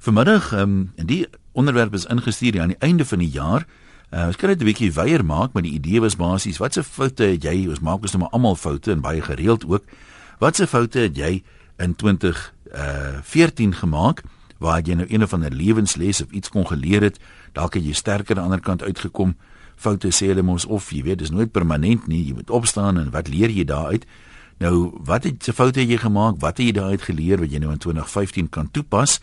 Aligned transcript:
Vanmiddag, 0.00 0.52
ehm 0.52 0.62
um, 0.62 0.92
die 0.96 1.26
onderwerp 1.52 1.94
is 1.94 2.06
ingestuur 2.06 2.60
aan 2.60 2.72
die 2.72 2.78
einde 2.78 3.04
van 3.04 3.18
die 3.18 3.28
jaar. 3.28 3.66
Uh, 4.10 4.26
ons 4.26 4.36
kan 4.36 4.48
dit 4.48 4.60
'n 4.60 4.64
bietjie 4.64 4.92
weier 4.92 5.24
maak, 5.24 5.52
maar 5.52 5.62
die 5.62 5.72
idee 5.76 6.00
was 6.00 6.16
basies, 6.16 6.56
watse 6.56 6.82
foute 6.82 7.22
het 7.22 7.42
jy? 7.42 7.68
Ons 7.68 7.80
maak 7.80 8.00
ons 8.00 8.12
nou 8.12 8.22
maar 8.22 8.32
almal 8.32 8.56
foute 8.56 8.90
en 8.90 9.00
baie 9.00 9.20
gereeld 9.20 9.66
ook. 9.66 9.84
Watse 10.38 10.66
foute 10.66 10.98
het 10.98 11.16
jy 11.16 11.42
in 11.78 11.94
20 11.96 12.54
uh 12.74 13.20
14 13.22 13.74
gemaak 13.74 14.22
waar 14.58 14.80
jy 14.80 14.94
nou 14.94 15.06
een 15.08 15.22
of 15.22 15.32
ander 15.32 15.52
lewensles 15.52 16.22
of 16.22 16.30
iets 16.30 16.48
kon 16.48 16.66
geleer 16.66 17.02
het? 17.02 17.18
Dalk 17.52 17.74
het 17.74 17.84
jy 17.84 17.92
sterker 17.92 18.36
aan 18.36 18.42
die 18.42 18.50
ander 18.50 18.60
kant 18.60 18.82
uitgekom. 18.82 19.36
Foute 19.76 20.08
sê 20.08 20.26
hulle 20.26 20.42
mos 20.42 20.64
of 20.64 20.90
jy 20.90 21.02
weet, 21.02 21.18
dis 21.18 21.30
nooit 21.30 21.52
permanent 21.52 22.06
nie. 22.06 22.24
Jy 22.24 22.34
moet 22.34 22.50
opstaan 22.50 22.98
en 22.98 23.10
wat 23.10 23.28
leer 23.28 23.50
jy 23.50 23.64
daaruit? 23.64 24.06
Nou, 24.58 24.98
wat 25.04 25.24
het 25.24 25.44
se 25.44 25.52
foute 25.52 25.80
het 25.80 25.88
jy 25.88 25.96
gemaak? 25.96 26.40
Wat 26.40 26.56
het 26.56 26.66
jy 26.66 26.72
daaruit 26.72 27.02
geleer 27.02 27.38
wat 27.38 27.52
jy 27.52 27.58
nou 27.58 27.72
in 27.72 27.78
2015 27.78 28.48
kan 28.48 28.70
toepas? 28.70 29.20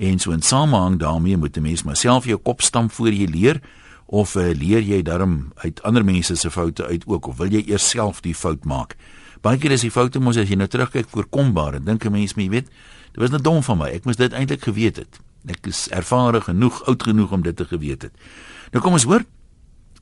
En 0.00 0.18
so 0.18 0.32
in 0.32 0.42
samehang 0.42 0.98
daarmee 0.98 1.36
moet 1.36 1.56
'n 1.56 1.62
mens 1.62 1.82
maar 1.82 1.96
self 1.96 2.24
jou 2.24 2.38
kop 2.38 2.62
stamp 2.62 2.92
voor 2.92 3.12
jy 3.12 3.26
leer 3.28 3.60
of 4.06 4.34
uh, 4.34 4.54
leer 4.54 4.82
jy 4.82 5.02
darm 5.02 5.52
uit 5.54 5.82
ander 5.82 6.04
mense 6.04 6.34
se 6.34 6.50
foute 6.50 6.86
uit 6.86 7.06
ook 7.06 7.26
of 7.26 7.36
wil 7.36 7.52
jy 7.52 7.62
eers 7.66 7.88
self 7.88 8.20
die 8.20 8.34
fout 8.34 8.64
maak? 8.64 8.96
Baie 9.40 9.58
keer 9.58 9.70
is 9.70 9.80
die 9.80 9.90
foute 9.90 10.18
mos 10.20 10.36
as 10.36 10.48
jy 10.48 10.56
nou 10.56 10.68
terugkyk 10.68 11.08
voorkombaar 11.08 11.84
dink 11.84 12.04
'n 12.04 12.12
mens 12.12 12.34
maar 12.34 12.44
jy 12.44 12.50
weet, 12.50 12.68
dit 13.12 13.20
was 13.20 13.30
net 13.30 13.44
dom 13.44 13.62
van 13.62 13.78
my. 13.78 13.88
Ek 13.88 14.04
moes 14.04 14.16
dit 14.16 14.32
eintlik 14.32 14.62
geweet 14.62 14.96
het. 14.96 15.20
Ek 15.46 15.66
is 15.66 15.88
ervare 15.88 16.40
genoeg, 16.40 16.84
oud 16.84 17.02
genoeg 17.02 17.32
om 17.32 17.42
dit 17.42 17.56
te 17.56 17.64
geweet 17.64 18.02
het. 18.02 18.12
Nou 18.72 18.82
kom 18.82 18.92
ons 18.92 19.04
hoor. 19.04 19.24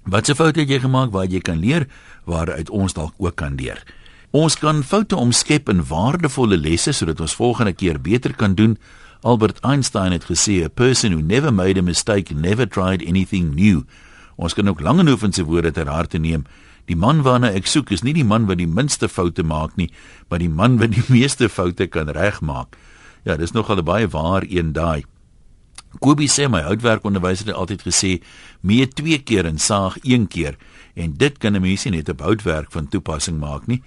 Wat 0.05 0.27
se 0.27 0.35
foute 0.35 0.60
het 0.60 0.69
jy 0.69 0.80
gemaak 0.80 1.10
waar 1.10 1.27
jy 1.27 1.41
kan 1.41 1.59
leer 1.59 1.88
waaruit 2.24 2.71
ons 2.71 2.93
dalk 2.93 3.15
ook 3.19 3.37
kan 3.37 3.55
leer? 3.55 3.83
Ons 4.30 4.59
kan 4.60 4.83
foute 4.83 5.16
omskep 5.16 5.69
in 5.69 5.85
waardevolle 5.85 6.57
lesse 6.57 6.93
sodat 6.93 7.21
ons 7.21 7.35
volgende 7.35 7.73
keer 7.73 8.01
beter 8.01 8.35
kan 8.35 8.55
doen. 8.55 8.79
Albert 9.23 9.59
Einstein 9.65 10.13
het 10.13 10.25
gesê 10.31 10.63
a 10.65 10.69
person 10.69 11.13
who 11.13 11.21
never 11.21 11.53
made 11.53 11.79
a 11.79 11.83
mistake 11.83 12.35
never 12.35 12.67
tried 12.67 13.03
anything 13.03 13.55
new. 13.55 13.83
Ons 14.37 14.55
kan 14.55 14.69
ook 14.69 14.80
Langehoven 14.80 15.33
se 15.33 15.45
woorde 15.45 15.73
ter 15.73 15.88
harte 15.91 16.19
neem. 16.19 16.45
Die 16.87 16.97
man 16.97 17.25
waarna 17.27 17.51
ek 17.51 17.66
soek 17.66 17.91
is 17.91 18.05
nie 18.07 18.15
die 18.15 18.25
man 18.25 18.47
wat 18.47 18.60
die 18.63 18.71
minste 18.71 19.09
foute 19.10 19.43
maak 19.43 19.75
nie, 19.77 19.91
maar 20.30 20.38
die 20.38 20.49
man 20.49 20.79
wat 20.79 20.95
die 20.95 21.02
meeste 21.16 21.49
foute 21.51 21.88
kan 21.91 22.09
regmaak. 22.15 22.79
Ja, 23.27 23.37
dis 23.37 23.52
nogal 23.52 23.83
'n 23.83 23.85
baie 23.85 24.09
waar 24.09 24.47
een 24.47 24.73
daai. 24.73 25.02
Kobie 25.99 26.29
sê 26.29 26.49
my 26.49 26.63
houtwerkonderwyser 26.63 27.47
het 27.47 27.57
altyd 27.57 27.82
gesê, 27.82 28.23
mee 28.60 28.87
twee 28.87 29.19
keer 29.19 29.47
en 29.47 29.59
saag 29.59 29.97
een 30.03 30.29
keer 30.29 30.57
en 30.95 31.15
dit 31.16 31.38
kan 31.38 31.57
'n 31.57 31.60
mens 31.60 31.85
net 31.85 32.09
op 32.09 32.21
houtwerk 32.21 32.71
van 32.73 32.88
toepassing 32.88 33.41
maak 33.41 33.66
nie. 33.66 33.82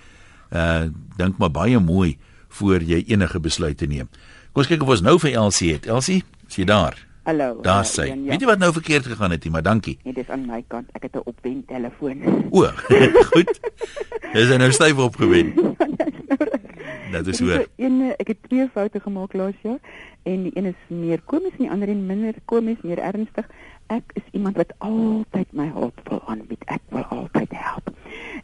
Uh 0.51 0.91
dink 1.17 1.37
maar 1.37 1.51
baie 1.51 1.79
mooi 1.79 2.17
voor 2.49 2.83
jy 2.83 3.03
enige 3.07 3.39
besluite 3.39 3.85
neem. 3.85 4.09
Kom 4.51 4.65
ons 4.65 4.67
kyk 4.67 4.81
of 4.83 4.89
ons 4.91 5.01
nou 5.05 5.13
vir 5.23 5.31
Elsie 5.39 5.69
het. 5.71 5.85
Elsie, 5.87 6.17
is 6.49 6.57
jy 6.59 6.65
daar? 6.67 6.97
Hallo. 7.23 7.61
Daar 7.63 7.85
sê. 7.87 8.09
Ja, 8.09 8.15
ja. 8.17 8.33
Weet 8.33 8.41
jy 8.43 8.47
wat 8.49 8.59
nou 8.59 8.71
verkeerd 8.75 9.05
gegaan 9.07 9.31
het 9.31 9.45
maar 9.49 9.63
dankie. 9.63 9.93
Nee, 10.03 10.11
dis 10.17 10.27
aan 10.27 10.43
my 10.43 10.59
kant. 10.67 10.89
Ek 10.91 11.05
het 11.07 11.15
'n 11.15 11.23
opwen 11.23 11.63
telefoon. 11.67 12.49
O, 12.51 12.67
goed. 13.31 13.59
Dis 14.33 14.51
nou 14.51 14.71
styf 14.71 14.97
opgewen. 14.97 15.53
Dit 17.11 17.27
is 17.27 17.39
hoor. 17.39 17.63
Een 17.77 18.13
ek 18.17 18.27
het 18.27 18.37
twee 18.49 18.67
foute 18.73 18.99
gemaak 18.99 19.33
laas 19.33 19.55
jaar 19.63 19.79
en 20.23 20.43
die 20.43 20.51
een 20.55 20.65
is 20.65 20.81
meer 20.87 21.21
komies 21.25 21.57
en 21.57 21.65
die 21.65 21.71
ander 21.71 21.89
een 21.89 22.05
minder 22.05 22.35
komies, 22.45 22.81
meer 22.81 22.99
ernstig. 22.99 23.47
Ek 23.87 24.11
is 24.13 24.27
iemand 24.31 24.57
wat 24.57 24.73
altyd 24.77 25.51
my 25.51 25.67
hulp 25.73 25.99
wil 26.09 26.21
aanbied. 26.25 26.63
Ek 26.65 26.81
wil 26.89 27.03
altyd 27.03 27.51
help 27.51 27.91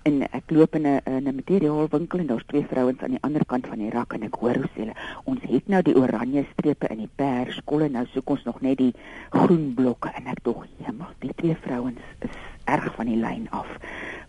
en 0.07 0.21
ek 0.37 0.51
loop 0.55 0.75
in 0.75 0.85
'n 0.87 1.01
'n 1.05 1.35
materiaalwinkel 1.39 2.19
en 2.19 2.27
daar's 2.27 2.45
twee 2.47 2.65
vrouens 2.71 3.01
aan 3.01 3.15
die 3.15 3.25
ander 3.27 3.45
kant 3.45 3.67
van 3.67 3.77
die 3.77 3.89
rak 3.89 4.13
en 4.13 4.23
ek 4.23 4.35
hoor 4.41 4.55
hoe 4.55 4.69
sê 4.73 4.79
hulle 4.83 4.95
ons 5.23 5.41
het 5.53 5.67
nou 5.67 5.81
die 5.81 5.97
oranje 6.01 6.45
strepe 6.51 6.87
in 6.87 7.01
die 7.03 7.15
perskolle 7.15 7.89
nou 7.89 8.05
soek 8.13 8.29
ons 8.29 8.43
nog 8.43 8.61
net 8.61 8.77
die 8.77 8.93
groen 9.29 9.73
blokke 9.79 10.11
en 10.19 10.27
ek 10.33 10.43
dog 10.43 10.65
jemma 10.85 11.11
die 11.19 11.33
twee 11.41 11.57
vrouens 11.65 11.99
is 12.19 12.37
erg 12.65 12.95
van 12.95 13.05
die 13.05 13.21
lyn 13.25 13.47
af 13.49 13.67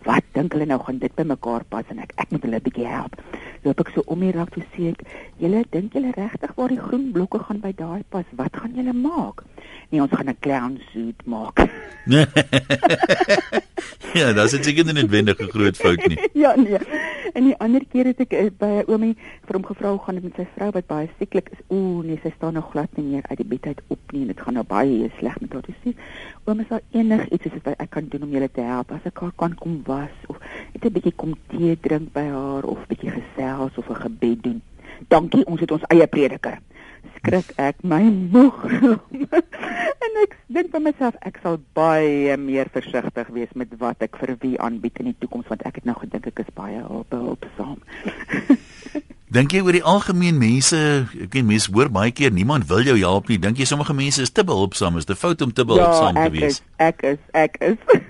wat 0.05 0.25
dink 0.33 0.53
hulle 0.53 0.67
nou 0.67 0.81
gaan 0.83 0.99
dit 0.99 1.15
bymekaar 1.15 1.65
pas 1.69 1.85
en 1.89 1.99
ek 1.99 2.13
ek 2.17 2.31
moet 2.31 2.43
hulle 2.43 2.57
'n 2.57 2.67
bietjie 2.71 2.87
help 2.87 3.15
loop 3.65 3.81
ek 3.81 3.93
so 3.95 4.03
om 4.07 4.21
die 4.21 4.33
rak 4.33 4.51
toe 4.55 4.65
sê 4.75 4.91
ek 4.93 5.01
julle 5.43 5.65
dink 5.71 5.95
julle 5.97 6.13
regtig 6.17 6.55
waar 6.57 6.69
die 6.75 6.81
groen 6.81 7.13
blokke 7.13 7.39
gaan 7.39 7.61
by 7.61 7.73
daai 7.73 8.03
pas? 8.09 8.27
Wat 8.37 8.57
gaan 8.57 8.75
julle 8.75 8.93
maak? 8.93 9.45
Nee 9.91 10.03
ons 10.03 10.13
gaan 10.13 10.29
'n 10.29 10.39
clown 10.41 10.81
suit 10.93 11.27
maak 11.27 11.57
ja, 14.21 14.33
dit 14.33 14.53
is 14.53 14.65
seker 14.65 14.85
nie 14.85 14.93
'n 14.93 14.99
noodwendige 15.01 15.47
groot 15.53 15.77
fout 15.77 16.07
nie. 16.07 16.19
ja, 16.45 16.55
nee. 16.57 16.79
En 17.33 17.45
die 17.45 17.57
ander 17.59 17.85
keer 17.93 18.07
het 18.09 18.21
ek 18.25 18.33
uh, 18.33 18.47
by 18.59 18.71
'n 18.81 18.87
oomie 18.89 19.17
vir 19.47 19.57
hom 19.57 19.67
gevra 19.67 19.91
hoe 19.91 20.01
gaan 20.05 20.15
dit 20.15 20.25
met 20.25 20.39
sy 20.41 20.47
vrou 20.55 20.71
wat 20.77 20.87
baie 20.87 21.09
sieklik 21.19 21.49
is. 21.53 21.61
Ooh, 21.69 22.05
nee, 22.05 22.21
sy 22.23 22.33
staan 22.37 22.57
nog 22.57 22.71
glad 22.71 22.89
nie 22.97 23.05
meer 23.05 23.25
uit 23.29 23.39
die 23.43 23.49
bed 23.49 23.67
uit 23.67 23.81
op 23.89 24.13
nie 24.13 24.23
en 24.23 24.33
dit 24.33 24.41
gaan 24.41 24.55
nou 24.55 24.65
baie 24.65 25.11
sleg 25.19 25.41
met 25.41 25.53
haar. 25.53 25.67
Dis 25.67 25.81
sê, 25.85 25.95
oom, 26.45 26.61
is 26.61 26.69
daar 26.69 26.83
enigiets 26.93 27.53
wat 27.65 27.75
ek 27.77 27.91
kan 27.91 28.09
doen 28.09 28.23
om 28.23 28.33
julle 28.33 28.51
te 28.51 28.65
help? 28.65 28.93
As 28.93 29.05
ek 29.05 29.21
haar 29.21 29.37
kan 29.37 29.55
kom 29.55 29.83
was 29.85 30.17
of 30.29 30.41
net 30.73 30.85
'n 30.85 30.93
bietjie 30.93 31.17
kom 31.17 31.35
tee 31.53 31.77
drink 31.81 32.13
by 32.13 32.27
haar 32.33 32.65
of 32.65 32.87
bietjie 32.89 33.13
gesels 33.13 33.77
of 33.77 33.91
'n 33.91 34.03
gebed 34.07 34.43
doen. 34.43 34.63
Dankie, 35.09 35.45
ons 35.47 35.61
het 35.61 35.71
ons 35.71 35.87
eie 35.89 36.07
prediker 36.07 36.59
skrik 37.17 37.53
ek 37.57 37.83
my 37.83 38.03
moeg. 38.33 38.65
en 40.05 40.19
ek 40.25 40.37
dink 40.53 40.71
vir 40.75 40.83
myself 40.85 41.19
ek 41.27 41.41
sal 41.43 41.59
baie 41.79 42.37
meer 42.41 42.71
versigtig 42.75 43.33
wees 43.35 43.53
met 43.55 43.73
wat 43.83 44.03
ek 44.05 44.19
vir 44.21 44.37
wie 44.43 44.57
aanbied 44.61 45.01
in 45.03 45.13
die 45.13 45.19
toekoms 45.23 45.49
want 45.51 45.65
ek 45.69 45.81
het 45.81 45.89
nou 45.89 45.97
gedink 46.01 46.29
ek 46.33 46.45
is 46.45 46.53
baie 46.57 46.83
hulpsaam. 46.85 47.79
Dink 49.29 49.53
jy 49.53 49.61
oor 49.61 49.77
die 49.77 49.85
algemeen 49.85 50.39
mense, 50.41 50.79
ek 51.13 51.35
ken 51.35 51.45
mense 51.51 51.69
hoor 51.75 51.91
baie 51.93 52.13
keer 52.17 52.33
niemand 52.33 52.65
wil 52.71 52.81
jou 52.81 52.97
help 52.97 53.29
nie. 53.29 53.37
Dink 53.37 53.61
jy 53.61 53.67
sommige 53.69 53.93
mense 53.93 54.25
is 54.25 54.33
te 54.33 54.41
behulpsaam, 54.41 54.97
is 54.97 55.09
dit 55.09 55.21
fout 55.21 55.45
om 55.45 55.53
te 55.53 55.67
behulpsaam 55.69 56.17
ja, 56.17 56.25
te 56.25 56.33
wees? 56.33 56.63
Ja, 56.65 56.89
ek 56.89 57.05
is 57.11 57.21
ek 57.37 57.59
is 57.61 57.83
ek 57.93 57.99
is 57.99 58.09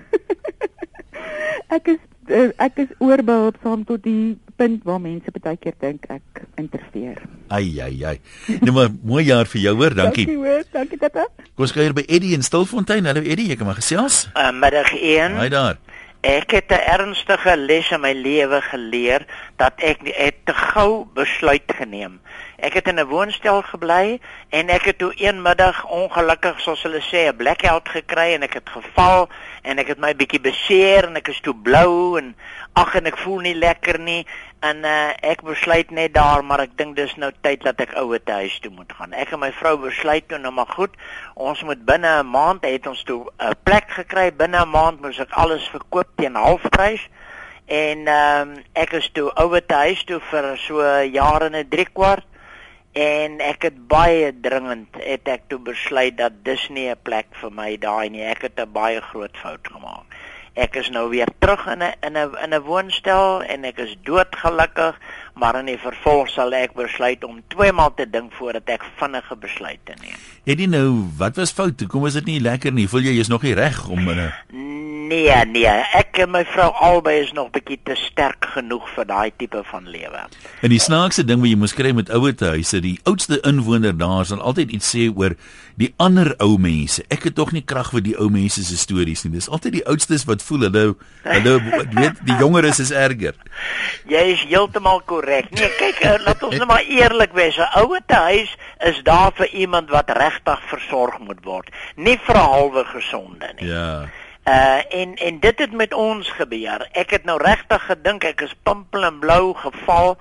ek 1.79 1.91
is 1.97 2.08
uh, 2.31 2.51
ek 2.65 2.85
is 2.85 2.93
oorbehulpsaam 3.03 3.85
tot 3.89 4.03
die 4.05 4.37
punt 4.59 4.83
waar 4.89 5.01
mense 5.01 5.33
baie 5.39 5.57
keer 5.57 5.77
dink 5.81 6.07
ek 6.11 6.43
interfereer. 6.61 7.21
Ai 7.55 7.79
ai 7.81 7.95
ai. 8.05 8.17
Nou 8.65 8.75
maar 8.77 8.91
mooi 9.03 9.25
jaar 9.29 9.47
vir 9.47 9.63
jou 9.69 9.75
hoor, 9.79 9.95
dankie. 9.97 10.27
Dankie 10.27 10.43
hoor, 10.43 10.65
dankie 10.75 10.99
tata. 11.01 11.29
Kom 11.55 11.67
ons 11.69 11.75
kuier 11.77 11.95
by 11.97 12.05
Eddie 12.09 12.35
in 12.37 12.47
Stilfontein. 12.47 13.07
Hallo 13.09 13.23
Eddie, 13.23 13.49
jy 13.53 13.59
kan 13.61 13.71
maar 13.71 13.79
gesels. 13.79 14.27
Uh, 14.35 14.51
middag 14.55 14.93
1. 14.95 15.39
Haai 15.39 15.49
daar. 15.53 15.79
Ek 16.21 16.51
het 16.51 16.71
'n 16.71 16.83
ernstige 16.83 17.57
les 17.57 17.91
in 17.91 18.01
my 18.01 18.13
lewe 18.13 18.61
geleer 18.61 19.27
dat 19.57 19.73
ek 19.77 19.99
het 20.03 20.35
te 20.45 20.55
gou 20.55 21.07
besluit 21.15 21.63
geneem. 21.67 22.21
Ek 22.57 22.73
het 22.75 22.89
in 22.89 22.99
'n 22.99 23.07
woonstel 23.07 23.63
gebly 23.63 24.21
en 24.51 24.69
ek 24.69 24.85
het 24.85 24.99
toe 24.99 25.13
een 25.15 25.43
middag 25.43 25.85
ongelukkig 25.85 26.61
soos 26.61 26.83
hulle 26.83 27.01
sê 27.01 27.31
'n 27.31 27.37
blackout 27.37 27.89
gekry 27.89 28.35
en 28.35 28.43
ek 28.43 28.53
het 28.53 28.69
geval 28.69 29.29
en 29.63 29.79
ek 29.79 29.87
het 29.87 29.99
my 29.99 30.15
bietjie 30.15 30.41
beseer 30.41 31.05
en 31.05 31.17
ek 31.17 31.29
is 31.29 31.41
toe 31.41 31.55
blou 31.55 32.19
en 32.19 32.37
ag 32.73 32.95
en 32.95 33.07
ek 33.07 33.19
voel 33.19 33.39
nie 33.39 33.55
lekker 33.55 33.99
nie 33.99 34.27
en 34.61 34.83
uh, 34.85 35.11
ek 35.23 35.43
besluit 35.47 35.91
net 35.95 36.15
daar 36.17 36.43
maar 36.45 36.65
ek 36.65 36.75
dink 36.79 36.97
dis 36.99 37.15
nou 37.21 37.31
tyd 37.47 37.63
dat 37.67 37.79
ek 37.85 37.95
ouer 38.01 38.23
te 38.23 38.35
huis 38.43 38.57
toe 38.63 38.73
moet 38.75 38.91
gaan. 38.99 39.15
Ek 39.15 39.31
en 39.35 39.43
my 39.43 39.51
vrou 39.55 39.77
besluit 39.85 40.27
toe 40.29 40.41
nou 40.43 40.53
maar 40.55 40.71
goed, 40.75 40.97
ons 41.35 41.63
moet 41.69 41.85
binne 41.87 42.11
'n 42.23 42.27
maand 42.27 42.67
het 42.67 42.87
ons 42.87 43.03
toe 43.07 43.21
'n 43.39 43.55
plek 43.63 43.91
gekry. 44.01 44.31
Binne 44.33 44.63
'n 44.63 44.71
maand 44.71 45.01
moes 45.01 45.19
ek 45.19 45.31
alles 45.33 45.69
verkoop 45.69 46.09
teen 46.17 46.35
halfprys. 46.35 47.07
En 47.67 48.07
ehm 48.07 48.51
um, 48.51 48.65
ek 48.75 48.93
is 48.93 49.11
toe 49.13 49.31
ouer 49.35 49.67
te 49.67 49.75
huis 49.75 50.05
toe 50.05 50.21
vir 50.31 50.57
so 50.57 50.83
jare 51.05 51.47
en 51.47 51.57
'n 51.57 51.69
3 51.69 51.89
kwart 51.93 52.27
en 52.93 53.41
ek 53.41 53.63
het 53.63 53.89
baie 53.89 54.33
dringend 54.41 54.89
het 54.97 55.29
ek 55.29 55.43
toe 55.49 55.59
besluit 55.59 56.17
dat 56.17 56.33
dis 56.45 56.69
nie 56.69 56.89
'n 56.91 57.03
plek 57.03 57.27
vir 57.41 57.51
my 57.53 57.77
daai 57.77 58.09
nie. 58.11 58.25
Ek 58.25 58.43
het 58.43 58.59
'n 58.59 58.73
baie 58.73 59.01
groot 59.01 59.37
fout 59.37 59.69
gemaak 59.69 60.08
ek 60.55 60.77
is 60.77 60.91
nou 60.91 61.09
weer 61.11 61.29
terug 61.39 61.67
in 61.67 61.83
'n 61.83 61.95
in 62.07 62.17
'n 62.17 62.37
in 62.45 62.55
'n 62.55 62.63
woonstel 62.63 63.43
en 63.43 63.65
ek 63.65 63.79
is 63.79 63.97
doodgelukkig, 64.03 64.99
maar 65.35 65.59
in 65.59 65.67
die 65.67 65.79
vervolg 65.79 66.29
sal 66.29 66.53
ek 66.53 66.73
besluit 66.75 67.25
om 67.25 67.43
twee 67.49 67.73
maal 67.73 67.95
te 67.95 68.11
dink 68.11 68.33
voordat 68.33 68.69
ek 68.69 68.85
vinnige 68.97 69.37
besluite 69.37 69.95
neem. 70.01 70.17
Het 70.45 70.59
jy 70.59 70.67
nou, 70.67 71.05
wat 71.17 71.37
was 71.37 71.53
fout? 71.53 71.87
Kom 71.87 72.07
is 72.07 72.13
dit 72.13 72.25
nie 72.25 72.41
lekker 72.41 72.73
nie? 72.73 72.89
Voel 72.89 73.01
jy 73.01 73.15
jy's 73.19 73.29
nog 73.29 73.43
nie 73.43 73.55
reg 73.55 73.89
om 73.89 73.99
in 73.99 74.19
'n 74.19 74.33
Nee, 75.09 75.33
nee, 75.49 75.71
ek 75.97 76.19
en 76.25 76.33
my 76.35 76.43
vrou 76.53 76.69
albei 76.85 77.21
is 77.23 77.31
nog 77.37 77.49
bietjie 77.55 77.79
te 77.87 77.95
sterk 77.97 78.51
genoeg 78.55 78.85
vir 78.97 79.07
daai 79.09 79.31
tipe 79.41 79.63
van 79.71 79.87
lewe. 79.89 80.25
En 80.61 80.73
die 80.73 80.83
snaakse 80.83 81.25
ding 81.25 81.41
wat 81.41 81.49
jy 81.49 81.59
moes 81.61 81.75
kry 81.77 81.95
met 81.97 82.11
ouer 82.13 82.35
huise, 82.39 82.81
die 82.85 82.99
oudste 83.09 83.39
inwoner 83.49 83.97
daar 83.97 84.27
sal 84.29 84.43
altyd 84.45 84.75
iets 84.77 84.91
sê 84.93 85.07
oor 85.09 85.37
die 85.81 85.93
ander 86.03 86.35
ou 86.45 86.59
mense. 86.61 87.05
Ek 87.15 87.29
het 87.29 87.39
tog 87.39 87.55
nie 87.57 87.65
krag 87.65 87.93
vir 87.95 88.05
die 88.05 88.17
ou 88.19 88.29
mense 88.35 88.65
se 88.67 88.77
stories 88.77 89.25
nie. 89.25 89.37
Dis 89.39 89.49
altyd 89.49 89.79
die 89.79 89.85
oudstes 89.89 90.27
wat 90.29 90.45
voel 90.45 90.67
hulle 90.69 90.85
hulle 91.25 91.57
weet 91.95 92.21
die 92.29 92.39
jongeres 92.43 92.83
is 92.85 92.93
erger. 92.93 93.39
Jy 94.11 94.25
is 94.35 94.45
heeltemal 94.51 95.01
korrek. 95.09 95.51
Nee, 95.55 95.73
kyk, 95.79 96.05
uh, 96.05 96.17
laat 96.27 96.43
ons 96.45 96.59
nou 96.59 96.69
maar 96.69 96.85
eerlik 96.85 97.33
wees. 97.39 97.57
'n 97.57 97.71
Ouer 97.81 98.03
huis 98.09 98.57
is 98.85 99.03
daar 99.05 99.33
vir 99.33 99.49
iemand 99.55 99.91
wat 99.91 100.11
regtig 100.11 100.61
versorg 100.69 101.19
moet 101.19 101.45
word, 101.45 101.69
nie 101.97 102.19
vir 102.27 102.37
'n 102.37 102.51
halwe 102.53 102.85
gesonde 102.85 103.53
nie. 103.57 103.69
Ja. 103.69 104.09
Uh 104.49 104.81
en 105.01 105.15
en 105.15 105.41
dit 105.41 105.59
het 105.59 105.73
met 105.73 105.95
ons 105.95 106.29
gebeur. 106.31 106.89
Ek 106.93 107.11
het 107.11 107.25
nou 107.29 107.37
regtig 107.43 107.83
gedink 107.85 108.25
ek 108.25 108.41
is 108.47 108.55
pimpel 108.65 109.05
en 109.05 109.19
blou 109.21 109.53
geval 109.55 110.15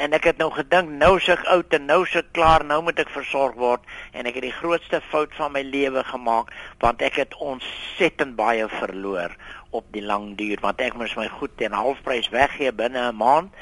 en 0.00 0.16
ek 0.16 0.24
het 0.30 0.38
nou 0.40 0.48
gedink 0.54 0.88
nou 0.88 1.18
se 1.20 1.34
ek 1.34 1.42
oud 1.52 1.76
en 1.76 1.84
nou 1.90 1.98
se 2.08 2.22
ek 2.22 2.30
klaar, 2.32 2.64
nou 2.64 2.78
moet 2.86 3.02
ek 3.02 3.12
versorg 3.12 3.58
word 3.60 3.84
en 4.16 4.24
ek 4.24 4.38
het 4.38 4.46
die 4.46 4.54
grootste 4.56 5.02
fout 5.10 5.36
van 5.36 5.52
my 5.52 5.60
lewe 5.68 6.00
gemaak 6.08 6.48
want 6.80 7.04
ek 7.04 7.18
het 7.20 7.36
ontsettend 7.36 8.38
baie 8.40 8.70
verloor 8.78 9.36
op 9.76 9.84
die 9.92 10.06
lang 10.06 10.32
duur 10.40 10.64
want 10.64 10.80
ek 10.80 10.96
moes 10.96 11.12
my 11.20 11.28
goed 11.36 11.52
teen 11.60 11.76
halfprys 11.76 12.32
weggee 12.32 12.72
binne 12.72 13.04
'n 13.10 13.20
maand. 13.20 13.52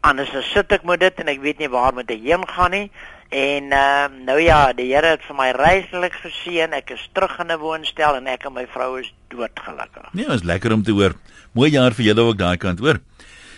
Anders 0.00 0.32
sit 0.54 0.72
ek 0.72 0.88
met 0.88 1.00
dit 1.04 1.20
en 1.20 1.28
ek 1.28 1.44
weet 1.44 1.58
nie 1.58 1.68
waar 1.68 1.92
moet 1.92 2.10
ek 2.10 2.24
heen 2.24 2.48
gaan 2.48 2.70
nie. 2.70 2.90
En 3.28 3.64
uh, 3.74 4.06
nou 4.24 4.38
ja, 4.40 4.72
die 4.72 4.92
Here 4.92 5.16
het 5.16 5.24
vir 5.26 5.36
my 5.38 5.48
reislik 5.56 6.14
geseën. 6.22 6.74
Ek 6.78 6.92
is 6.94 7.08
terug 7.12 7.38
in 7.42 7.50
'n 7.50 7.58
woonstel 7.58 8.16
en 8.16 8.26
ek 8.26 8.46
en 8.46 8.54
my 8.54 8.66
vrou 8.70 9.00
is 9.00 9.12
doodgelukkig. 9.28 10.12
Nee, 10.12 10.26
is 10.30 10.42
lekker 10.42 10.72
om 10.72 10.82
te 10.82 10.92
hoor. 10.92 11.14
Mooi 11.52 11.70
jaar 11.70 11.94
vir 11.94 12.04
julle 12.04 12.20
ook 12.20 12.38
daai 12.38 12.56
kant, 12.56 12.78
hoor. 12.78 13.00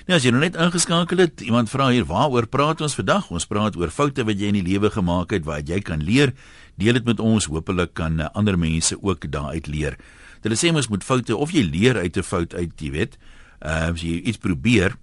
Nou 0.07 0.17
as 0.17 0.25
jy 0.25 0.31
nou 0.31 0.41
net 0.41 0.57
ingeskakel 0.57 1.19
het, 1.19 1.41
iemand 1.41 1.69
vra 1.69 1.89
hier, 1.89 2.05
waaroor 2.05 2.47
praat 2.47 2.81
ons 2.81 2.95
vandag? 2.95 3.31
Ons 3.31 3.47
praat 3.47 3.77
oor 3.77 3.91
foute 3.91 4.25
wat 4.25 4.39
jy 4.41 4.49
in 4.49 4.65
die 4.65 4.65
lewe 4.65 4.91
gemaak 4.91 5.31
het 5.31 5.45
wat 5.45 5.69
jy 5.69 5.81
kan 5.81 6.01
leer. 6.01 6.33
Deel 6.77 6.93
dit 6.93 7.05
met 7.05 7.21
ons. 7.21 7.45
Hoopelik 7.45 7.93
kan 7.93 8.21
uh, 8.21 8.31
ander 8.33 8.57
mense 8.59 8.97
ook 9.03 9.31
daaruit 9.31 9.67
leer. 9.67 9.99
Hulle 10.41 10.57
sê 10.57 10.73
mens 10.73 10.89
moet 10.89 11.05
foute 11.05 11.37
of 11.37 11.53
jy 11.53 11.63
leer 11.63 11.99
uit 11.99 12.17
'n 12.17 12.23
fout 12.23 12.55
uit, 12.55 12.73
jy 12.81 12.91
weet. 12.91 13.19
Ehm 13.61 13.93
uh, 13.93 13.93
as 13.93 14.01
jy 14.01 14.23
iets 14.25 14.39
probeer, 14.39 14.97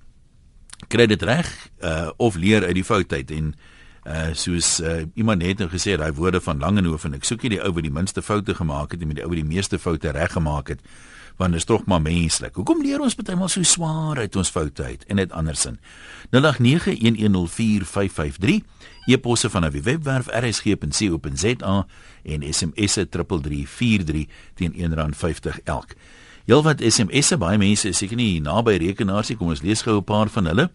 kry 0.87 1.05
dit 1.05 1.21
reg 1.21 1.47
uh 1.83 2.09
of 2.17 2.35
leer 2.35 2.65
uit 2.65 2.75
die 2.75 2.83
fout 2.83 3.13
uit 3.13 3.31
en 3.31 3.53
uh 4.05 4.33
soos 4.33 4.79
uh, 4.79 5.01
iemand 5.15 5.41
net 5.41 5.57
nou 5.59 5.69
gesê 5.69 5.97
daai 5.97 6.13
woorde 6.13 6.41
van 6.41 6.59
Langehoven 6.59 7.13
ek 7.17 7.25
soek 7.25 7.41
nie 7.43 7.55
die 7.55 7.61
ou 7.63 7.73
wat 7.73 7.83
die 7.83 7.93
minste 7.93 8.21
foute 8.21 8.53
gemaak 8.53 8.91
het 8.91 9.01
en 9.01 9.07
met 9.07 9.17
die 9.17 9.25
ou 9.25 9.29
wat 9.29 9.41
die 9.41 9.53
meeste 9.55 9.79
foute 9.79 10.11
reggemaak 10.11 10.67
het 10.69 10.81
want 11.37 11.51
dit 11.51 11.59
is 11.59 11.65
tog 11.67 11.85
maar 11.85 12.01
menslik. 12.01 12.55
Hoekom 12.55 12.81
leer 12.81 12.99
ons 13.03 13.15
baie 13.15 13.35
maal 13.35 13.49
so 13.51 13.63
swaar 13.67 14.17
uit 14.23 14.35
ons 14.39 14.49
foute 14.49 14.83
uit 14.83 15.05
en 15.11 15.15
net 15.19 15.31
andersin? 15.35 15.79
0891104553 16.31 16.39
e-posse 19.05 19.49
van 19.49 19.65
'n 19.65 19.81
webwerf 19.81 20.27
rsg.co.za 20.27 21.85
en 22.23 22.53
SMS'e 22.53 23.09
3343 23.09 24.25
teen 24.53 24.73
R1.50 24.73 25.63
elk. 25.63 25.93
Heelwat 26.45 26.81
SMS'e, 26.81 27.37
baie 27.37 27.57
mense 27.57 27.87
is 27.89 27.97
seker 27.97 28.15
nie 28.15 28.41
naby 28.41 28.77
rekenaars 28.77 29.29
nie. 29.29 29.37
Kom 29.37 29.47
ons 29.47 29.61
lees 29.61 29.81
gou 29.81 29.97
'n 29.97 30.03
paar 30.03 30.29
van 30.29 30.45
hulle. 30.45 30.69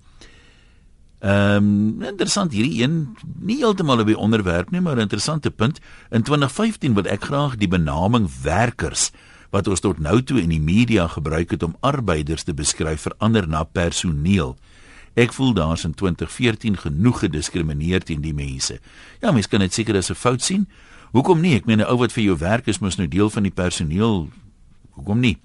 Ehm 1.21 1.57
um, 1.57 2.03
interessant 2.03 2.53
hierdie 2.53 2.83
een, 2.83 3.17
nie 3.45 3.59
heeltemal 3.61 4.01
op 4.01 4.07
die 4.09 4.19
onderwerp 4.19 4.71
nie, 4.71 4.81
maar 4.81 4.97
'n 4.97 5.09
interessante 5.09 5.51
punt. 5.51 5.81
In 6.11 6.23
2015 6.23 6.95
wil 6.95 7.05
ek 7.05 7.25
graag 7.25 7.57
die 7.57 7.69
benaming 7.69 8.29
werkers 8.43 9.11
wat 9.51 9.69
ons 9.69 9.81
tot 9.81 9.99
nou 9.99 10.23
toe 10.23 10.41
in 10.41 10.49
die 10.49 10.61
media 10.61 11.07
gebruik 11.07 11.51
het 11.51 11.63
om 11.63 11.77
arbeiders 11.81 12.43
te 12.43 12.55
beskryf 12.55 13.01
verander 13.01 13.49
na 13.49 13.65
personeel. 13.65 14.57
Ek 15.15 15.33
voel 15.33 15.53
daar's 15.53 15.85
in 15.85 15.95
2014 15.95 16.77
genoeg 16.77 17.19
gediskrimineer 17.19 18.03
teen 18.03 18.21
die 18.21 18.35
mense. 18.35 18.79
Ja, 19.21 19.33
mense 19.33 19.49
kan 19.49 19.61
dit 19.61 19.75
seker 19.75 19.97
as 19.97 20.11
'n 20.11 20.15
fout 20.15 20.43
sien. 20.43 20.69
Hoekom 21.13 21.41
nie? 21.41 21.55
Ek 21.55 21.67
meen 21.67 21.81
'n 21.81 21.91
ou 21.91 21.99
wat 21.99 22.13
vir 22.13 22.25
jou 22.25 22.37
werk 22.39 22.67
is 22.67 22.79
mos 22.79 22.97
nou 22.97 23.09
deel 23.09 23.31
van 23.31 23.43
die 23.43 23.53
personeel. 23.53 24.29
Hoekom 24.91 25.21
nie? 25.21 25.39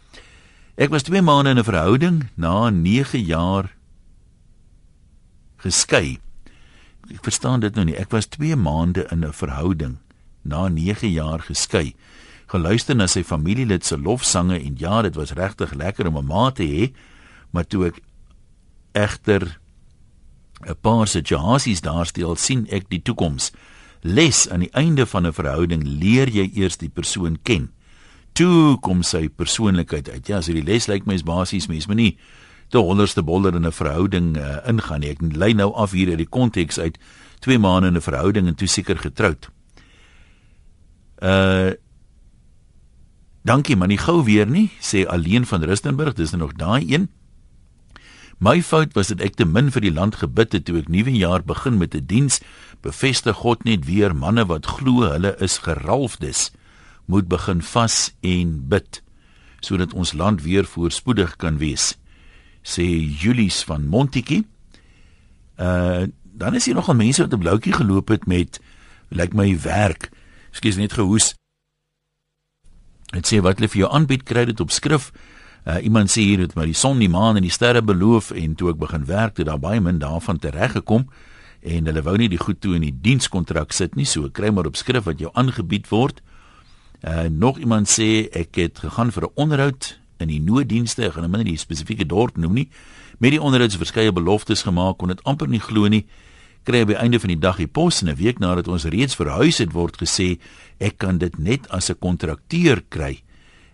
Ek 0.77 0.89
was 0.89 1.03
2 1.03 1.21
maande 1.21 1.49
in 1.49 1.57
'n 1.57 1.63
verhouding 1.63 2.29
na 2.35 2.69
9 2.69 3.19
jaar 3.25 3.74
geskei. 5.65 6.19
Ek 7.13 7.23
verstaan 7.25 7.63
dit 7.65 7.75
nou 7.75 7.85
nie. 7.89 7.97
Ek 7.97 8.13
was 8.13 8.29
2 8.37 8.55
maande 8.55 9.05
in 9.11 9.25
'n 9.25 9.33
verhouding 9.33 9.97
na 10.43 10.67
9 10.69 11.11
jaar 11.11 11.41
geskei. 11.41 11.95
Geluister 12.47 12.95
na 12.95 13.07
sy 13.07 13.23
familielid 13.23 13.85
se 13.85 13.97
lofsange 13.97 14.59
en 14.59 14.75
ja, 14.77 15.01
dit 15.01 15.15
was 15.15 15.33
regtig 15.33 15.73
lekker 15.73 16.07
om 16.07 16.17
'n 16.17 16.25
ma 16.25 16.51
te 16.51 16.63
hê, 16.63 16.93
maar 17.51 17.65
toe 17.67 17.87
ek 17.87 18.01
egter 18.93 19.59
'n 20.67 20.75
paar 20.81 21.07
situasies 21.07 21.81
daarstel 21.81 22.35
sien 22.35 22.67
ek 22.69 22.89
die 22.89 23.01
toekoms. 23.01 23.51
Les 24.01 24.49
aan 24.49 24.59
die 24.59 24.73
einde 24.73 25.05
van 25.05 25.25
'n 25.25 25.33
verhouding 25.33 25.83
leer 25.83 26.29
jy 26.29 26.51
eers 26.53 26.77
die 26.77 26.89
persoon 26.89 27.37
ken 27.43 27.69
toe 28.35 28.75
kom 28.83 29.03
sy 29.03 29.27
persoonlikheid 29.31 30.09
uit. 30.11 30.27
Ja, 30.27 30.41
so 30.43 30.53
die 30.55 30.65
les 30.65 30.89
lyk 30.91 31.07
my 31.07 31.15
is 31.15 31.25
basies 31.25 31.69
mens 31.71 31.87
moet 31.87 32.01
nie 32.01 32.11
te 32.69 32.77
honderdste 32.77 33.23
boller 33.23 33.55
in 33.55 33.65
'n 33.65 33.71
verhouding 33.71 34.37
uh, 34.37 34.57
ingaan 34.67 34.99
nie. 34.99 35.09
Ek 35.09 35.21
lei 35.21 35.53
nou 35.53 35.73
af 35.73 35.91
hier 35.91 36.09
uit 36.09 36.17
die 36.17 36.29
konteks 36.29 36.79
uit 36.79 36.97
2 37.39 37.59
maande 37.59 37.87
in 37.87 37.95
'n 37.95 38.01
verhouding 38.01 38.47
en 38.47 38.55
toe 38.55 38.67
seker 38.67 38.97
getroud. 38.97 39.49
Uh 41.23 41.71
Dankie 43.45 43.75
man, 43.75 43.91
nie 43.93 44.01
gou 44.01 44.23
weer 44.25 44.47
nie, 44.49 44.71
sê 44.81 45.05
alleen 45.05 45.45
van 45.45 45.63
Rustenburg, 45.63 46.15
dis 46.17 46.31
nou 46.31 46.41
nog 46.41 46.55
daai 46.57 46.81
een. 46.93 47.09
My 48.39 48.61
fout 48.61 48.95
was 48.97 49.07
dat 49.07 49.21
ek 49.21 49.35
te 49.35 49.45
min 49.45 49.69
vir 49.71 49.81
die 49.81 49.93
land 49.93 50.15
gebid 50.15 50.51
het 50.51 50.65
toe 50.65 50.79
ek 50.79 50.89
nuwe 50.89 51.13
jaar 51.13 51.43
begin 51.45 51.77
met 51.77 51.93
'n 51.93 52.05
diens. 52.05 52.41
Bevestig 52.81 53.35
God 53.35 53.63
net 53.63 53.85
weer 53.85 54.15
manne 54.15 54.45
wat 54.45 54.65
glo 54.65 55.05
hulle 55.11 55.35
is 55.39 55.57
geralfdes. 55.57 56.51
Moet 57.05 57.27
begin 57.27 57.61
vas 57.61 58.15
en 58.21 58.67
bid 58.67 59.03
sodat 59.59 59.93
ons 59.93 60.13
land 60.13 60.41
weer 60.41 60.65
voorspoedig 60.65 61.35
kan 61.35 61.57
wees 61.57 61.97
sê 62.65 62.85
Julies 63.21 63.61
van 63.69 63.85
Montetjie 63.85 64.43
uh 65.61 66.05
dan 66.35 66.55
is 66.55 66.65
hier 66.65 66.75
nog 66.75 66.89
al 66.91 66.97
mense 66.99 67.21
wat 67.21 67.33
op 67.33 67.39
bloukie 67.39 67.71
geloop 67.73 68.09
het 68.11 68.25
met 68.27 68.59
lyk 69.07 69.31
my 69.33 69.47
werk 69.63 70.09
skus 70.51 70.75
net 70.75 70.95
gehoes. 70.95 71.33
Dit 73.15 73.29
sê 73.29 73.39
wat 73.43 73.59
hulle 73.59 73.71
vir 73.71 73.85
jou 73.85 73.91
aanbied 73.93 74.25
kry 74.27 74.43
dit 74.49 74.59
op 74.59 74.73
skrif. 74.75 75.11
Uh 75.63 75.79
iemand 75.87 76.11
sê 76.11 76.25
hier 76.25 76.43
het 76.43 76.55
maar 76.55 76.67
die 76.67 76.75
son 76.75 76.99
die 76.99 77.09
maan 77.09 77.39
en 77.39 77.45
die 77.47 77.53
sterre 77.53 77.81
beloof 77.81 78.33
en 78.35 78.55
toe 78.59 78.73
ek 78.73 78.81
begin 78.83 79.07
werk 79.07 79.39
het 79.39 79.47
daar 79.47 79.61
baie 79.63 79.79
min 79.81 80.01
daarvan 80.03 80.41
tereggekom 80.43 81.07
en 81.65 81.87
hulle 81.89 82.03
wou 82.05 82.17
nie 82.19 82.29
die 82.29 82.41
goed 82.41 82.59
toe 82.61 82.75
in 82.75 82.83
die 82.85 82.93
dienskontrak 83.07 83.73
sit 83.73 83.95
nie 83.95 84.05
so 84.05 84.29
kry 84.29 84.51
maar 84.51 84.67
op 84.67 84.75
skrif 84.75 85.07
wat 85.07 85.23
jou 85.23 85.31
aangebied 85.33 85.87
word. 85.89 86.19
Uh 87.01 87.29
nog 87.31 87.63
iemand 87.63 87.87
sê 87.87 88.27
ek 88.35 88.59
het 88.59 88.83
gegaan 88.83 89.11
vir 89.15 89.23
'n 89.23 89.35
onderhoud 89.35 89.95
in 90.19 90.27
die 90.27 90.39
nooddienste, 90.39 91.05
ek 91.05 91.13
gaan 91.13 91.25
nou 91.27 91.31
minder 91.31 91.49
die 91.49 91.59
spesifieke 91.59 92.05
dorp 92.05 92.37
noem 92.37 92.53
nie. 92.53 92.69
Met 93.19 93.31
die 93.31 93.41
onderhoud 93.41 93.71
se 93.71 93.77
verskeie 93.77 94.11
beloftes 94.15 94.63
gemaak, 94.67 94.97
kon 94.97 95.11
dit 95.11 95.23
amper 95.23 95.47
nie 95.47 95.61
glo 95.63 95.87
nie. 95.91 96.05
Kry 96.65 96.81
by 96.85 96.97
einde 96.97 97.19
van 97.21 97.29
die 97.29 97.39
dag 97.39 97.59
die 97.61 97.67
pos 97.67 98.01
en 98.01 98.09
'n 98.09 98.15
week 98.15 98.39
nadat 98.39 98.67
ons 98.67 98.85
reeds 98.85 99.15
verhuis 99.15 99.57
het 99.57 99.71
word 99.73 99.97
gesê 99.97 100.39
ek 100.79 100.97
kan 100.97 101.17
dit 101.17 101.37
net 101.37 101.69
as 101.69 101.89
'n 101.89 101.99
kontrakteur 101.99 102.81
kry. 102.89 103.21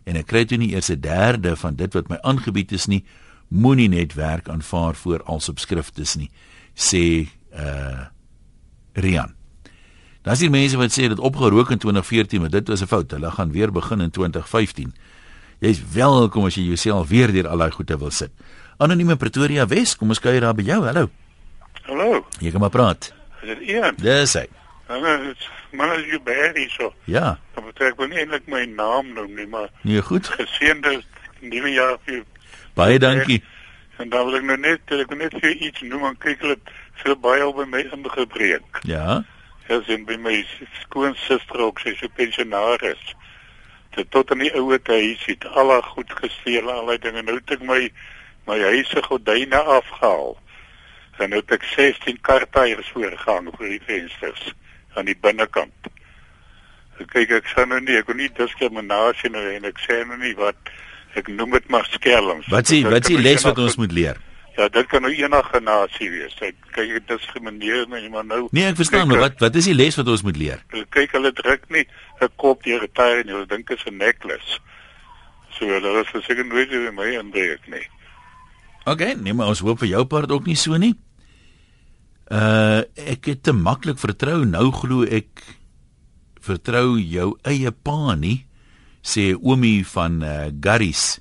En 0.05 0.15
ek 0.15 0.27
kry 0.27 0.45
toe 0.45 0.57
nie 0.57 0.73
eers 0.73 0.89
'n 0.89 0.99
derde 0.99 1.55
van 1.55 1.75
dit 1.75 1.93
wat 1.93 2.09
my 2.09 2.17
aangebied 2.21 2.71
is 2.71 2.87
nie. 2.87 3.03
Moenie 3.49 3.89
net 3.89 4.13
werk 4.13 4.49
aanvaar 4.49 4.95
voor 4.95 5.23
al 5.23 5.39
subskriftes 5.39 6.15
nie, 6.15 6.29
sê 6.75 7.27
uh 7.53 8.07
Rian. 8.93 9.33
Dan 10.21 10.33
is 10.33 10.39
hier 10.39 10.51
mense 10.51 10.77
wat 10.77 10.91
sê 10.91 11.07
dit 11.07 11.19
opgerook 11.19 11.71
in 11.71 11.77
2014, 11.77 12.41
maar 12.41 12.49
dit 12.49 12.67
was 12.67 12.81
'n 12.81 12.87
fout. 12.87 13.11
Hulle 13.11 13.31
gaan 13.31 13.51
weer 13.51 13.71
begin 13.71 14.01
in 14.01 14.11
2015. 14.11 14.93
Jy's 15.61 15.77
welkom 15.93 16.47
as 16.49 16.55
jy 16.57 16.63
jouself 16.71 17.11
weer 17.11 17.29
deur 17.29 17.45
al 17.53 17.61
daai 17.61 17.69
goede 17.75 17.93
wil 18.01 18.09
sit. 18.09 18.31
Anonieme 18.81 19.13
Pretoria 19.21 19.67
Wes, 19.69 19.91
kom 19.93 20.09
ons 20.09 20.17
kuier 20.19 20.41
daar 20.41 20.55
by 20.57 20.63
jou. 20.65 20.79
Hallo. 20.87 21.03
Hallo. 21.85 22.23
Jy 22.41 22.49
kan 22.55 22.63
maar 22.63 22.73
praat. 22.73 23.11
Is 23.43 23.51
dit 23.51 23.61
Ian? 23.75 23.93
Dis 24.01 24.33
hy. 24.39 24.47
Hallo, 24.89 25.11
man 25.77 25.93
as 25.93 26.01
jy 26.09 26.17
baie 26.25 26.65
so. 26.73 26.89
Ja. 27.05 27.35
Dan 27.53 27.67
moet 27.67 27.83
ek 27.91 28.01
eintlik 28.07 28.49
my 28.49 28.63
naam 28.73 29.13
noem 29.13 29.37
nie, 29.37 29.45
maar 29.53 29.69
Nee, 29.85 30.01
goed. 30.01 30.31
geseënde 30.33 31.03
nuwe 31.45 31.75
jaar 31.77 31.99
vir 32.07 32.15
jou. 32.15 32.25
Baie 32.73 32.97
dankie. 32.99 33.43
En 34.01 34.09
dan 34.09 34.25
wil 34.25 34.39
ek 34.41 34.49
nou 34.49 34.57
net 34.57 34.81
ek 34.97 35.13
wil 35.13 35.21
net 35.21 35.37
vir 35.45 35.53
iets 35.61 35.85
noem 35.85 36.09
en 36.09 36.17
kyk 36.25 36.41
hulle 36.41 36.57
veel 37.03 37.19
baie 37.21 37.45
op 37.45 37.61
by 37.61 37.69
my 37.69 37.85
ingebreek. 37.85 38.81
Ja. 38.89 39.21
Ja, 39.69 39.77
sien 39.85 40.09
by 40.09 40.17
my 40.17 40.39
skoonsister 40.81 41.61
ook, 41.69 41.85
sy's 41.85 42.01
'n 42.01 42.09
pensionaris. 42.17 43.13
Dit 43.95 44.11
tot 44.11 44.31
in 44.31 44.45
die 44.45 44.53
ouer 44.55 44.79
huis 44.87 45.25
het 45.27 45.45
al 45.51 45.71
haar 45.73 45.83
goed 45.83 46.11
gesteel, 46.21 46.71
al 46.71 46.93
die 46.93 47.01
dinge. 47.03 47.23
Nou 47.27 47.37
het 47.39 47.57
ek 47.57 47.65
my 47.67 47.81
my 48.47 48.57
huis 48.71 48.89
se 48.89 49.03
gordyne 49.05 49.59
afgehaal. 49.77 50.37
En 51.21 51.29
nou 51.29 51.41
het 51.43 51.51
ek 51.59 51.65
16 51.75 52.21
kartuiers 52.25 52.89
voorgehang 52.95 53.51
voor 53.57 53.67
die 53.69 53.81
vensters 53.85 54.53
aan 54.95 55.05
die 55.05 55.17
binnekant. 55.21 55.91
Ek 57.01 57.11
kyk 57.13 57.35
ek 57.41 57.51
sê 57.51 57.65
nou 57.67 57.79
nie, 57.83 57.99
ek 57.99 58.07
kon 58.09 58.19
nie 58.19 58.31
diskriminasie 58.37 59.29
nou 59.33 59.43
en 59.55 59.67
ek 59.69 59.79
sê 59.83 60.01
nou 60.07 60.17
nie 60.21 60.33
wat 60.39 60.73
ek 61.19 61.29
noem 61.31 61.57
dit 61.57 61.71
maar 61.73 61.87
skelms. 61.91 62.49
Wat 62.51 62.67
sê 62.69 62.81
wat 62.87 63.07
sê 63.07 63.19
les 63.19 63.45
wat 63.47 63.59
ons 63.61 63.77
moet 63.81 63.95
leer? 63.95 64.19
Ja, 64.57 64.67
dit 64.67 64.87
kan 64.91 65.01
nou 65.05 65.11
enige 65.15 65.59
nasie 65.63 66.09
wees. 66.11 66.33
Ek 66.43 66.57
kyk 66.75 66.89
dit 66.97 67.05
diskrimineer 67.07 67.87
my 67.91 68.01
maar 68.11 68.25
nou. 68.27 68.41
Nee, 68.51 68.67
ek 68.67 68.79
verstaan, 68.81 69.07
maar 69.07 69.23
wat 69.29 69.39
wat 69.43 69.55
is 69.55 69.69
die 69.71 69.77
les 69.77 69.95
wat 69.99 70.09
ons 70.11 70.25
moet 70.27 70.37
leer? 70.37 70.63
Kyk 70.91 71.15
hulle 71.15 71.31
druk 71.37 71.69
nie 71.71 71.85
'n 72.21 72.35
kop 72.35 72.63
deur 72.63 72.83
'n 72.83 72.91
tyre 72.93 73.21
en 73.21 73.27
hulle 73.27 73.45
dink 73.47 73.67
dit 73.67 73.77
is 73.77 73.85
'n 73.85 73.97
necklace. 73.97 74.59
So 75.57 75.65
hulle 75.65 76.01
is 76.01 76.09
verseker 76.09 76.45
nooit 76.45 76.69
weer 76.69 76.93
my 76.93 77.09
inbreek 77.19 77.67
nie. 77.67 77.87
OK, 78.85 79.15
nee, 79.21 79.33
maar 79.33 79.47
ons 79.47 79.59
hoop 79.59 79.79
vir 79.79 79.87
jou 79.87 80.05
part 80.05 80.31
ook 80.31 80.45
nie 80.45 80.55
so 80.55 80.77
nie. 80.77 80.95
Uh 82.31 82.81
ek 82.95 83.25
het 83.25 83.43
te 83.43 83.53
maklik 83.53 83.99
vertrou. 83.99 84.45
Nou 84.45 84.71
glo 84.71 85.03
ek 85.03 85.43
vertrou 86.41 86.97
jou 86.99 87.37
eie 87.43 87.71
pa 87.71 88.15
nie, 88.15 88.45
sê 89.03 89.35
Oomie 89.35 89.85
van 89.85 90.23
uh 90.23 90.49
Garris. 90.61 91.19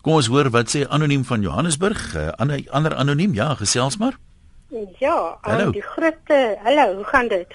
Kom 0.00 0.14
ons 0.16 0.30
hoor 0.32 0.48
wat 0.50 0.70
sê 0.72 0.86
anoniem 0.88 1.24
van 1.28 1.42
Johannesburg. 1.42 2.14
Uh, 2.16 2.28
ander 2.40 2.62
ander 2.72 2.94
anoniem, 2.94 3.34
ja, 3.34 3.54
gesels 3.54 3.98
maar. 4.00 4.16
Ja, 4.98 5.36
Hallo. 5.42 5.66
um, 5.66 5.72
die 5.72 5.82
grootste, 5.82 6.56
hallo, 6.64 6.94
hoe 6.94 7.04
gaan 7.04 7.28
dit? 7.28 7.52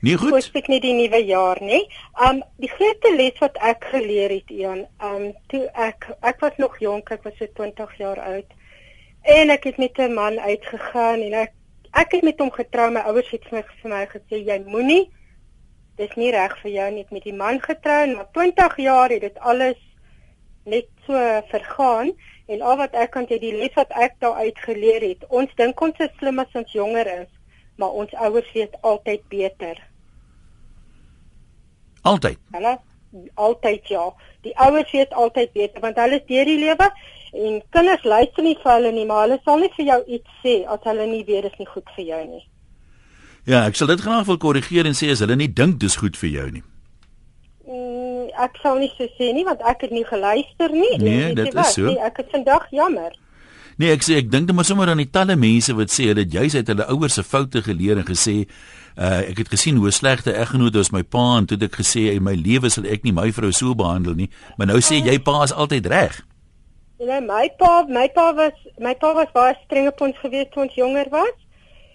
Nee, 0.00 0.16
Goed. 0.16 0.30
goed. 0.32 0.56
Ek 0.56 0.68
nie 0.72 0.80
die 0.80 0.94
nuwe 0.96 1.20
jaar 1.28 1.58
nie. 1.60 1.82
Um 2.26 2.40
die 2.62 2.70
grootste 2.72 3.12
les 3.16 3.36
wat 3.42 3.58
ek 3.60 3.84
geleer 3.92 4.32
het, 4.32 4.48
Ian, 4.50 4.86
um 5.04 5.30
toe 5.52 5.66
ek 5.76 6.08
ek 6.24 6.40
was 6.40 6.56
nog 6.56 6.78
jonk, 6.80 7.10
ek 7.12 7.24
was 7.28 7.36
so 7.36 7.46
20 7.58 7.96
jaar 8.00 8.20
oud. 8.32 8.54
En 9.28 9.50
ek 9.52 9.64
het 9.68 9.76
met 9.76 9.98
'n 9.98 10.14
man 10.14 10.40
uitgegaan 10.40 11.20
en 11.20 11.34
ek 11.44 11.52
ek 11.92 12.12
het 12.12 12.22
met 12.22 12.38
hom 12.38 12.50
getrou. 12.50 12.90
My 12.90 13.00
ouers 13.00 13.30
het 13.30 13.44
vir 13.44 13.58
my 13.58 13.64
vir 13.82 13.90
my 13.90 14.06
gesê 14.06 14.36
jy 14.46 14.58
moenie 14.64 15.10
dis 16.00 16.16
nie 16.16 16.30
reg 16.32 16.56
vir 16.62 16.70
jou 16.70 16.90
nie 16.90 17.02
het 17.04 17.10
met 17.10 17.24
die 17.28 17.36
man 17.36 17.60
getrou 17.60 18.02
en 18.02 18.12
na 18.16 18.24
20 18.32 18.76
jaar 18.76 19.10
het 19.10 19.20
dit 19.20 19.38
alles 19.38 19.76
net 20.64 20.88
so 21.06 21.12
vergaan 21.50 22.12
en 22.46 22.62
al 22.62 22.76
wat 22.80 22.94
ek 22.94 23.10
kan 23.10 23.28
sê 23.28 23.38
die 23.38 23.52
les 23.52 23.74
wat 23.76 23.92
ek 24.06 24.16
daar 24.24 24.40
uit 24.40 24.58
geleer 24.58 25.04
het, 25.04 25.26
ons 25.28 25.52
dink 25.60 25.80
ons 25.80 26.00
is 26.00 26.10
slim 26.18 26.40
as 26.42 26.56
ons 26.58 26.72
jonger 26.72 27.06
is, 27.20 27.28
maar 27.76 27.92
ons 28.02 28.14
ouers 28.14 28.52
weet 28.56 28.74
altyd 28.80 29.28
beter. 29.28 29.89
Altyd. 32.02 32.38
Hulle 32.54 32.78
altyd 33.34 33.88
ja. 33.88 34.12
Die 34.40 34.52
ouers 34.56 34.90
weet 34.92 35.12
altyd 35.12 35.52
beter 35.52 35.80
want 35.80 35.98
hulle 35.98 36.20
is 36.20 36.26
deur 36.28 36.48
die 36.48 36.58
lewe 36.60 36.90
en 37.30 37.60
kinders 37.74 38.04
luister 38.04 38.42
nie 38.42 38.56
vir 38.62 38.72
hulle 38.72 38.92
nie, 38.94 39.06
maar 39.06 39.26
hulle 39.26 39.38
sal 39.44 39.60
nie 39.62 39.70
vir 39.76 39.86
jou 39.92 40.00
iets 40.18 40.40
sê 40.42 40.54
as 40.66 40.82
hulle 40.86 41.06
nie 41.06 41.24
weet 41.26 41.46
dit 41.46 41.52
is 41.52 41.62
nie 41.62 41.70
goed 41.70 41.94
vir 41.96 42.04
jou 42.04 42.20
nie. 42.26 42.42
Ja, 43.48 43.64
ek 43.64 43.78
sal 43.78 43.90
dit 43.90 44.02
graag 44.02 44.26
wil 44.28 44.38
korrigeer 44.42 44.88
en 44.88 44.98
sê 44.98 45.10
as 45.14 45.22
hulle 45.24 45.38
nie 45.38 45.50
dink 45.60 45.80
dis 45.82 45.98
goed 46.00 46.18
vir 46.20 46.30
jou 46.30 46.48
nie. 46.58 46.64
Mm, 47.70 48.28
ek 48.46 48.58
sal 48.62 48.80
nie 48.82 48.90
so 48.96 49.06
sê 49.18 49.30
nie 49.36 49.46
want 49.46 49.62
ek 49.66 49.86
het 49.86 49.94
nie 49.94 50.04
geluister 50.06 50.74
nie. 50.74 50.94
Nee, 51.02 51.34
dit 51.38 51.52
is 51.52 51.58
wat? 51.58 51.72
so. 51.74 51.86
Nee, 51.86 52.00
ek 52.10 52.22
is 52.24 52.30
vandag 52.34 52.66
jammer. 52.74 53.14
Nee, 53.80 53.94
ek 53.94 54.04
sê 54.04 54.18
ek 54.20 54.28
dink 54.32 54.50
net 54.50 54.58
maar 54.58 54.68
sommer 54.68 54.90
aan 54.92 55.00
die 55.00 55.10
talle 55.12 55.38
mense 55.40 55.74
wat 55.78 55.94
sê 55.94 56.10
hulle 56.10 56.26
het 56.26 56.34
juis 56.34 56.58
uit 56.58 56.74
hulle 56.74 56.88
ouers 56.92 57.16
se 57.16 57.24
foute 57.24 57.62
geleer 57.64 58.02
en 58.02 58.08
gesê 58.08 58.42
uh 58.96 59.20
ek 59.30 59.38
het 59.44 59.48
gesien 59.48 59.76
hoe 59.76 59.90
slegte 59.90 60.32
eggenoot 60.32 60.74
was 60.74 60.90
my 60.90 61.02
pa 61.02 61.36
en 61.38 61.46
toe 61.46 61.56
het 61.58 61.68
ek 61.70 61.80
gesê 61.82 62.10
in 62.14 62.22
my 62.22 62.34
lewe 62.34 62.70
sal 62.70 62.84
ek 62.84 63.04
nie 63.04 63.12
my 63.12 63.30
vrou 63.32 63.52
so 63.52 63.74
behandel 63.74 64.14
nie. 64.14 64.30
Maar 64.56 64.72
nou 64.72 64.80
sê 64.80 65.02
jy 65.04 65.18
pa 65.18 65.42
is 65.44 65.52
altyd 65.52 65.86
reg. 65.86 66.20
Know, 67.00 67.20
my 67.24 67.48
pa, 67.58 67.84
my 67.88 68.08
pa 68.12 68.32
was 68.36 68.56
my 68.78 68.94
pa 68.94 69.14
was 69.14 69.30
baie 69.32 69.54
streng 69.64 69.88
op 69.88 70.00
ons 70.04 70.18
gewees 70.20 70.50
toe 70.52 70.66
ons 70.66 70.74
jonger 70.74 71.08
was. 71.10 71.36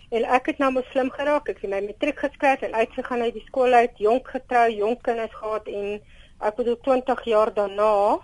En 0.09 0.23
ek 0.37 0.47
het 0.51 0.61
nou 0.61 0.71
mos 0.71 0.87
slim 0.91 1.11
geraak. 1.13 1.49
Ek 1.49 1.59
het 1.61 1.69
my 1.69 1.81
matriek 1.85 2.19
geskryf 2.19 2.63
en 2.65 2.73
uitgegaan 2.73 3.21
uit 3.21 3.33
die 3.33 3.43
skool 3.45 3.73
uit, 3.73 3.97
jonk 4.01 4.29
getrou, 4.33 4.65
jonk 4.71 5.03
kinders 5.03 5.35
gehad 5.41 5.67
en 5.67 5.99
ek 6.41 6.57
bedoel 6.57 6.79
20 6.87 7.21
jaar 7.25 7.53
daarna 7.53 8.21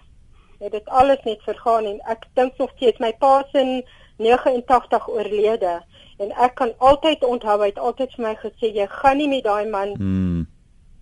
het 0.62 0.72
dit 0.72 0.90
alles 0.90 1.22
net 1.24 1.42
vergaan 1.46 1.86
en 1.90 2.00
ek 2.14 2.26
dink 2.38 2.58
nog 2.58 2.74
steeds 2.76 3.02
my 3.02 3.12
pa 3.22 3.40
is 3.42 3.56
in 3.62 3.72
89 4.22 5.08
oorlede 5.10 5.80
en 6.22 6.32
ek 6.46 6.56
kan 6.56 6.72
altyd 6.80 7.24
onthou 7.28 7.60
hy 7.62 7.66
het 7.72 7.80
altyd 7.80 8.10
vir 8.16 8.26
my 8.26 8.36
gesê 8.44 8.72
jy 8.76 8.88
gaan 8.90 9.18
nie 9.18 9.28
met 9.28 9.44
daai 9.44 9.66
man 9.70 9.96
Hmm. 9.98 10.48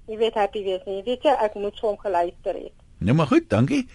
jy 0.08 0.18
weet 0.18 0.34
happy 0.36 0.64
wees 0.64 0.82
nie. 0.88 1.04
Weet 1.06 1.24
jy 1.24 1.36
ek 1.46 1.56
moet 1.56 1.80
hom 1.80 1.98
geluister 1.98 2.54
het. 2.54 2.74
Nou 3.00 3.14
maar 3.16 3.28
goed, 3.28 3.50
dankie. 3.50 3.88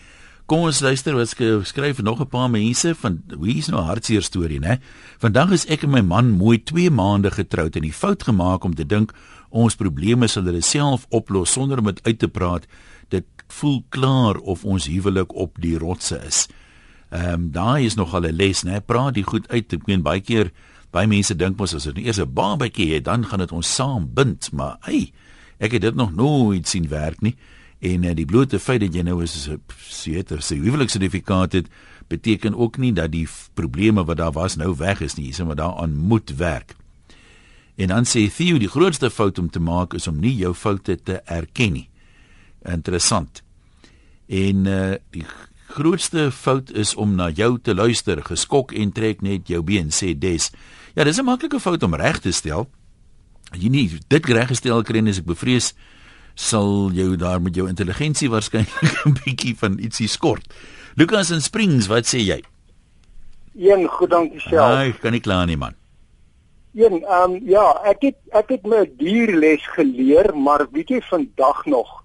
Kom 0.46 0.60
ons 0.60 0.80
luister 0.80 1.14
wat 1.16 1.28
sk- 1.28 1.64
skryf 1.64 2.02
nog 2.02 2.20
'n 2.20 2.26
paar 2.28 2.50
mense 2.50 2.94
van 2.94 3.22
wie 3.40 3.56
is 3.58 3.68
nou 3.68 3.80
'n 3.80 3.86
hartseer 3.86 4.22
storie, 4.22 4.60
né? 4.60 4.78
Vandag 5.18 5.50
is 5.52 5.66
ek 5.66 5.82
en 5.82 5.90
my 5.90 6.00
man 6.02 6.30
mooi 6.30 6.58
2 6.62 6.90
maande 6.90 7.30
getroud 7.30 7.76
en 7.76 7.82
die 7.82 7.92
fout 7.92 8.22
gemaak 8.22 8.64
om 8.64 8.74
te 8.74 8.84
dink 8.86 9.12
ons 9.50 9.74
probleme 9.76 10.26
sal 10.28 10.44
hulle 10.44 10.60
self 10.62 11.06
oplos 11.10 11.52
sonder 11.52 11.78
om 11.78 11.84
dit 11.84 12.00
uit 12.06 12.18
te 12.18 12.28
praat. 12.28 12.66
Dit 13.08 13.24
voel 13.48 13.82
klaar 13.88 14.36
of 14.38 14.64
ons 14.64 14.86
huwelik 14.86 15.34
op 15.34 15.56
die 15.60 15.78
rotse 15.78 16.20
is. 16.26 16.48
Ehm 17.10 17.32
um, 17.32 17.50
daai 17.52 17.84
is 17.86 17.94
nog 17.94 18.14
al 18.14 18.20
'n 18.26 18.32
les, 18.36 18.62
né? 18.64 18.80
Praat 18.80 19.14
die 19.14 19.22
goed 19.24 19.48
uit. 19.48 19.72
Ek 19.72 19.86
meen 19.86 20.02
baie 20.02 20.20
keer 20.20 20.50
baie 20.94 21.10
mense 21.10 21.34
dink 21.34 21.58
mos 21.58 21.74
as 21.74 21.88
ons 21.90 21.98
eers 21.98 22.20
'n 22.22 22.32
babatjie 22.34 22.94
het, 22.94 23.04
dan 23.04 23.26
gaan 23.26 23.42
dit 23.42 23.52
ons 23.52 23.74
saam 23.74 24.08
bind, 24.14 24.52
maar 24.52 24.76
hey, 24.80 25.12
ek 25.58 25.72
het 25.72 25.82
dit 25.82 25.94
nog 25.94 26.14
nooit 26.14 26.68
sien 26.68 26.88
werk 26.88 27.20
nie. 27.20 27.36
En 27.80 28.04
uh, 28.04 28.14
die 28.14 28.26
blote 28.26 28.58
feit 28.58 28.80
dat 28.80 28.94
jy 28.94 29.02
nou 29.02 29.22
is 29.22 29.48
'n 29.48 29.60
seker 29.88 30.42
se 30.42 30.54
huweliksertifikaat 30.54 31.52
het, 31.52 31.66
beteken 32.08 32.54
ook 32.54 32.76
nie 32.76 32.92
dat 32.92 33.12
die 33.12 33.28
probleme 33.54 34.04
wat 34.04 34.16
daar 34.16 34.32
was 34.32 34.56
nou 34.56 34.74
weg 34.76 35.00
is 35.00 35.14
nie. 35.14 35.26
Jy 35.26 35.32
sê 35.32 35.46
maar 35.46 35.56
daaraan 35.56 35.96
moet 35.96 36.36
werk. 36.36 36.74
En 37.74 37.88
dan 37.88 38.04
sê 38.04 38.28
Theo 38.30 38.58
die 38.58 38.68
grootste 38.68 39.10
fout 39.10 39.38
om 39.38 39.50
te 39.50 39.60
maak 39.60 39.94
is 39.94 40.06
om 40.06 40.20
nie 40.20 40.36
jou 40.36 40.54
foute 40.54 40.96
te 41.02 41.20
erken 41.24 41.72
nie. 41.72 41.88
Interessant. 42.62 43.42
En 44.26 44.66
uh 44.66 44.94
die 45.10 45.26
grootste 45.74 46.30
fout 46.30 46.70
is 46.70 46.94
om 46.94 47.14
na 47.14 47.30
jou 47.34 47.58
te 47.58 47.74
luister, 47.74 48.22
geskok 48.22 48.72
en 48.72 48.92
trek 48.92 49.22
net 49.22 49.48
jou 49.48 49.62
been 49.62 49.90
sê 49.90 50.12
Des. 50.18 50.52
Ja, 50.94 51.04
dis 51.04 51.18
'n 51.18 51.24
maklike 51.24 51.60
fout 51.60 51.82
om 51.82 51.94
reg 51.94 52.18
te 52.18 52.32
stel. 52.32 52.68
As 53.50 53.58
Jy 53.58 53.68
nie 53.68 54.00
dit 54.08 54.26
reggestel 54.26 54.82
kry 54.82 55.00
nie, 55.00 55.10
as 55.10 55.18
ek 55.18 55.26
bevrees 55.26 55.74
sal 56.34 56.90
jou 56.92 57.16
daar 57.16 57.40
met 57.42 57.54
jou 57.54 57.68
intelligensie 57.68 58.30
waarskynlik 58.30 58.94
'n 59.06 59.16
bietjie 59.24 59.56
van 59.58 59.78
ietsie 59.78 60.08
skort. 60.08 60.54
Lukas 60.96 61.30
in 61.30 61.40
Springs, 61.40 61.86
wat 61.86 62.06
sê 62.06 62.18
jy? 62.18 62.42
Een 63.54 63.88
goed 63.88 64.10
dankie 64.10 64.40
self. 64.40 64.74
Ai, 64.74 64.92
kan 64.92 65.12
nie 65.12 65.20
kla 65.20 65.44
nie 65.44 65.56
man. 65.56 65.74
Een 66.74 67.02
ehm 67.02 67.30
um, 67.30 67.40
ja, 67.42 67.66
ek 67.84 68.02
het 68.02 68.18
ek 68.30 68.48
het 68.48 68.66
my 68.66 68.90
dierles 68.98 69.66
geleer, 69.74 70.36
maar 70.36 70.66
weet 70.70 70.88
jy 70.88 71.00
vandag 71.10 71.66
nog 71.66 72.02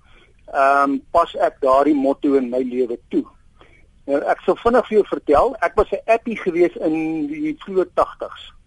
ehm 0.53 0.91
um, 0.91 1.01
pas 1.11 1.35
ek 1.35 1.61
daardie 1.61 1.95
motto 1.95 2.33
in 2.33 2.49
my 2.49 2.61
lewe 2.61 2.97
toe. 3.09 3.25
Nou 4.05 4.21
ek 4.25 4.41
sal 4.45 4.55
vinnig 4.55 4.87
vir 4.87 4.97
jou 4.97 5.07
vertel, 5.07 5.55
ek 5.61 5.75
was 5.75 5.91
'n 5.91 6.05
appie 6.05 6.37
gewees 6.37 6.75
in 6.75 7.27
die 7.27 7.57
vroeë 7.65 7.85
80s. 7.93 8.58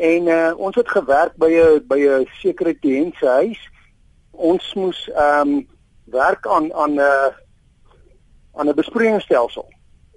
En 0.00 0.26
uh, 0.26 0.52
ons 0.56 0.74
het 0.74 0.88
gewerk 0.88 1.34
by 1.36 1.50
'n 1.52 1.82
by 1.88 1.98
'n 2.08 2.28
sekere 2.40 2.74
kliënt 2.74 3.14
se 3.16 3.26
huis. 3.26 3.60
Ons 4.30 4.74
moes 4.74 5.08
ehm 5.08 5.48
um, 5.48 5.68
werk 6.04 6.46
aan 6.46 6.72
aan 6.72 6.94
'n 6.94 6.98
uh, 6.98 7.32
aan 8.56 8.68
'n 8.68 8.74
besproeiingsstelsel. 8.74 9.68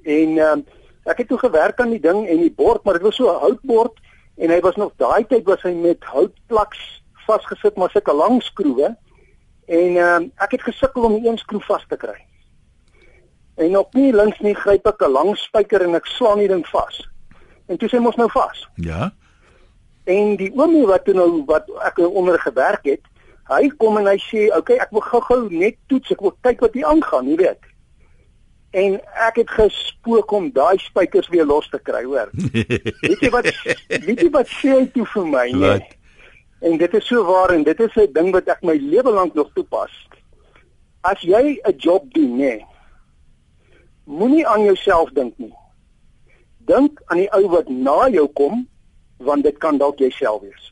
En 0.04 0.38
ehm 0.38 0.52
um, 0.52 0.66
ek 1.04 1.18
het 1.18 1.28
toe 1.28 1.38
gewerk 1.38 1.80
aan 1.80 1.90
die 1.90 2.00
ding 2.00 2.28
en 2.28 2.38
die 2.38 2.54
bord, 2.56 2.84
maar 2.84 2.94
dit 2.94 3.02
was 3.02 3.16
so 3.16 3.28
'n 3.28 3.40
houtbord 3.40 4.00
en 4.38 4.50
hy 4.50 4.60
was 4.60 4.76
nog 4.76 4.92
daai 4.96 5.26
tyd 5.28 5.44
was 5.44 5.62
hy 5.62 5.74
met 5.74 6.04
houtplaks 6.04 7.04
vasgesit 7.28 7.76
maar 7.76 7.90
sulke 7.90 8.14
lang 8.14 8.44
skroewe. 8.44 8.96
En 9.66 9.98
ehm 9.98 10.22
um, 10.22 10.32
ek 10.36 10.52
het 10.52 10.62
gesukkel 10.62 11.04
om 11.04 11.20
die 11.20 11.30
een 11.30 11.38
skroef 11.38 11.66
vas 11.66 11.86
te 11.88 11.98
kry. 11.98 12.20
En 13.56 13.78
op 13.78 13.94
nie 13.94 14.14
links 14.16 14.40
nie 14.40 14.56
gryp 14.56 14.88
ek 14.88 15.02
'n 15.02 15.12
lang 15.12 15.38
spyker 15.38 15.82
en 15.82 15.96
ek 15.96 16.06
slaan 16.06 16.38
die 16.38 16.48
ding 16.48 16.68
vas. 16.68 17.10
En 17.68 17.78
toe 17.78 17.90
sê 17.90 18.00
mos 18.00 18.16
nou 18.16 18.30
vas. 18.32 18.70
Ja? 18.76 19.12
En 20.04 20.36
die 20.36 20.52
oomie 20.56 20.86
wat 20.88 21.06
toe 21.06 21.14
nou 21.16 21.44
wat 21.48 21.70
ek 21.88 22.02
onder 22.04 22.40
gewerk 22.40 22.84
het, 22.86 23.04
hy 23.52 23.68
kom 23.80 23.98
en 23.98 24.08
hy 24.08 24.18
sê, 24.20 24.48
"Oké, 24.48 24.58
okay, 24.58 24.78
ek 24.78 24.92
wil 24.92 25.02
gou-gou 25.02 25.50
net 25.50 25.78
toets, 25.88 26.12
ek 26.12 26.22
wil 26.22 26.36
kyk 26.42 26.60
wat 26.60 26.74
hier 26.74 26.86
aangaan, 26.86 27.28
jy 27.28 27.36
weet." 27.36 27.64
En 28.72 29.00
ek 29.28 29.36
het 29.36 29.50
gespook 29.50 30.32
om 30.32 30.52
daai 30.52 30.78
spykers 30.78 31.30
weer 31.30 31.46
los 31.46 31.70
te 31.70 31.80
kry, 31.80 32.04
hoor. 32.04 32.30
weet 33.08 33.22
jy 33.22 33.30
wat 33.30 33.46
weet 33.88 34.22
jy 34.22 34.30
wat 34.30 34.48
sê 34.48 34.70
hy 34.70 34.86
toe 34.94 35.06
vir 35.06 35.26
my, 35.26 35.52
nee? 35.52 35.88
En 36.64 36.78
dit 36.78 36.94
is 36.94 37.08
so 37.08 37.24
waar 37.24 37.52
en 37.54 37.64
dit 37.64 37.80
is 37.80 37.96
'n 37.96 38.14
ding 38.14 38.32
wat 38.32 38.48
ek 38.48 38.64
my 38.64 38.74
lewe 38.74 39.12
lank 39.12 39.34
nog 39.34 39.52
toepas. 39.54 39.92
As 41.02 41.22
jy 41.22 41.60
'n 41.62 41.78
job 41.78 42.14
doen, 42.14 42.38
nee, 42.38 42.66
moenie 44.04 44.48
aan 44.48 44.64
jouself 44.64 45.10
dink 45.10 45.38
nie. 45.38 45.54
Dink 46.58 47.02
aan 47.06 47.18
die 47.18 47.32
ou 47.32 47.48
wat 47.48 47.70
na 47.70 48.10
jou 48.10 48.28
kom 48.28 48.68
want 49.24 49.44
dit 49.44 49.58
kan 49.58 49.78
dalk 49.78 50.00
jouself 50.00 50.42
wees. 50.42 50.72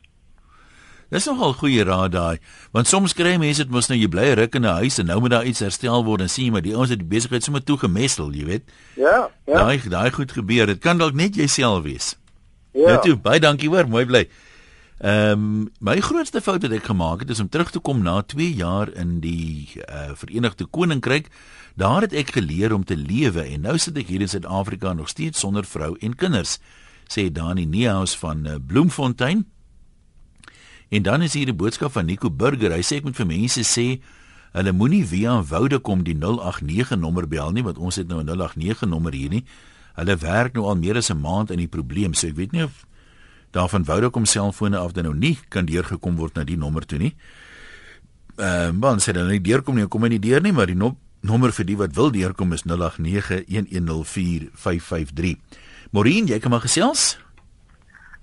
Dis 1.12 1.26
nogal 1.28 1.52
goeie 1.60 1.84
raad 1.84 2.14
daai, 2.14 2.38
want 2.72 2.88
soms 2.88 3.12
kry 3.12 3.34
mense 3.36 3.60
dit 3.60 3.72
mos 3.72 3.90
nou 3.90 3.98
jy 3.98 4.08
bly 4.08 4.30
ruk 4.38 4.54
in 4.56 4.64
'n 4.64 4.78
huis 4.80 4.96
en 4.98 5.06
nou 5.06 5.20
moet 5.20 5.30
daar 5.30 5.44
iets 5.44 5.60
herstel 5.60 6.04
word 6.04 6.22
en 6.22 6.28
sien 6.28 6.46
jy 6.46 6.52
maar 6.52 6.64
die 6.64 6.72
ouens 6.74 6.88
het 6.88 6.98
die 6.98 7.08
besigheid 7.08 7.44
sommer 7.44 7.64
toegemessel, 7.64 8.32
jy 8.32 8.44
weet. 8.44 8.64
Ja, 8.96 9.28
ja. 9.46 9.58
Daai 9.60 9.88
daai 9.88 10.10
goed 10.10 10.32
gebeur. 10.32 10.66
Dit 10.66 10.80
kan 10.80 10.98
dalk 10.98 11.12
net 11.12 11.34
jouself 11.34 11.82
wees. 11.84 12.16
ja. 12.72 12.86
Nou 12.86 13.02
toe, 13.02 13.16
baie 13.16 13.40
dankie 13.40 13.68
hoor, 13.68 13.88
mooi 13.88 14.06
bly. 14.06 14.28
Ehm 15.02 15.32
um, 15.32 15.70
my 15.80 16.00
grootste 16.00 16.40
fout 16.40 16.62
wat 16.62 16.72
ek 16.72 16.84
gemaak 16.86 17.20
het 17.20 17.30
is 17.30 17.40
om 17.40 17.48
terug 17.48 17.70
te 17.70 17.80
kom 17.80 18.02
na 18.02 18.20
2 18.22 18.54
jaar 18.54 18.88
in 18.94 19.20
die 19.20 19.68
uh, 19.82 20.14
Verenigde 20.14 20.64
Koninkryk. 20.64 21.26
Daar 21.74 22.06
het 22.06 22.12
ek 22.12 22.30
geleer 22.36 22.72
om 22.72 22.84
te 22.84 22.96
lewe 22.96 23.42
en 23.42 23.66
nou 23.66 23.78
sit 23.78 23.98
ek 23.98 24.06
hier 24.06 24.20
in 24.20 24.28
Suid-Afrika 24.28 24.92
nog 24.92 25.08
steeds 25.08 25.40
sonder 25.40 25.64
vrou 25.66 25.96
en 26.00 26.14
kinders, 26.14 26.60
sê 27.12 27.32
Dani 27.32 27.66
Nehaus 27.66 28.18
van 28.18 28.46
uh, 28.46 28.54
Bloemfontein. 28.66 29.46
En 30.88 31.02
dan 31.02 31.22
is 31.22 31.32
hier 31.32 31.48
'n 31.48 31.56
boodskap 31.56 31.92
van 31.92 32.04
Nico 32.04 32.30
Burger. 32.30 32.72
Hy 32.72 32.82
sê 32.82 32.96
ek 32.96 33.04
moet 33.04 33.16
vir 33.16 33.26
mense 33.26 33.64
sê 33.64 34.00
hulle 34.52 34.72
moenie 34.72 35.06
via 35.06 35.42
Vodacom 35.42 36.04
die 36.04 36.14
089 36.14 36.96
nommer 36.96 37.28
bel 37.28 37.52
nie 37.52 37.62
want 37.62 37.78
ons 37.78 37.96
het 37.96 38.08
nou 38.08 38.20
'n 38.20 38.26
089 38.26 38.88
nommer 38.88 39.12
hier 39.12 39.30
nie. 39.30 39.44
Hulle 39.94 40.16
werk 40.16 40.52
nou 40.52 40.64
al 40.64 40.76
meer 40.76 40.96
as 40.96 41.10
'n 41.10 41.20
maand 41.20 41.50
in 41.50 41.58
die 41.58 41.68
probleem, 41.68 42.14
so 42.14 42.26
ek 42.26 42.36
weet 42.36 42.52
nie 42.52 42.64
of 42.64 42.86
daar 43.50 43.68
van 43.68 43.84
Vodacom 43.84 44.24
selfone 44.24 44.78
af 44.78 44.92
dan 44.92 45.04
nou 45.04 45.14
nie 45.14 45.38
kan 45.48 45.64
deurgekom 45.64 46.16
word 46.16 46.34
na 46.34 46.44
die 46.44 46.56
nommer 46.56 46.86
toe 46.86 46.98
nie. 46.98 47.14
Ehm 48.36 48.76
uh, 48.76 48.80
want 48.80 49.02
sê 49.02 49.12
dan 49.12 49.28
nie 49.28 49.40
deurkom 49.40 49.74
nie, 49.74 49.86
kom 49.86 50.02
hy 50.02 50.08
nie 50.08 50.18
deur 50.18 50.40
nie, 50.40 50.52
maar 50.52 50.66
die 50.66 50.76
no 50.76 50.96
nommer 51.20 51.52
vir 51.52 51.64
die 51.64 51.76
wat 51.76 51.94
wil 51.94 52.10
deurkom 52.10 52.52
is 52.52 52.62
0891104553. 52.62 55.36
Maureen, 55.92 56.24
jy 56.24 56.38
kan 56.40 56.50
maar 56.50 56.64
gesels. 56.64 57.18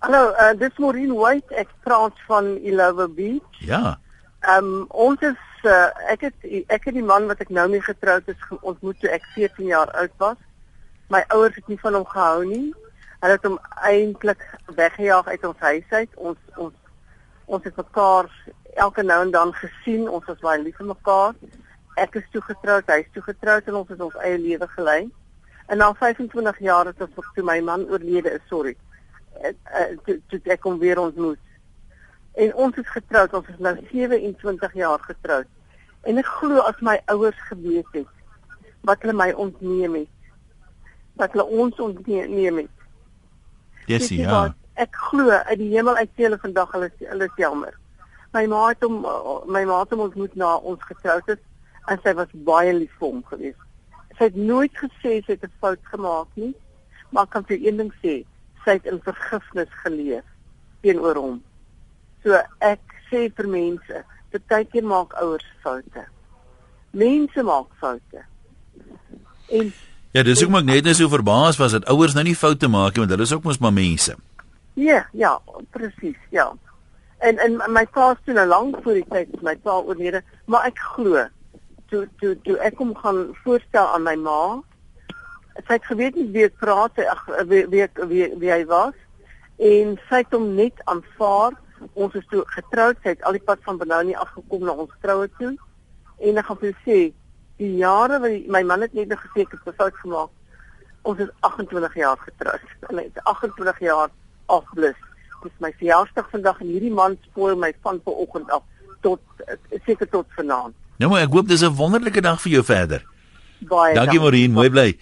Hallo, 0.02 0.32
uh, 0.32 0.54
dit 0.58 0.72
is 0.72 0.78
Maureen 0.82 1.12
White, 1.14 1.54
ek 1.54 1.70
praat 1.86 2.18
van 2.26 2.56
Illovo 2.66 3.06
Beach. 3.14 3.60
Ja. 3.62 4.00
Ehm 4.42 4.70
um, 4.72 4.86
ons 4.90 5.22
is 5.22 5.68
uh, 5.70 5.92
ek 6.10 6.26
het 6.26 6.48
ek 6.74 6.88
het 6.90 6.98
die 6.98 7.06
man 7.06 7.28
wat 7.30 7.44
ek 7.46 7.52
nou 7.54 7.68
mee 7.70 7.84
getroud 7.86 8.26
is 8.34 8.48
ontmoet 8.62 8.98
toe 9.04 9.12
ek 9.14 9.28
14 9.36 9.70
jaar 9.70 9.92
oud 10.02 10.16
was. 10.18 10.40
My 11.14 11.22
ouers 11.36 11.60
het 11.60 11.70
nie 11.70 11.78
van 11.84 12.00
hom 12.00 12.08
gehou 12.10 12.42
nie. 12.50 12.72
Hulle 13.20 13.38
het 13.38 13.46
hom 13.46 13.60
eintlik 13.92 14.42
weggejaag 14.82 15.30
uit 15.30 15.48
ons 15.52 15.62
huis 15.70 15.94
uit. 15.94 16.18
Ons 16.18 16.58
ons 16.58 16.74
ons 17.46 17.70
het 17.70 17.78
mekaar 17.78 18.34
elke 18.82 19.06
nou 19.06 19.20
en 19.28 19.36
dan 19.38 19.54
gesien. 19.62 20.10
Ons 20.10 20.26
was 20.26 20.42
baie 20.42 20.64
lief 20.66 20.82
vir 20.82 20.90
mekaar. 20.96 21.38
Ek 22.02 22.18
is 22.18 22.26
toe 22.34 22.42
getroud, 22.50 22.90
hy 22.90 23.04
is 23.06 23.14
toe 23.14 23.28
getroud 23.30 23.70
en 23.70 23.82
ons 23.84 23.94
het 23.94 24.06
ons 24.10 24.22
eie 24.26 24.42
lewe 24.42 24.74
gelei. 24.74 25.04
En 25.70 25.78
na 25.78 25.94
25 25.94 26.60
jaar 26.60 26.86
het 26.86 27.02
ons 27.02 27.28
toe 27.36 27.44
my 27.46 27.60
man 27.62 27.86
oorlede 27.90 28.32
is, 28.32 28.46
sorry. 28.50 28.74
Uh, 29.42 29.54
toe, 30.06 30.16
toe 30.28 30.40
ek 30.50 30.64
hom 30.66 30.80
weer 30.82 30.98
ontmoet. 30.98 31.38
En 32.42 32.56
ons 32.56 32.80
is 32.82 32.90
getroud, 32.90 33.36
ons 33.38 33.52
is 33.54 33.60
nou 33.62 33.76
27 33.92 34.74
jaar 34.74 35.04
getroud. 35.06 35.46
En 36.10 36.18
ek 36.18 36.32
glo 36.40 36.64
as 36.66 36.82
my 36.82 36.98
ouers 37.14 37.38
geweet 37.52 38.00
het 38.00 38.16
wat 38.88 39.04
hulle 39.04 39.14
my 39.14 39.30
ontneem 39.36 40.00
het, 40.00 40.12
wat 41.20 41.36
hulle 41.36 41.46
ons 41.62 41.80
ontneem 41.84 42.64
het. 42.64 42.86
Yes, 43.92 44.10
ja. 44.16 44.48
Ek 44.80 44.96
glo 45.12 45.30
uit 45.30 45.58
die 45.60 45.70
hemel 45.76 46.00
uit 46.00 46.10
sê 46.16 46.26
hulle 46.30 46.42
vandag 46.42 46.74
hulle 46.74 46.90
hulle 47.04 47.30
is 47.30 47.38
jammer. 47.38 47.76
My 48.34 48.48
ma 48.50 48.66
het 48.72 48.82
hom 48.86 49.02
my 49.52 49.66
ma 49.70 49.84
het 49.84 49.94
hom 49.94 50.08
ontmoet 50.08 50.34
na 50.40 50.56
ons 50.58 50.82
getroud 50.90 51.36
is 51.36 51.42
en 51.92 52.02
sy 52.02 52.18
was 52.18 52.32
baie 52.48 52.74
lief 52.74 52.96
vir 52.98 53.12
hom 53.12 53.26
geweest. 53.30 53.69
Sy 54.20 54.28
het 54.28 54.36
nooit 54.36 54.74
gesê 54.76 55.22
sy 55.24 55.32
het 55.32 55.44
'n 55.48 55.52
fout 55.62 55.80
gemaak 55.92 56.28
nie, 56.36 56.54
maar 57.10 57.28
kan 57.28 57.46
vir 57.48 57.58
een 57.58 57.78
ding 57.78 57.94
sê, 58.04 58.26
sy 58.66 58.72
het 58.76 58.86
in 58.86 59.00
vergifnis 59.02 59.72
geleef 59.84 60.26
teenoor 60.82 61.16
hom. 61.16 61.44
So 62.24 62.36
ek 62.60 62.80
sê 63.10 63.32
vir 63.36 63.48
mense, 63.48 64.04
baie 64.48 64.66
keer 64.66 64.84
maak 64.84 65.14
ouers 65.14 65.46
foute. 65.64 66.04
Mense 66.92 67.44
maak 67.44 67.68
foute. 67.80 68.26
En 69.50 69.74
Ja, 70.12 70.24
dis 70.24 70.42
hoekom 70.42 70.56
ek 70.56 70.66
net 70.66 70.84
net 70.84 70.98
so 70.98 71.08
verbaas 71.08 71.58
was 71.62 71.72
dat 71.72 71.86
ouers 71.86 72.16
nou 72.18 72.24
nie 72.26 72.36
foute 72.36 72.68
maak 72.68 72.96
nie, 72.96 73.04
want 73.04 73.12
hulle 73.12 73.28
is 73.28 73.34
ook 73.34 73.44
mos 73.44 73.60
maar 73.62 73.74
mense. 73.74 74.16
Ja, 74.74 75.04
ja, 75.14 75.40
presies, 75.70 76.18
ja. 76.30 76.54
En 77.20 77.38
en 77.38 77.60
my 77.70 77.86
pa 77.86 78.10
het 78.10 78.36
nou 78.36 78.48
lank 78.48 78.80
voor 78.84 78.94
die 78.94 79.06
tyd 79.10 79.42
my 79.46 79.56
pa 79.56 79.78
oorlede, 79.80 80.24
maar 80.46 80.66
ek 80.66 80.80
glo 80.96 81.28
toe 81.90 82.08
toe 82.20 82.36
toe 82.46 82.58
ek 82.66 82.78
hom 82.78 82.96
gaan 82.96 83.36
voorstel 83.44 83.88
aan 83.94 84.04
my 84.04 84.16
ma, 84.16 84.40
sy 85.68 85.78
het 85.78 85.86
geweet 85.86 86.16
nie 86.16 86.30
wie 86.34 86.46
ek 86.48 86.58
praat, 86.62 87.00
ag 87.00 87.26
wie, 87.52 87.66
wie 87.68 87.88
wie 88.40 88.52
hy 88.52 88.64
was 88.70 88.96
en 89.60 89.98
sy 90.08 90.22
het 90.24 90.36
hom 90.36 90.54
net 90.56 90.80
aanvaar. 90.88 91.58
Ons 92.00 92.16
is 92.20 92.26
toe 92.32 92.44
getroud, 92.56 93.00
sy 93.04 93.14
het 93.14 93.24
al 93.28 93.36
die 93.36 93.44
pad 93.44 93.60
van 93.64 93.80
Benoni 93.80 94.16
afgekom 94.16 94.66
na 94.68 94.76
ons 94.84 94.92
troue 95.04 95.28
toe. 95.40 95.54
En 96.20 96.40
ek 96.40 96.48
gaan 96.48 96.60
vir 96.64 96.76
sê, 96.86 96.98
die 97.60 97.72
jare 97.80 98.20
wat 98.24 98.48
my 98.52 98.64
man 98.68 98.84
het 98.84 98.96
net 98.96 99.12
gesê 99.12 99.44
ek 99.44 99.56
het 99.56 99.68
'n 99.68 99.76
fout 99.80 99.96
gemaak. 100.04 100.32
Ons 101.04 101.20
is 101.20 101.30
28 101.40 101.96
jaar 101.96 102.18
getroud. 102.18 102.66
Hy 102.90 103.04
het 103.04 103.24
28 103.24 103.80
jaar 103.80 104.10
afblus. 104.48 105.00
Dis 105.44 105.60
my 105.60 105.72
verjaarsdag 105.72 106.30
vandag 106.30 106.60
en 106.62 106.68
hierdie 106.68 106.92
man 106.92 107.18
spoor 107.22 107.56
my 107.56 107.74
van 107.82 108.02
vanoggend 108.04 108.52
af 108.52 108.64
tot 109.02 109.22
seker 109.86 110.10
tot 110.10 110.28
vanaand. 110.36 110.76
Nou 111.00 111.12
maar 111.12 111.24
ek 111.24 111.32
hoop 111.32 111.48
dis 111.48 111.64
'n 111.64 111.76
wonderlike 111.76 112.22
dag 112.22 112.42
vir 112.42 112.52
jou 112.52 112.64
verder. 112.64 113.06
Baie 113.60 113.96
dankie 113.96 114.20
Maureen, 114.20 114.52
mooi 114.52 114.70
bly. 114.70 114.98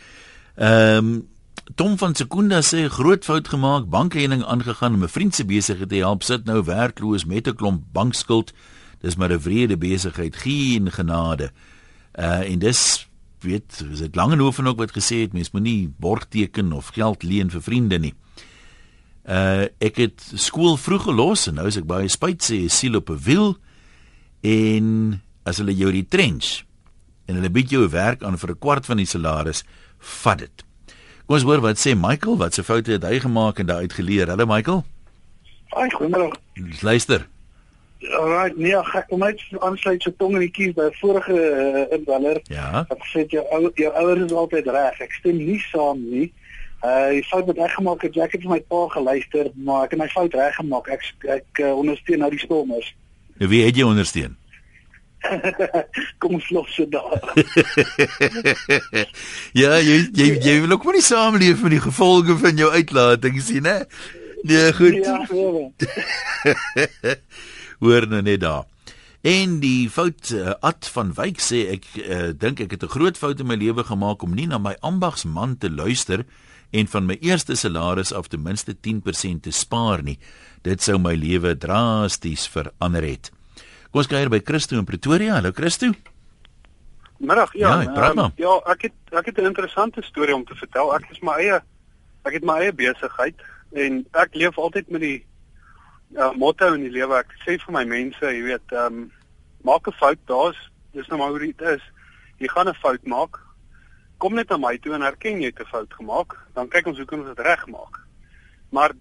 Ehm 0.55 0.97
um, 0.97 1.27
Tom 1.75 1.97
van 1.97 2.15
Sekunda 2.15 2.61
sê 2.61 2.87
groot 2.87 3.25
fout 3.25 3.47
gemaak, 3.47 3.89
bankening 3.89 4.43
aangegaan 4.43 4.93
om 4.93 5.03
'n 5.03 5.07
vriend 5.07 5.35
se 5.35 5.45
besigheid 5.45 5.89
te 5.89 5.95
help, 5.95 6.23
sit 6.23 6.45
nou 6.45 6.63
werkloos 6.63 7.25
met 7.25 7.47
'n 7.47 7.55
klomp 7.55 7.83
bankskuld. 7.91 8.53
Dis 9.01 9.15
maar 9.15 9.31
'n 9.31 9.39
wrede 9.39 9.77
besigheid, 9.77 10.35
geen 10.35 10.91
genade. 10.91 11.51
Uh 12.15 12.51
en 12.51 12.59
dis 12.59 13.07
weet, 13.39 13.85
is 13.91 13.99
dit 13.99 14.15
Langehoven 14.15 14.67
ook 14.67 14.77
wat 14.77 14.91
gesê 14.91 15.21
het 15.21 15.33
mens 15.33 15.51
moenie 15.51 15.93
borg 15.97 16.25
teken 16.29 16.71
of 16.71 16.87
geld 16.87 17.23
leen 17.23 17.49
vir 17.49 17.61
vriende 17.61 17.99
nie. 17.99 18.13
Uh 19.25 19.65
ek 19.77 19.97
het 19.97 20.31
skool 20.33 20.77
vroeg 20.77 21.03
gelos 21.03 21.47
en 21.47 21.53
nou 21.53 21.67
is 21.67 21.77
ek 21.77 21.85
baie 21.85 22.07
spyt 22.07 22.43
sê 22.43 22.67
siel 22.67 22.95
op 22.95 23.09
'n 23.09 23.19
wiel 23.23 23.57
en 24.41 25.21
as 25.47 25.61
hulle 25.61 25.75
jou 25.75 25.91
retrench 25.93 26.63
en 27.27 27.39
hulle 27.39 27.51
bied 27.51 27.71
jou 27.71 27.87
werk 27.91 28.23
aan 28.23 28.37
vir 28.37 28.51
'n 28.51 28.59
kwart 28.59 28.85
van 28.85 28.97
die 28.97 29.05
salaris, 29.05 29.63
vat 29.99 30.39
dit. 30.39 30.63
Kom 31.25 31.35
ons 31.35 31.43
hoor 31.43 31.61
wat 31.61 31.77
sê 31.79 31.95
Michael, 31.95 32.37
wat 32.37 32.53
se 32.53 32.63
foute 32.63 32.91
het 32.91 33.03
hy 33.03 33.19
gemaak 33.19 33.59
en 33.59 33.65
daai 33.65 33.87
uitgeleer. 33.87 34.29
Hallo 34.29 34.45
Michael. 34.45 34.85
Ai, 35.75 35.89
goeiemôre. 35.89 36.37
Luister. 36.81 37.27
Alright, 38.13 38.57
nee, 38.57 38.75
ek 38.77 39.07
kom 39.09 39.19
net 39.25 39.41
aansluit 39.59 40.03
so 40.05 40.13
tong 40.21 40.37
in 40.37 40.45
die 40.45 40.51
kies 40.53 40.73
by 40.77 40.87
vorige 41.01 41.33
uh, 41.33 41.83
inwaller. 41.97 42.39
Ja. 42.47 42.85
Ek 42.93 43.03
sê 43.11 43.25
jou 43.27 43.43
ou 43.51 43.71
jou 43.75 43.91
ouers 43.91 44.21
is 44.23 44.31
altyd 44.31 44.69
reg. 44.71 45.01
Ek 45.01 45.17
stem 45.19 45.41
nie 45.41 45.59
saam 45.71 46.03
nie. 46.05 46.29
Uh 46.85 47.09
die 47.17 47.23
fout 47.25 47.47
wat 47.49 47.57
ek 47.65 47.73
gemaak 47.73 48.03
het, 48.05 48.17
ek 48.21 48.37
het 48.37 48.43
vir 48.45 48.53
my 48.53 48.59
pa 48.69 48.83
geluister, 48.93 49.49
maar 49.55 49.87
ek 49.87 49.95
het 49.95 50.03
my 50.03 50.09
fout 50.13 50.37
reggemaak. 50.37 50.91
Ek 50.93 51.31
ek 51.39 51.63
uh, 51.65 51.73
ondersteun 51.73 52.21
nou 52.21 52.29
die 52.31 52.43
stormers. 52.43 52.91
Nou 53.41 53.49
wie 53.49 53.63
het 53.65 53.75
jy 53.75 53.87
ondersteun? 53.87 54.37
Kom 56.21 56.37
ons 56.37 56.49
los 56.49 56.75
dit 56.75 56.91
daar. 56.91 57.21
ja, 59.61 59.77
jy 59.81 59.97
jy 60.13 60.29
jy 60.43 60.55
wil 60.63 60.77
ook 60.77 60.87
nie 60.93 61.03
saamleef 61.03 61.61
met 61.65 61.77
die 61.77 61.83
gevolge 61.83 62.37
van 62.41 62.57
jou 62.59 62.71
uitlatings 62.71 63.51
sien, 63.51 63.65
hè? 63.65 63.81
Nee, 64.47 64.73
goed. 64.73 64.93
Ja, 65.01 65.25
hoor 67.83 68.07
nou 68.07 68.21
net 68.21 68.41
daar. 68.45 68.65
En 69.27 69.57
die 69.59 69.89
fout 69.89 70.29
uh, 70.31 70.53
Ad 70.63 70.87
van 70.93 71.09
Wyk 71.17 71.41
sê 71.43 71.63
ek 71.73 71.87
uh, 71.99 72.27
dink 72.37 72.61
ek 72.63 72.77
het 72.77 72.83
'n 72.85 72.93
groot 72.93 73.17
fout 73.17 73.39
in 73.41 73.49
my 73.49 73.57
lewe 73.57 73.83
gemaak 73.83 74.23
om 74.23 74.35
nie 74.37 74.47
na 74.47 74.57
my 74.57 74.77
ambagsman 74.79 75.57
te 75.57 75.69
luister 75.69 76.23
en 76.71 76.87
van 76.87 77.05
my 77.05 77.17
eerste 77.21 77.55
salaris 77.55 78.13
af 78.13 78.27
ten 78.27 78.41
minste 78.41 78.75
10% 78.75 79.41
te 79.41 79.51
spaar 79.51 80.03
nie. 80.03 80.19
Dit 80.61 80.81
sou 80.81 80.97
my 80.99 81.15
lewe 81.15 81.57
drasties 81.57 82.47
verander 82.47 83.03
het. 83.03 83.31
Kom 83.87 84.01
ons 84.03 84.09
kyk 84.11 84.27
by 84.29 84.39
Christo 84.43 84.75
in 84.75 84.85
Pretoria. 84.85 85.37
Hallo 85.37 85.53
Christo. 85.55 85.93
Middag, 87.17 87.53
ja. 87.55 87.69
Ja, 87.81 88.09
um, 88.11 88.33
ja, 88.35 88.55
ek 88.67 88.89
het 88.89 89.15
ek 89.15 89.29
het 89.31 89.37
'n 89.39 89.47
interessante 89.47 90.01
storie 90.03 90.35
om 90.35 90.43
te 90.45 90.55
vertel. 90.55 90.93
Ek 90.95 91.07
is 91.09 91.21
my 91.21 91.37
eie 91.39 91.61
ek 92.25 92.33
het 92.33 92.43
my 92.43 92.59
eie 92.59 92.73
besigheid 92.73 93.35
en 93.71 94.05
ek 94.11 94.35
leef 94.35 94.57
altyd 94.57 94.89
met 94.89 95.01
die 95.01 95.25
uh, 96.15 96.31
motto 96.35 96.73
in 96.73 96.83
die 96.83 96.91
lewe. 96.91 97.15
Ek 97.15 97.31
sê 97.45 97.57
vir 97.57 97.73
my 97.73 97.85
mense, 97.85 98.21
jy 98.21 98.43
weet, 98.43 98.71
ehm 98.71 98.85
um, 98.85 99.11
maak 99.63 99.87
'n 99.87 99.95
fout, 99.99 100.19
daar's 100.27 100.59
dis 100.91 101.07
nou 101.07 101.19
maar 101.19 101.29
hoe 101.29 101.39
dit 101.39 101.61
is. 101.61 101.83
Jy 102.39 102.47
gaan 102.47 102.67
'n 102.67 102.75
fout 102.83 103.07
maak. 103.07 103.39
Kom 104.17 104.33
net 104.35 104.49
na 104.49 104.57
my 104.57 104.77
toe 104.77 104.93
en 104.93 105.01
erken 105.01 105.39
jy 105.39 105.47
het 105.47 105.59
'n 105.59 105.71
fout 105.71 105.93
gemaak, 105.93 106.35
dan 106.53 106.67
kyk 106.67 106.87
ons 106.87 106.97
hoe 106.97 107.05
kan 107.05 107.19
ons 107.19 107.35
dit 107.35 107.45
regmaak. 107.45 108.03
Maar 108.69 108.91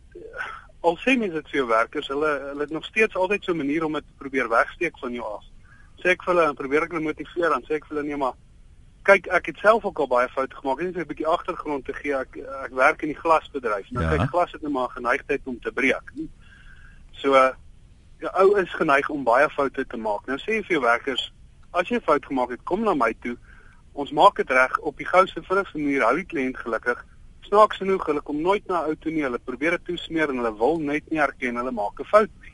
al 0.87 0.97
sê 1.03 1.17
mense 1.19 1.35
dit 1.35 1.51
vir 1.51 1.61
jou 1.61 1.69
werkers, 1.69 2.09
hulle 2.13 2.33
hulle 2.49 2.65
het 2.67 2.75
nog 2.75 2.85
steeds 2.85 3.17
altyd 3.17 3.45
so 3.45 3.53
'n 3.53 3.63
manier 3.63 3.85
om 3.85 3.93
dit 3.93 4.07
te 4.07 4.19
probeer 4.19 4.49
wegsteek 4.49 4.99
van 4.99 5.13
jou 5.13 5.25
af. 5.25 5.45
Sê 6.01 6.11
ek 6.15 6.23
vir 6.23 6.35
hulle 6.35 6.49
en 6.49 6.55
probeer 6.55 6.83
ek 6.83 6.93
hulle 6.93 7.09
motiveer, 7.09 7.51
dan 7.51 7.65
sê 7.67 7.75
ek 7.75 7.87
vir 7.87 7.97
hulle 7.97 8.09
nee 8.09 8.17
maar 8.17 8.37
kyk 9.07 9.27
ek 9.27 9.47
het 9.47 9.59
self 9.63 9.85
ook 9.85 9.99
al 9.99 10.11
baie 10.11 10.29
foute 10.29 10.57
gemaak. 10.57 10.81
Net 10.81 10.97
'n 10.97 11.07
bietjie 11.07 11.27
agtergrond 11.27 11.85
te 11.85 11.93
gee. 11.93 12.15
Ek 12.15 12.37
ek 12.37 12.73
werk 12.75 13.03
in 13.03 13.09
die 13.09 13.23
glasbedryf. 13.23 13.91
Nou 13.91 14.05
ja. 14.05 14.17
kyk 14.17 14.31
glas 14.31 14.53
het 14.53 14.63
net 14.63 14.73
maar 14.73 14.89
geneigtheid 14.89 15.41
om 15.45 15.61
te 15.61 15.73
breek. 15.73 16.13
So 17.13 17.29
jou 18.19 18.31
ou 18.33 18.61
is 18.61 18.75
geneig 18.75 19.09
om 19.09 19.25
baie 19.25 19.49
foute 19.51 19.87
te 19.87 19.97
maak. 19.97 20.27
Nou 20.27 20.39
sê 20.39 20.59
jy 20.59 20.63
vir 20.63 20.77
jou 20.77 20.83
werkers, 20.83 21.33
as 21.73 21.89
jy 21.89 21.97
'n 21.97 22.09
fout 22.09 22.27
gemaak 22.27 22.51
het, 22.51 22.63
kom 22.65 22.85
na 22.85 22.95
my 22.95 23.15
toe. 23.21 23.37
Ons 23.93 24.11
maak 24.11 24.37
dit 24.37 24.51
reg 24.51 24.79
op 24.79 24.97
die 24.97 25.07
gouste 25.07 25.43
vinnigste 25.43 25.79
manier. 25.79 26.03
Hou 26.03 26.15
die 26.17 26.25
kliënt 26.25 26.57
gelukkig. 26.57 27.05
Snaaks 27.47 27.77
genoeg, 27.77 28.07
hulle 28.07 28.21
kom 28.21 28.41
nooit 28.43 28.67
na 28.67 28.85
ou 28.87 28.95
toe 28.95 29.13
nie. 29.13 29.23
Hulle 29.23 29.39
probeer 29.39 29.79
dit 29.79 29.85
toesmeer 29.85 30.31
en 30.33 30.43
hulle 30.43 30.55
wil 30.59 30.79
net 30.79 31.11
nie 31.11 31.23
erken 31.23 31.57
hulle 31.57 31.73
maak 31.73 32.01
'n 32.01 32.05
fout 32.05 32.31
nie. 32.43 32.53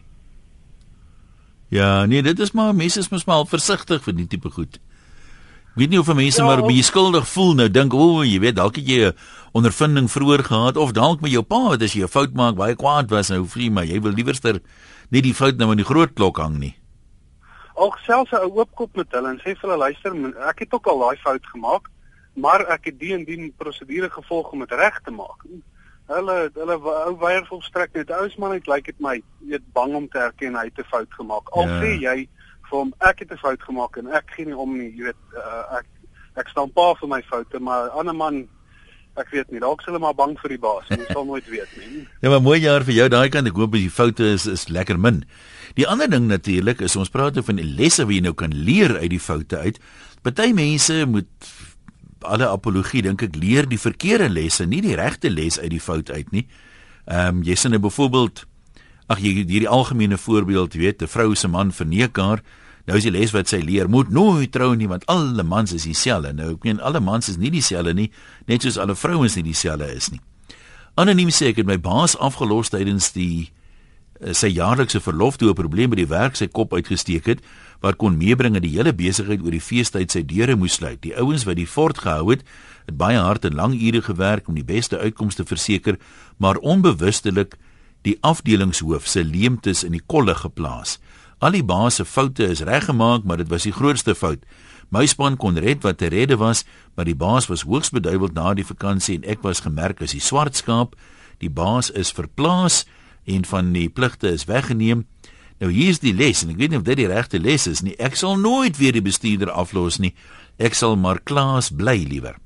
Ja, 1.73 2.05
nee, 2.05 2.23
dit 2.23 2.39
is 2.39 2.53
maar 2.53 2.75
mense 2.75 3.01
is 3.01 3.09
mos 3.09 3.25
maar 3.25 3.47
versigtig 3.47 4.03
vir 4.05 4.13
die 4.13 4.27
tipe 4.27 4.51
goed. 4.51 4.77
Ek 5.73 5.79
weet 5.81 5.89
nie 5.89 5.99
of 5.99 6.15
mense 6.15 6.37
ja, 6.37 6.45
maar 6.45 6.61
baie 6.61 6.83
skuldig 6.85 7.25
voel 7.33 7.55
nou 7.55 7.69
dink, 7.73 7.95
o, 7.97 8.19
oh, 8.19 8.25
jy 8.29 8.41
weet, 8.43 8.59
dalk 8.59 8.77
het 8.77 8.85
jy 8.85 9.09
'n 9.09 9.15
ondervinding 9.57 10.11
vroeër 10.11 10.45
gehad 10.45 10.77
of 10.77 10.93
dalk 10.93 11.23
met 11.25 11.33
jou 11.33 11.43
pa 11.43 11.73
wat 11.73 11.83
as 11.83 11.95
jy 11.95 12.05
'n 12.05 12.13
fout 12.13 12.35
maak 12.35 12.57
baie 12.57 12.77
kwaad 12.77 13.09
was 13.09 13.31
nou 13.31 13.47
vir 13.47 13.73
maar 13.73 13.85
jy 13.85 14.01
wil 14.01 14.13
liewerster 14.13 14.61
nie 15.11 15.23
die 15.23 15.33
fout 15.33 15.57
nou 15.57 15.71
in 15.71 15.81
die 15.81 15.85
groot 15.85 16.13
klok 16.15 16.37
hang 16.37 16.59
nie. 16.59 16.77
Ook 17.75 17.97
selfs 18.05 18.33
'n 18.33 18.53
oopkop 18.53 18.97
met 18.97 19.09
hulle 19.13 19.31
en 19.31 19.39
sê 19.39 19.57
vir 19.57 19.71
hulle 19.71 19.79
luister, 19.79 20.13
ek 20.49 20.59
het 20.59 20.75
ook 20.75 20.87
al 20.87 20.99
daai 20.99 21.17
fout 21.25 21.47
gemaak, 21.47 21.89
maar 22.35 22.65
ek 22.73 22.85
het 22.91 22.99
die 22.99 23.13
en 23.15 23.25
die 23.25 23.53
prosedure 23.57 24.11
gevolg 24.11 24.53
om 24.53 24.65
dit 24.65 24.73
reg 24.73 25.01
te 25.05 25.11
maak. 25.11 25.45
Hulle 26.13 26.37
hulle 26.55 26.77
ou 26.83 27.17
weier 27.21 27.45
volstrek 27.47 27.93
net 27.95 28.11
ouers 28.11 28.37
man 28.37 28.55
net 28.57 28.67
lyk 28.67 28.89
dit 28.91 29.01
my 29.01 29.19
weet 29.49 29.67
bang 29.73 29.95
om 29.95 30.09
te 30.09 30.19
erken 30.19 30.57
hy 30.57 30.65
het 30.65 30.79
'n 30.79 30.91
fout 30.91 31.13
gemaak. 31.19 31.53
Al 31.53 31.69
ja. 31.69 31.81
sê 31.81 31.91
jy 32.01 32.29
vir 32.69 32.79
hom 32.79 32.95
ek 33.01 33.19
het 33.19 33.33
'n 33.33 33.43
fout 33.45 33.63
gemaak 33.63 33.97
en 33.97 34.09
ek 34.09 34.31
gee 34.37 34.47
nie 34.47 34.57
om 34.57 34.79
nie, 34.79 34.91
jy 34.97 35.05
weet 35.05 35.23
uh, 35.37 35.79
ek 35.79 35.87
ek 36.37 36.49
staan 36.49 36.73
pa 36.73 36.95
vir 36.95 37.09
my 37.09 37.23
foute, 37.23 37.61
maar 37.61 37.87
'n 37.87 37.99
ander 37.99 38.15
man 38.15 38.49
ek 39.21 39.29
weet 39.33 39.51
nie, 39.53 39.61
dalk 39.61 39.81
is 39.81 39.89
hulle 39.91 40.01
maar 40.01 40.15
bang 40.17 40.33
vir 40.41 40.55
die 40.55 40.61
baas. 40.61 40.89
Jy 40.89 41.05
sal 41.11 41.27
nooit 41.29 41.49
weet 41.53 41.69
nie. 41.77 42.07
Ja, 42.23 42.31
maar 42.33 42.41
mooi 42.41 42.61
jaar 42.63 42.85
vir 42.85 42.95
jou 42.95 43.09
daai 43.13 43.29
kant. 43.29 43.51
Ek 43.51 43.59
hoop 43.61 43.75
die 43.77 43.91
foute 43.93 44.25
is 44.25 44.47
is 44.47 44.69
lekker 44.73 44.99
min. 44.99 45.25
Die 45.77 45.87
ander 45.89 46.09
ding 46.09 46.31
natuurlik 46.31 46.81
is 46.81 46.97
ons 46.97 47.13
praat 47.13 47.37
oor 47.37 47.45
van 47.45 47.61
die 47.61 47.69
lesse 47.69 48.07
wat 48.07 48.15
jy 48.15 48.23
nou 48.25 48.33
kan 48.33 48.55
leer 48.57 48.97
uit 49.03 49.11
die 49.13 49.21
foute 49.21 49.59
uit. 49.59 49.81
Party 50.23 50.53
mense 50.57 51.05
moet 51.07 51.29
alle 52.25 52.49
apologie 52.49 53.03
dink 53.03 53.23
ek 53.23 53.37
leer 53.37 53.69
die 53.69 53.81
verkeerde 53.81 54.29
lesse, 54.29 54.67
nie 54.67 54.81
die 54.81 54.97
regte 54.97 55.31
les 55.31 55.59
uit 55.59 55.71
die 55.71 55.81
fout 55.81 56.11
uit 56.11 56.33
nie. 56.33 56.47
Ehm 57.07 57.39
um, 57.39 57.43
jy 57.43 57.55
sien 57.55 57.71
nou 57.75 57.81
byvoorbeeld 57.83 58.45
ag 59.11 59.21
jy 59.21 59.33
hierdie 59.43 59.69
algemene 59.69 60.19
voorbeeld, 60.19 60.75
weet, 60.75 61.03
'n 61.03 61.07
vrou 61.09 61.35
se 61.35 61.49
man 61.49 61.73
verneek 61.73 62.17
haar. 62.17 62.43
Nou 62.87 62.97
is 62.99 63.05
die 63.07 63.13
les 63.15 63.31
wat 63.31 63.49
sy 63.49 63.61
leer, 63.63 63.89
moet 63.89 64.11
nooit 64.11 64.51
trou 64.53 64.75
nie 64.75 64.89
want 64.89 65.07
alle 65.07 65.43
mans 65.43 65.73
is 65.73 65.87
dieselfde. 65.87 66.33
Nou 66.33 66.55
ek 66.55 66.65
meen 66.65 66.81
alle 66.81 67.01
mans 67.01 67.29
is 67.29 67.37
nie 67.37 67.51
dieselfde 67.51 67.95
nie, 67.95 68.11
net 68.47 68.63
soos 68.63 68.79
alle 68.79 68.95
vrouens 68.95 69.37
nie 69.39 69.47
dieselfde 69.47 69.95
is 69.95 70.11
nie. 70.11 70.21
Anoniem 70.95 71.31
sê 71.31 71.53
ek 71.53 71.57
het 71.63 71.67
my 71.67 71.79
baas 71.79 72.17
afgelos 72.19 72.69
tydens 72.69 73.13
die 73.13 73.53
sy 74.31 74.53
jaarlikse 74.55 75.01
verlof 75.03 75.37
toe 75.37 75.51
'n 75.51 75.59
probleem 75.59 75.91
by 75.91 75.97
die 75.97 76.07
werk 76.07 76.37
sy 76.37 76.47
kop 76.47 76.73
uitgesteek 76.73 77.27
het 77.27 77.41
wat 77.83 77.97
kon 77.99 78.17
meebring 78.17 78.55
dat 78.55 78.63
die 78.63 78.77
hele 78.77 78.93
besigheid 78.95 79.43
oor 79.43 79.51
die 79.51 79.61
feestyd 79.61 80.11
sy 80.11 80.23
deure 80.23 80.57
moes 80.57 80.79
sluit. 80.79 81.03
Die 81.03 81.17
ouens 81.19 81.45
wat 81.45 81.57
die 81.57 81.67
fort 81.67 81.99
gehou 81.99 82.31
het, 82.31 82.45
het 82.87 82.97
baie 82.97 83.19
hard 83.19 83.45
en 83.45 83.55
lang 83.55 83.75
ure 83.75 84.03
gewerk 84.03 84.49
om 84.49 84.55
die 84.55 84.65
beste 84.65 84.99
uitkomste 84.99 85.43
te 85.43 85.49
verseker, 85.49 85.99
maar 86.39 86.57
onbewustelik 86.63 87.59
die 88.03 88.19
afdelingshoof 88.23 89.09
se 89.09 89.25
leemtes 89.25 89.83
in 89.85 89.93
die 89.93 90.03
kolle 90.07 90.35
geplaas. 90.35 90.99
Al 91.41 91.51
die 91.51 91.65
baas 91.65 91.99
se 91.99 92.05
foute 92.05 92.47
is 92.47 92.63
reggemaak, 92.63 93.25
maar 93.25 93.37
dit 93.37 93.49
was 93.49 93.67
die 93.67 93.75
grootste 93.75 94.15
fout. 94.15 94.45
My 94.91 95.07
span 95.07 95.37
kon 95.37 95.59
red 95.59 95.83
wat 95.83 95.99
te 95.99 96.07
redde 96.07 96.37
was, 96.37 96.65
maar 96.95 97.05
die 97.09 97.19
baas 97.19 97.49
was 97.49 97.65
hoogs 97.67 97.91
beduiweld 97.91 98.35
na 98.35 98.55
die 98.55 98.67
vakansie 98.67 99.17
en 99.17 99.25
ek 99.25 99.43
was 99.43 99.65
gemerk 99.65 100.03
as 100.03 100.13
die 100.15 100.23
swart 100.23 100.57
skaap. 100.57 100.95
Die 101.41 101.51
baas 101.51 101.91
is 101.91 102.13
verplaas 102.13 102.85
en 103.25 103.45
van 103.45 103.73
die 103.73 103.89
pligte 103.89 104.29
is 104.29 104.45
weggeneem. 104.45 105.07
Nou 105.63 105.71
hier's 105.71 106.01
die 106.03 106.15
les 106.15 106.43
en 106.43 106.51
ek 106.51 106.59
weet 106.59 106.73
nie 106.73 106.81
of 106.81 106.87
dit 106.87 106.99
die 106.99 107.11
regte 107.11 107.39
les 107.39 107.67
is 107.71 107.83
nie. 107.87 107.95
Ek 107.99 108.17
sal 108.19 108.37
nooit 108.41 108.79
weer 108.81 108.93
die 108.93 109.05
bestuurder 109.05 109.51
aflos 109.51 110.01
nie. 110.03 110.15
Ek 110.59 110.75
sal 110.75 110.97
maar 110.97 111.23
klaas 111.23 111.71
bly 111.71 112.03
liewer. 112.09 112.37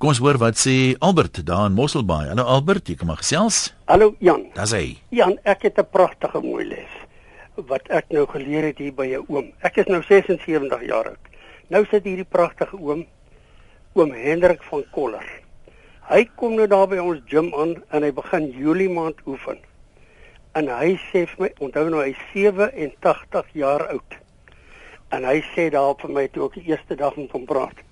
Kom 0.00 0.14
ons 0.14 0.20
hoor 0.22 0.38
wat 0.40 0.56
sê 0.56 0.94
Albert 1.04 1.42
daar 1.44 1.66
in 1.68 1.74
Mosselbaai. 1.76 2.30
Hallo 2.30 2.46
Albert, 2.48 2.88
jy 2.88 2.96
kom 2.96 3.10
maar 3.12 3.20
gesels. 3.20 3.74
Hallo 3.90 4.14
Jan. 4.24 4.46
Dis 4.54 4.72
hy. 4.72 4.86
Jan, 5.12 5.36
ek 5.44 5.66
het 5.68 5.78
'n 5.78 5.90
pragtige 5.92 6.40
mooi 6.40 6.64
les 6.64 6.94
wat 7.68 7.88
ek 7.90 8.08
nou 8.08 8.26
geleer 8.26 8.70
het 8.70 8.78
hier 8.78 8.94
by 8.94 9.06
jou 9.06 9.24
oom. 9.28 9.52
Ek 9.60 9.76
is 9.76 9.86
nou 9.86 10.02
76 10.02 10.86
jaar 10.86 11.12
oud. 11.12 11.28
Nou 11.68 11.84
sit 11.90 12.04
hierdie 12.04 12.24
pragtige 12.24 12.76
oom 12.76 13.06
oom 13.94 14.12
Hendrik 14.14 14.62
van 14.62 14.84
Koller. 14.94 15.39
Hy 16.10 16.24
kom 16.34 16.56
nou 16.58 16.64
daar 16.66 16.88
by 16.90 16.96
ons 16.98 17.20
gym 17.30 17.52
aan 17.54 17.76
en 17.94 18.02
hy 18.02 18.08
begin 18.10 18.48
Julie 18.50 18.88
maand 18.90 19.20
oefen. 19.30 19.60
En 20.58 20.66
hy 20.66 20.96
sê 21.04 21.20
vir 21.30 21.44
my, 21.44 21.50
onthou 21.62 21.84
nou 21.92 22.00
hy 22.02 22.16
87 22.32 23.52
jaar 23.54 23.84
oud. 23.92 24.16
En 25.14 25.22
hy 25.22 25.36
sê 25.52 25.68
daar 25.70 25.94
vir 26.00 26.10
my 26.16 26.24
toe 26.34 26.48
ek 26.48 26.56
die 26.58 26.72
eerste 26.72 26.96
dag 26.98 27.14
met 27.14 27.30
hom 27.36 27.44
praat. 27.46 27.84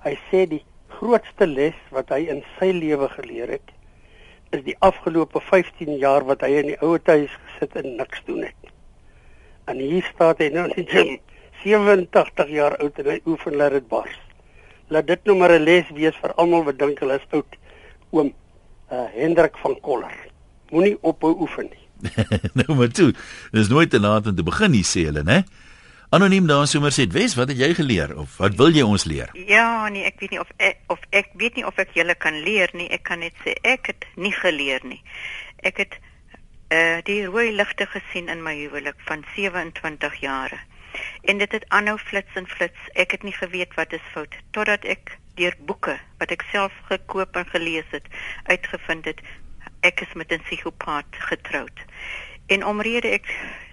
Hy 0.00 0.14
sê 0.30 0.46
die 0.48 0.62
grootste 0.94 1.44
les 1.50 1.76
wat 1.92 2.08
hy 2.16 2.22
in 2.32 2.40
sy 2.54 2.70
lewe 2.72 3.10
geleer 3.18 3.52
het 3.58 3.74
is 4.56 4.62
die 4.64 4.76
afgelope 4.80 5.42
15 5.44 5.98
jaar 6.00 6.24
wat 6.24 6.40
hy 6.46 6.54
in 6.62 6.70
die 6.70 6.78
ouer 6.80 7.04
huis 7.04 7.34
gesit 7.50 7.76
en 7.82 7.90
niks 7.98 8.24
doen 8.24 8.46
het. 8.46 8.72
En 9.68 9.76
hier 9.76 10.08
staan 10.14 10.40
hy 10.40 10.48
nou 10.54 10.64
in 10.70 10.74
die 10.78 10.86
gym, 10.88 11.12
87 11.66 12.56
jaar 12.56 12.78
oud 12.80 13.04
en 13.04 13.12
hy 13.12 13.18
oefen 13.28 13.60
laat 13.60 13.76
dit 13.76 13.92
bars. 13.92 14.16
Laat 14.88 15.06
dit 15.06 15.24
nou 15.24 15.36
maar 15.36 15.52
'n 15.58 15.62
les 15.62 15.90
wees 15.94 16.16
vir 16.22 16.32
almal 16.34 16.64
wat 16.64 16.78
dink 16.78 16.98
hulle 16.98 17.14
is 17.14 17.26
oud. 17.30 17.56
Oom 18.10 18.32
uh, 18.92 19.06
Hendrik 19.14 19.56
van 19.56 19.80
Koller. 19.80 20.16
Moenie 20.70 20.96
ophou 21.00 21.34
oefen 21.40 21.68
nie. 21.70 21.84
nou 22.58 22.76
maar 22.76 22.88
toe. 22.88 23.12
Dit 23.50 23.60
is 23.60 23.68
nooit 23.68 23.90
te 23.90 24.00
laat 24.00 24.26
om 24.26 24.34
te 24.34 24.42
begin 24.42 24.70
nie, 24.70 24.84
sê 24.84 25.04
hulle, 25.08 25.22
né? 25.22 25.44
Anoniem 26.10 26.46
daar 26.46 26.66
sommer 26.66 26.92
sê, 26.92 27.04
"Wes, 27.12 27.34
wat 27.34 27.48
het 27.48 27.58
jy 27.58 27.74
geleer 27.74 28.16
of 28.16 28.36
wat 28.36 28.54
wil 28.56 28.72
jy 28.72 28.82
ons 28.82 29.04
leer?" 29.04 29.28
Ja, 29.46 29.88
nee, 29.88 30.04
ek 30.04 30.20
weet 30.20 30.30
nie 30.30 30.40
of 30.40 30.48
ek, 30.56 30.78
of 30.86 31.00
ek 31.10 31.28
weet 31.34 31.54
nie 31.54 31.66
of 31.66 31.76
ek 31.76 31.90
julle 31.92 32.14
kan 32.14 32.40
leer 32.44 32.70
nie. 32.72 32.88
Ek 32.88 33.02
kan 33.02 33.18
net 33.18 33.34
sê 33.44 33.52
ek 33.62 33.86
het 33.86 34.06
nie 34.16 34.32
geleer 34.32 34.80
nie. 34.84 35.02
Ek 35.60 35.76
het 35.76 35.98
uh 36.72 37.00
die 37.04 37.26
rooi 37.26 37.52
ligte 37.52 37.86
gesien 37.86 38.28
in 38.28 38.42
my 38.42 38.54
huwelik 38.56 38.96
van 39.04 39.24
27 39.36 40.20
jare. 40.20 40.58
En 41.22 41.38
dit 41.38 41.52
het 41.52 41.64
aanhou 41.68 41.98
flits 41.98 42.34
en 42.34 42.46
flits. 42.46 42.78
Ek 42.92 43.10
het 43.10 43.22
nie 43.22 43.32
geweet 43.32 43.74
wat 43.74 43.92
is 43.92 44.10
fout 44.12 44.34
totdat 44.50 44.84
ek 44.84 45.18
deur 45.38 45.54
boeke 45.66 45.98
wat 46.18 46.30
ek 46.34 46.42
self 46.50 46.72
gekoop 46.90 47.36
en 47.36 47.46
gelees 47.46 47.86
het, 47.90 48.06
uitgevind 48.50 49.04
het 49.04 49.20
ek 49.86 50.00
is 50.00 50.12
met 50.14 50.32
'n 50.32 50.42
psigopaat 50.42 51.06
getroud. 51.30 51.78
En 52.46 52.66
omrede 52.66 53.08
ek 53.08 53.26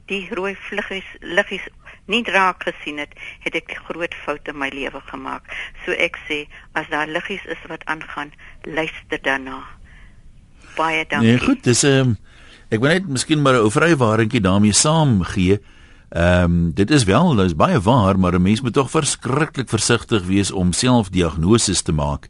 die 0.06 0.28
rooi 0.32 0.56
vluggies 0.56 1.10
liggies 1.19 1.65
nie 2.06 2.23
raak 2.30 2.63
gesien 2.63 2.99
het, 3.01 3.13
het 3.39 3.56
ek 3.56 3.80
groot 3.88 4.13
foute 4.25 4.51
in 4.51 4.58
my 4.58 4.69
lewe 4.69 5.01
gemaak. 5.10 5.47
So 5.86 5.91
ek 5.91 6.19
sê, 6.30 6.45
as 6.78 6.89
daar 6.89 7.08
liggies 7.08 7.45
is 7.45 7.62
wat 7.67 7.86
aangaan, 7.86 8.32
luister 8.62 9.21
daarna. 9.21 9.63
Baie 10.75 11.06
dankie. 11.08 11.30
Nee, 11.30 11.39
goed, 11.39 11.63
dis 11.63 11.84
ehm 11.84 11.99
um, 11.99 12.17
ek 12.69 12.82
wil 12.82 12.89
net 12.89 13.08
miskien 13.08 13.41
maar 13.41 13.54
'n 13.54 13.65
ou 13.65 13.71
vrywaringkie 13.71 14.41
daarmee 14.41 14.73
saam 14.73 15.23
gee. 15.23 15.60
Ehm 16.15 16.43
um, 16.43 16.71
dit 16.73 16.91
is 16.91 17.04
wel, 17.04 17.36
dit 17.36 17.45
is 17.45 17.56
baie 17.56 17.80
waar, 17.82 18.19
maar 18.19 18.34
'n 18.34 18.41
mens 18.41 18.62
moet 18.62 18.73
tog 18.73 18.89
verskriklik 18.89 19.69
versigtig 19.69 20.23
wees 20.25 20.51
om 20.51 20.71
selfdiagnoses 20.71 21.82
te 21.82 21.91
maak. 21.91 22.28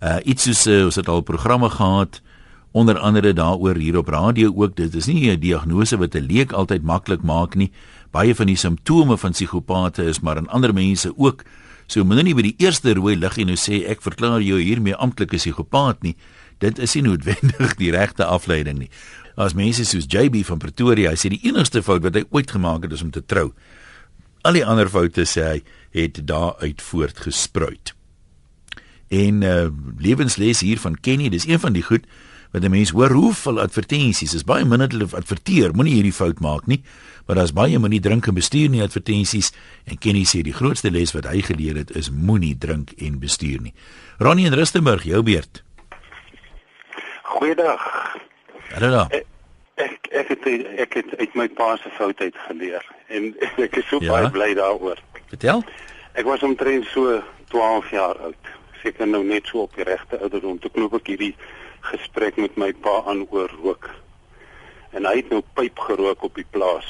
Uh 0.00 0.16
iets 0.22 0.42
soos 0.42 0.66
uh, 0.66 0.84
ons 0.84 0.94
het 0.94 1.08
al 1.08 1.20
programme 1.20 1.70
gehad 1.70 2.22
onder 2.70 2.98
andere 2.98 3.32
daaroor 3.32 3.74
hier 3.74 3.98
op 3.98 4.08
radio 4.08 4.52
ook. 4.54 4.76
Dit 4.76 4.94
is 4.94 5.06
nie 5.06 5.30
'n 5.30 5.40
diagnose 5.40 5.96
wat 5.96 6.14
'n 6.14 6.26
leek 6.26 6.52
altyd 6.52 6.82
maklik 6.82 7.22
maak 7.22 7.54
nie. 7.54 7.72
Baie 8.10 8.34
van 8.34 8.46
die 8.46 8.56
simptome 8.56 9.18
van 9.18 9.30
psigopate 9.30 10.04
is 10.04 10.20
maar 10.20 10.36
in 10.36 10.48
ander 10.48 10.74
mense 10.74 11.12
ook. 11.16 11.42
So 11.86 12.04
moenie 12.04 12.24
nie 12.24 12.34
by 12.34 12.42
die 12.42 12.54
eerste 12.58 12.94
rooi 12.94 13.16
liggie 13.16 13.44
nou 13.44 13.56
sê 13.56 13.88
ek 13.88 14.02
verklaar 14.02 14.40
jou 14.40 14.60
hiermee 14.60 14.94
amptelike 14.94 15.36
psigopaat 15.36 16.02
nie. 16.02 16.16
Dit 16.58 16.78
is 16.78 16.94
nie 16.94 17.02
noodwendig 17.02 17.74
die 17.74 17.90
regte 17.90 18.24
afleiding 18.24 18.78
nie 18.78 18.90
as 19.36 19.54
mense 19.54 19.84
soos 19.84 20.08
JB 20.08 20.42
van 20.48 20.60
Pretoria 20.62 21.12
hy 21.12 21.20
sê 21.20 21.30
die 21.32 21.42
enigste 21.48 21.82
fout 21.84 22.04
wat 22.04 22.16
hy 22.16 22.24
ooit 22.30 22.50
gemaak 22.50 22.86
het 22.86 22.96
is 22.96 23.04
om 23.04 23.12
te 23.14 23.24
trou. 23.24 23.50
Al 24.46 24.56
die 24.56 24.64
ander 24.64 24.88
foute 24.88 25.26
sê 25.28 25.44
hy 25.44 25.58
het 25.96 26.22
daaruit 26.28 26.82
voortgespruit. 26.82 27.92
En 29.12 29.42
uh, 29.46 29.68
lewensles 30.02 30.64
hier 30.64 30.80
van 30.82 30.96
Kenny 30.98 31.28
dis 31.30 31.46
een 31.46 31.60
van 31.62 31.76
die 31.76 31.84
goed 31.86 32.08
wat 32.52 32.64
'n 32.64 32.70
mens 32.70 32.90
hoor 32.90 33.10
hoeveel 33.10 33.60
advertensies 33.60 34.34
is 34.34 34.44
baie 34.44 34.64
min 34.64 34.80
hulle 34.80 35.08
adverteer 35.12 35.74
moenie 35.74 35.94
hierdie 35.94 36.14
fout 36.14 36.40
maak 36.40 36.66
nie 36.66 36.82
maar 37.26 37.36
daar's 37.36 37.52
baie 37.52 37.78
moenie 37.78 38.00
drink 38.00 38.26
en 38.26 38.34
bestuur 38.34 38.70
nie 38.70 38.82
advertensies 38.82 39.52
en 39.84 39.98
Kenny 39.98 40.24
sê 40.24 40.42
die 40.46 40.54
grootste 40.54 40.90
les 40.90 41.12
wat 41.12 41.26
hy 41.26 41.42
geleer 41.42 41.76
het 41.82 41.90
is 41.98 42.10
moenie 42.10 42.54
drink 42.58 42.94
en 43.02 43.18
bestuur 43.18 43.60
nie. 43.60 43.74
Ronnie 44.18 44.46
en 44.46 44.54
Rustenburg 44.54 45.02
jou 45.02 45.22
beurt. 45.26 45.62
Goeiedag 47.22 47.82
Hallo 48.74 49.06
ek, 49.10 49.26
ek 49.76 50.08
ek 50.10 50.34
het 50.34 50.46
ek 50.86 51.00
het 51.00 51.16
uit 51.18 51.34
my 51.34 51.48
pa 51.48 51.74
se 51.76 51.92
fout 51.98 52.20
uit 52.20 52.38
geleer 52.48 52.84
en 53.08 53.32
ek 53.66 53.76
is 53.82 53.88
so 53.90 54.00
ja? 54.00 54.12
baie 54.12 54.30
bly 54.30 54.54
daaroor 54.58 55.02
Vertel 55.30 55.64
Ek 56.16 56.24
was 56.24 56.42
omtrent 56.42 56.86
so 56.88 57.20
12 57.52 57.90
jaar 57.92 58.16
oud 58.24 58.54
seker 58.80 59.08
nou 59.08 59.22
net 59.24 59.48
so 59.50 59.66
op 59.66 59.74
die 59.76 59.84
regte 59.84 60.18
ouderdom 60.22 60.58
toe 60.62 60.70
knoop 60.72 60.94
ek 60.96 61.10
hierdie 61.12 61.34
gesprek 61.90 62.38
met 62.40 62.56
my 62.60 62.70
pa 62.84 63.00
aan 63.10 63.24
oor 63.30 63.52
rook. 63.62 63.90
En 64.96 65.06
hy 65.08 65.18
het 65.20 65.32
nou 65.34 65.42
pyp 65.58 65.82
gerook 65.88 66.24
op 66.26 66.38
die 66.38 66.46
plaas. 66.54 66.88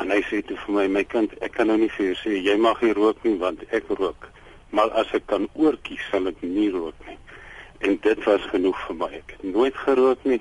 En 0.00 0.10
hy 0.10 0.20
sê 0.26 0.40
toe 0.46 0.56
vir 0.64 0.76
my, 0.78 0.86
my 0.96 1.04
kind, 1.06 1.34
ek 1.44 1.54
kan 1.58 1.68
nou 1.70 1.76
nie 1.78 1.90
vir 1.96 2.10
jou 2.10 2.16
sê 2.22 2.38
jy 2.38 2.56
mag 2.58 2.80
nie 2.82 2.94
rook 2.96 3.20
nie 3.26 3.36
want 3.42 3.62
ek 3.76 3.90
rook. 3.98 4.30
Maar 4.74 4.90
as 5.02 5.12
ek 5.14 5.28
kan 5.30 5.46
oortjie 5.54 6.00
sal 6.08 6.30
ek 6.30 6.40
nie 6.42 6.70
rook 6.74 6.98
nie. 7.08 7.18
En 7.84 7.98
dit 8.02 8.26
was 8.26 8.48
genoeg 8.50 8.80
vir 8.88 8.98
my. 9.02 9.10
Ek 9.20 9.36
het 9.36 9.44
nooit 9.54 9.76
gerook 9.84 10.24
nie. 10.24 10.40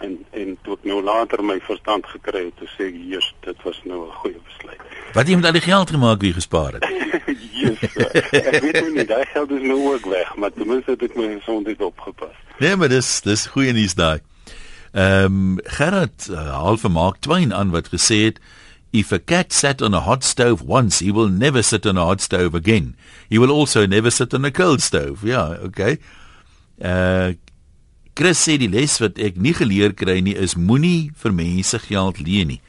En 0.00 0.16
en 0.30 0.56
toe 0.64 0.76
ek 0.78 0.86
nou 0.88 1.02
later 1.04 1.42
my 1.44 1.58
verstand 1.66 2.06
gekry 2.08 2.46
het, 2.46 2.56
toe 2.56 2.68
sê 2.76 2.88
ek, 2.88 2.94
"Jesus, 2.94 3.34
dit 3.44 3.62
was 3.62 3.80
nou 3.84 4.06
'n 4.06 4.12
goeie 4.22 4.40
besluit." 4.44 4.80
Wat 5.12 5.28
jy 5.28 5.34
met 5.34 5.44
al 5.44 5.52
die 5.52 5.60
geld 5.60 5.90
gemaak 5.90 6.20
wie 6.20 6.32
gespaar 6.32 6.72
het? 6.72 6.84
Jesus, 7.60 7.96
ek 8.30 8.62
weet 8.62 8.80
nou 8.80 8.92
nie, 8.94 9.04
daai 9.04 9.26
geld 9.32 9.50
is 9.50 9.62
nou 9.62 9.92
ook 9.92 10.04
weg, 10.06 10.36
maar 10.36 10.52
ten 10.52 10.66
minste 10.66 10.90
het 10.90 11.02
ek 11.02 11.16
my 11.16 11.28
gesondheid 11.38 11.80
opgepas. 11.80 12.36
Nee, 12.58 12.76
maar 12.76 12.88
dis 12.88 13.20
dis 13.20 13.46
goeie 13.46 13.72
nuus 13.72 13.94
daai. 13.94 14.20
Ehm 14.92 15.24
um, 15.24 15.58
Gerard 15.64 16.28
uh, 16.30 16.54
half 16.54 16.88
maak 16.88 17.20
twyn 17.20 17.54
aan 17.54 17.70
wat 17.70 17.88
gesê 17.88 18.24
het 18.24 18.40
if 18.90 19.12
a 19.12 19.18
cat 19.18 19.52
sat 19.52 19.82
on 19.82 19.94
a 19.94 20.00
hot 20.00 20.24
stove 20.24 20.64
once 20.66 20.98
he 21.04 21.12
will 21.12 21.28
never 21.28 21.62
sit 21.62 21.86
on 21.86 21.96
a 21.96 22.04
hot 22.04 22.20
stove 22.20 22.54
again. 22.56 22.96
He 23.28 23.38
will 23.38 23.50
also 23.50 23.86
never 23.86 24.10
sit 24.10 24.34
on 24.34 24.44
a 24.44 24.50
cold 24.50 24.82
stove. 24.82 25.22
Ja, 25.22 25.58
okay. 25.62 25.98
Uh 26.82 27.32
Chris 28.20 28.40
sê 28.44 28.58
die 28.60 28.68
les 28.68 28.98
wat 29.00 29.16
ek 29.16 29.38
nie 29.40 29.54
geleer 29.56 29.94
kry 29.96 30.18
nie 30.20 30.36
is 30.36 30.52
moenie 30.52 31.08
vir 31.22 31.32
mense 31.32 31.78
geld 31.88 32.20
leen 32.20 32.52
nie. 32.54 32.60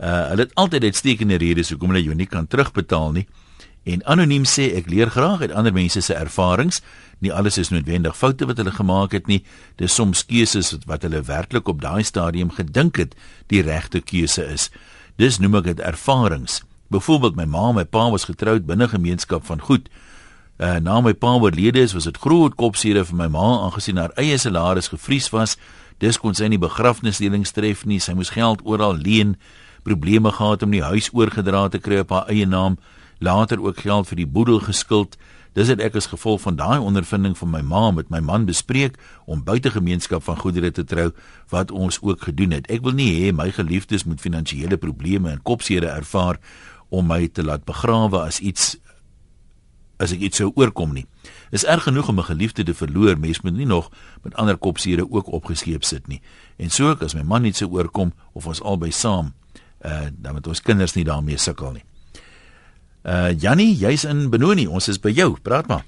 Uh 0.00 0.30
hulle 0.32 0.46
het 0.46 0.54
altyd 0.56 0.88
uitstekende 0.88 1.36
redes 1.42 1.72
hoekom 1.72 1.92
hulle 1.92 2.06
jou 2.06 2.16
nie 2.16 2.28
kan 2.30 2.48
terugbetaal 2.48 3.12
nie 3.18 3.26
En 3.86 4.02
anoniem 4.02 4.42
sê 4.42 4.72
ek 4.74 4.88
leer 4.90 5.12
graag 5.14 5.44
uit 5.46 5.52
ander 5.54 5.72
mense 5.72 6.00
se 6.02 6.14
ervarings. 6.14 6.80
Nie 7.22 7.30
alles 7.30 7.54
is 7.62 7.70
noodwendig 7.70 8.16
foute 8.18 8.48
wat 8.50 8.58
hulle 8.58 8.72
gemaak 8.74 9.14
het 9.14 9.30
nie. 9.30 9.44
Dis 9.78 9.94
soms 9.94 10.24
keuses 10.26 10.72
wat 10.90 11.06
hulle 11.06 11.22
werklik 11.22 11.70
op 11.70 11.84
daai 11.84 12.02
stadium 12.02 12.50
gedink 12.50 12.98
het 12.98 13.14
die 13.46 13.62
regte 13.62 14.02
keuse 14.02 14.42
is. 14.42 14.72
Dis 15.22 15.38
noem 15.38 15.60
ek 15.60 15.70
dit 15.70 15.84
ervarings. 15.86 16.64
Byvoorbeeld 16.90 17.38
my 17.38 17.46
ma 17.46 17.68
en 17.70 17.78
my 17.78 17.84
pa 17.86 18.08
was 18.10 18.26
getroud 18.26 18.66
binne 18.66 18.90
gemeenskap 18.90 19.46
van 19.46 19.62
goed. 19.62 19.86
Uh, 20.56 20.78
na 20.80 21.00
my 21.04 21.12
pa 21.12 21.34
oorlede 21.36 21.82
is, 21.84 21.92
was 21.92 22.06
dit 22.08 22.16
groot 22.16 22.54
kopseer 22.56 23.02
vir 23.04 23.16
my 23.16 23.26
ma 23.28 23.48
aangesien 23.66 23.98
haar 24.00 24.14
eie 24.16 24.38
salaris 24.40 24.88
gevries 24.88 25.28
was. 25.34 25.56
Dis 26.00 26.16
kon 26.16 26.32
sy 26.36 26.48
nie 26.48 26.60
begrafnisdelings 26.60 27.52
tref 27.52 27.84
nie. 27.84 28.00
Sy 28.00 28.14
moes 28.16 28.32
geld 28.32 28.64
oral 28.64 28.96
leen, 28.96 29.36
probleme 29.84 30.32
gehad 30.32 30.64
om 30.64 30.72
die 30.72 30.84
huis 30.84 31.10
oorgedra 31.12 31.66
te 31.68 31.80
kry 31.80 32.00
op 32.04 32.14
haar 32.16 32.32
eie 32.32 32.46
naam, 32.48 32.78
later 33.20 33.60
ook 33.60 33.84
geld 33.84 34.08
vir 34.08 34.22
die 34.22 34.28
boedel 34.28 34.62
geskuld. 34.64 35.18
Dis 35.56 35.68
het 35.72 35.80
ek 35.80 35.94
as 36.00 36.08
gevolg 36.12 36.42
van 36.44 36.56
daai 36.56 36.80
ondervinding 36.80 37.36
van 37.36 37.52
my 37.52 37.62
ma 37.64 37.90
met 37.92 38.08
my 38.12 38.20
man 38.20 38.48
bespreek 38.48 38.96
om 39.24 39.44
buite 39.44 39.72
gemeenskap 39.72 40.24
van 40.24 40.40
goedere 40.40 40.72
te 40.72 40.84
trou 40.84 41.10
wat 41.52 41.70
ons 41.72 42.00
ook 42.00 42.28
gedoen 42.28 42.56
het. 42.56 42.68
Ek 42.72 42.84
wil 42.84 42.96
nie 42.96 43.12
hê 43.12 43.32
my 43.32 43.48
geliefdes 43.52 44.04
moet 44.04 44.20
finansiële 44.20 44.76
probleme 44.76 45.32
en 45.32 45.40
kopseere 45.44 45.92
ervaar 45.92 46.40
om 46.88 47.08
my 47.08 47.24
te 47.28 47.44
laat 47.44 47.64
begrawe 47.64 48.20
as 48.24 48.40
iets 48.40 48.76
as 49.98 50.12
ek 50.12 50.26
iets 50.28 50.40
sou 50.42 50.50
oorkom 50.54 50.92
nie. 50.96 51.06
Is 51.54 51.64
erg 51.64 51.86
genoeg 51.88 52.08
om 52.08 52.18
'n 52.18 52.30
geliefde 52.30 52.64
te 52.64 52.74
verloor, 52.74 53.18
mens 53.18 53.40
moet 53.40 53.56
nie 53.56 53.66
nog 53.66 53.90
met 54.22 54.34
ander 54.34 54.56
kopseere 54.56 55.10
ook 55.10 55.32
opgeskeep 55.32 55.84
sit 55.84 56.06
nie. 56.08 56.20
En 56.58 56.70
so 56.70 56.90
ek 56.90 57.02
as 57.02 57.14
my 57.14 57.22
man 57.22 57.42
nie 57.42 57.52
sou 57.52 57.70
oorkom 57.70 58.12
of 58.32 58.46
ons 58.46 58.62
albei 58.62 58.90
saam, 58.90 59.34
uh 59.84 60.08
dan 60.12 60.32
moet 60.32 60.46
ons 60.46 60.62
kinders 60.62 60.94
nie 60.94 61.04
daarmee 61.04 61.38
sukkel 61.38 61.72
nie. 61.72 61.84
Uh 63.04 63.32
Jannie, 63.38 63.74
jy's 63.74 64.04
in 64.04 64.30
Benoni, 64.30 64.66
ons 64.66 64.88
is 64.88 64.98
by 64.98 65.10
jou. 65.10 65.36
Praat 65.42 65.66
maar. 65.66 65.84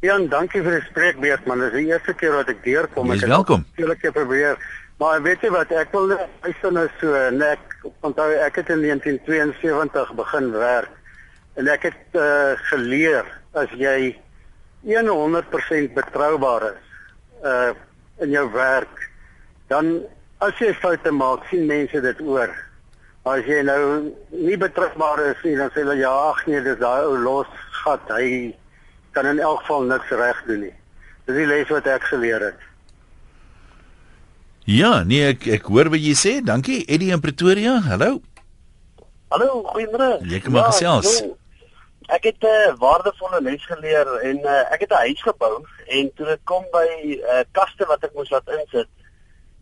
Jan, 0.00 0.28
dankie 0.28 0.62
vir 0.62 0.80
die 0.80 0.86
spreekbeurt 0.90 1.46
man. 1.46 1.58
Dis 1.58 1.72
die 1.72 1.86
eerste 1.86 2.14
keer 2.14 2.32
wat 2.32 2.48
ek 2.48 2.64
deurkom. 2.64 3.10
Ek 3.10 3.20
welkom. 3.20 3.64
Ek 3.76 4.12
probeer. 4.12 4.58
Maar 4.98 5.22
weet 5.22 5.42
jy 5.44 5.50
wat, 5.50 5.72
ek 5.72 5.92
wil 5.92 6.06
net 6.06 6.62
nou 6.72 6.88
so 7.00 7.30
net 7.30 7.58
onthou 8.00 8.30
ek 8.32 8.56
het 8.56 8.70
in 8.72 8.80
1972 8.80 10.14
begin 10.16 10.50
werk 10.52 10.95
en 11.56 11.68
ek 11.72 11.88
het 11.88 12.18
uh, 12.20 12.54
geleer 12.70 13.26
as 13.56 13.72
jy 13.80 14.14
100% 14.86 15.96
betroubaar 15.96 16.70
is 16.72 16.84
uh 17.44 17.72
in 18.24 18.30
jou 18.32 18.46
werk 18.52 19.02
dan 19.68 19.90
as 20.40 20.56
jy 20.56 20.70
foute 20.80 21.10
maak 21.12 21.42
sien 21.50 21.66
mense 21.68 22.00
dit 22.00 22.20
oor 22.24 22.52
as 23.28 23.44
jy 23.44 23.58
nou 23.66 23.80
nie 24.30 24.56
betroubaar 24.56 25.20
is 25.26 25.42
nie 25.44 25.56
dan 25.58 25.72
sê 25.74 25.82
hulle 25.84 25.98
ja 26.00 26.12
ag 26.30 26.40
nee 26.46 26.62
dis 26.64 26.78
daai 26.80 27.04
ou 27.08 27.18
los 27.26 27.50
gat 27.82 28.14
hy 28.14 28.54
kan 29.12 29.28
in 29.28 29.42
elk 29.42 29.60
geval 29.64 29.84
niks 29.90 30.14
reg 30.22 30.40
doen 30.48 30.64
nie 30.64 30.72
dis 31.26 31.42
die 31.42 31.50
les 31.50 31.74
wat 31.74 31.92
ek 31.96 32.08
geleer 32.12 32.48
het 32.50 32.64
Ja, 34.66 35.04
nee 35.06 35.28
ek 35.30 35.44
ek 35.60 35.68
hoor 35.70 35.86
wat 35.92 36.02
jy 36.02 36.14
sê. 36.18 36.30
Dankie 36.42 36.80
Eddie 36.90 37.12
in 37.14 37.20
Pretoria. 37.22 37.76
Hallo. 37.84 38.16
Hallo, 39.30 39.60
goeiemôre. 39.70 40.08
Kom 40.42 40.56
maar 40.56 40.64
ja, 40.64 40.72
gesels. 40.72 41.20
Jo, 41.22 41.36
ek 42.06 42.22
het 42.22 42.42
'n 42.42 42.46
uh, 42.46 42.74
waardevolle 42.78 43.40
les 43.42 43.64
geleer 43.66 44.06
en 44.30 44.38
uh, 44.38 44.72
ek 44.72 44.80
het 44.80 44.90
'n 44.90 45.04
huis 45.06 45.22
gebou 45.22 45.64
en 45.86 46.12
toe 46.14 46.26
ek 46.26 46.44
kom 46.44 46.64
by 46.72 46.88
uh, 47.18 47.42
kaste 47.52 47.86
wat 47.86 48.04
ek 48.04 48.14
moes 48.14 48.30
laat 48.30 48.48
insit, 48.48 48.88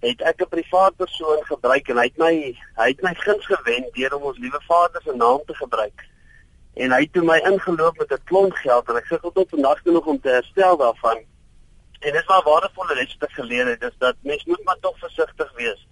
het 0.01 0.21
ek 0.21 0.41
'n 0.41 0.49
privaat 0.49 0.97
persoon 0.97 1.45
gebruik 1.45 1.89
en 1.89 1.97
hy 1.97 2.05
het 2.05 2.19
my 2.19 2.35
hy 2.77 2.89
het 2.89 3.03
my 3.03 3.15
guns 3.15 3.47
gewen 3.47 3.89
deur 3.93 4.15
om 4.17 4.23
ons 4.23 4.39
liewe 4.39 4.61
Vader 4.67 5.03
se 5.03 5.13
naam 5.17 5.41
te 5.47 5.55
gebruik. 5.55 6.05
En 6.75 6.93
hy 6.93 7.01
het 7.01 7.23
my 7.23 7.39
ingeloop 7.39 7.99
met 7.99 8.13
'n 8.13 8.25
klomp 8.25 8.53
geld 8.53 8.89
en 8.89 8.97
ek 8.97 9.07
sukkel 9.07 9.33
tot 9.33 9.49
vandag 9.49 9.83
toe 9.83 9.93
nog 9.93 10.07
om 10.07 10.21
te 10.21 10.29
herstel 10.29 10.77
daarvan. 10.77 11.19
En 12.01 12.13
dit 12.13 12.21
is 12.21 12.27
maar 12.27 12.43
waardevolle 12.43 12.95
les 12.95 13.17
wat 13.19 13.29
ek 13.29 13.35
geleer 13.35 13.67
het, 13.67 13.83
is 13.83 13.97
dat 13.99 14.17
mens 14.21 14.45
moet 14.45 14.65
maar 14.65 14.81
tog 14.81 14.99
versigtig 14.99 15.53
wees. 15.57 15.87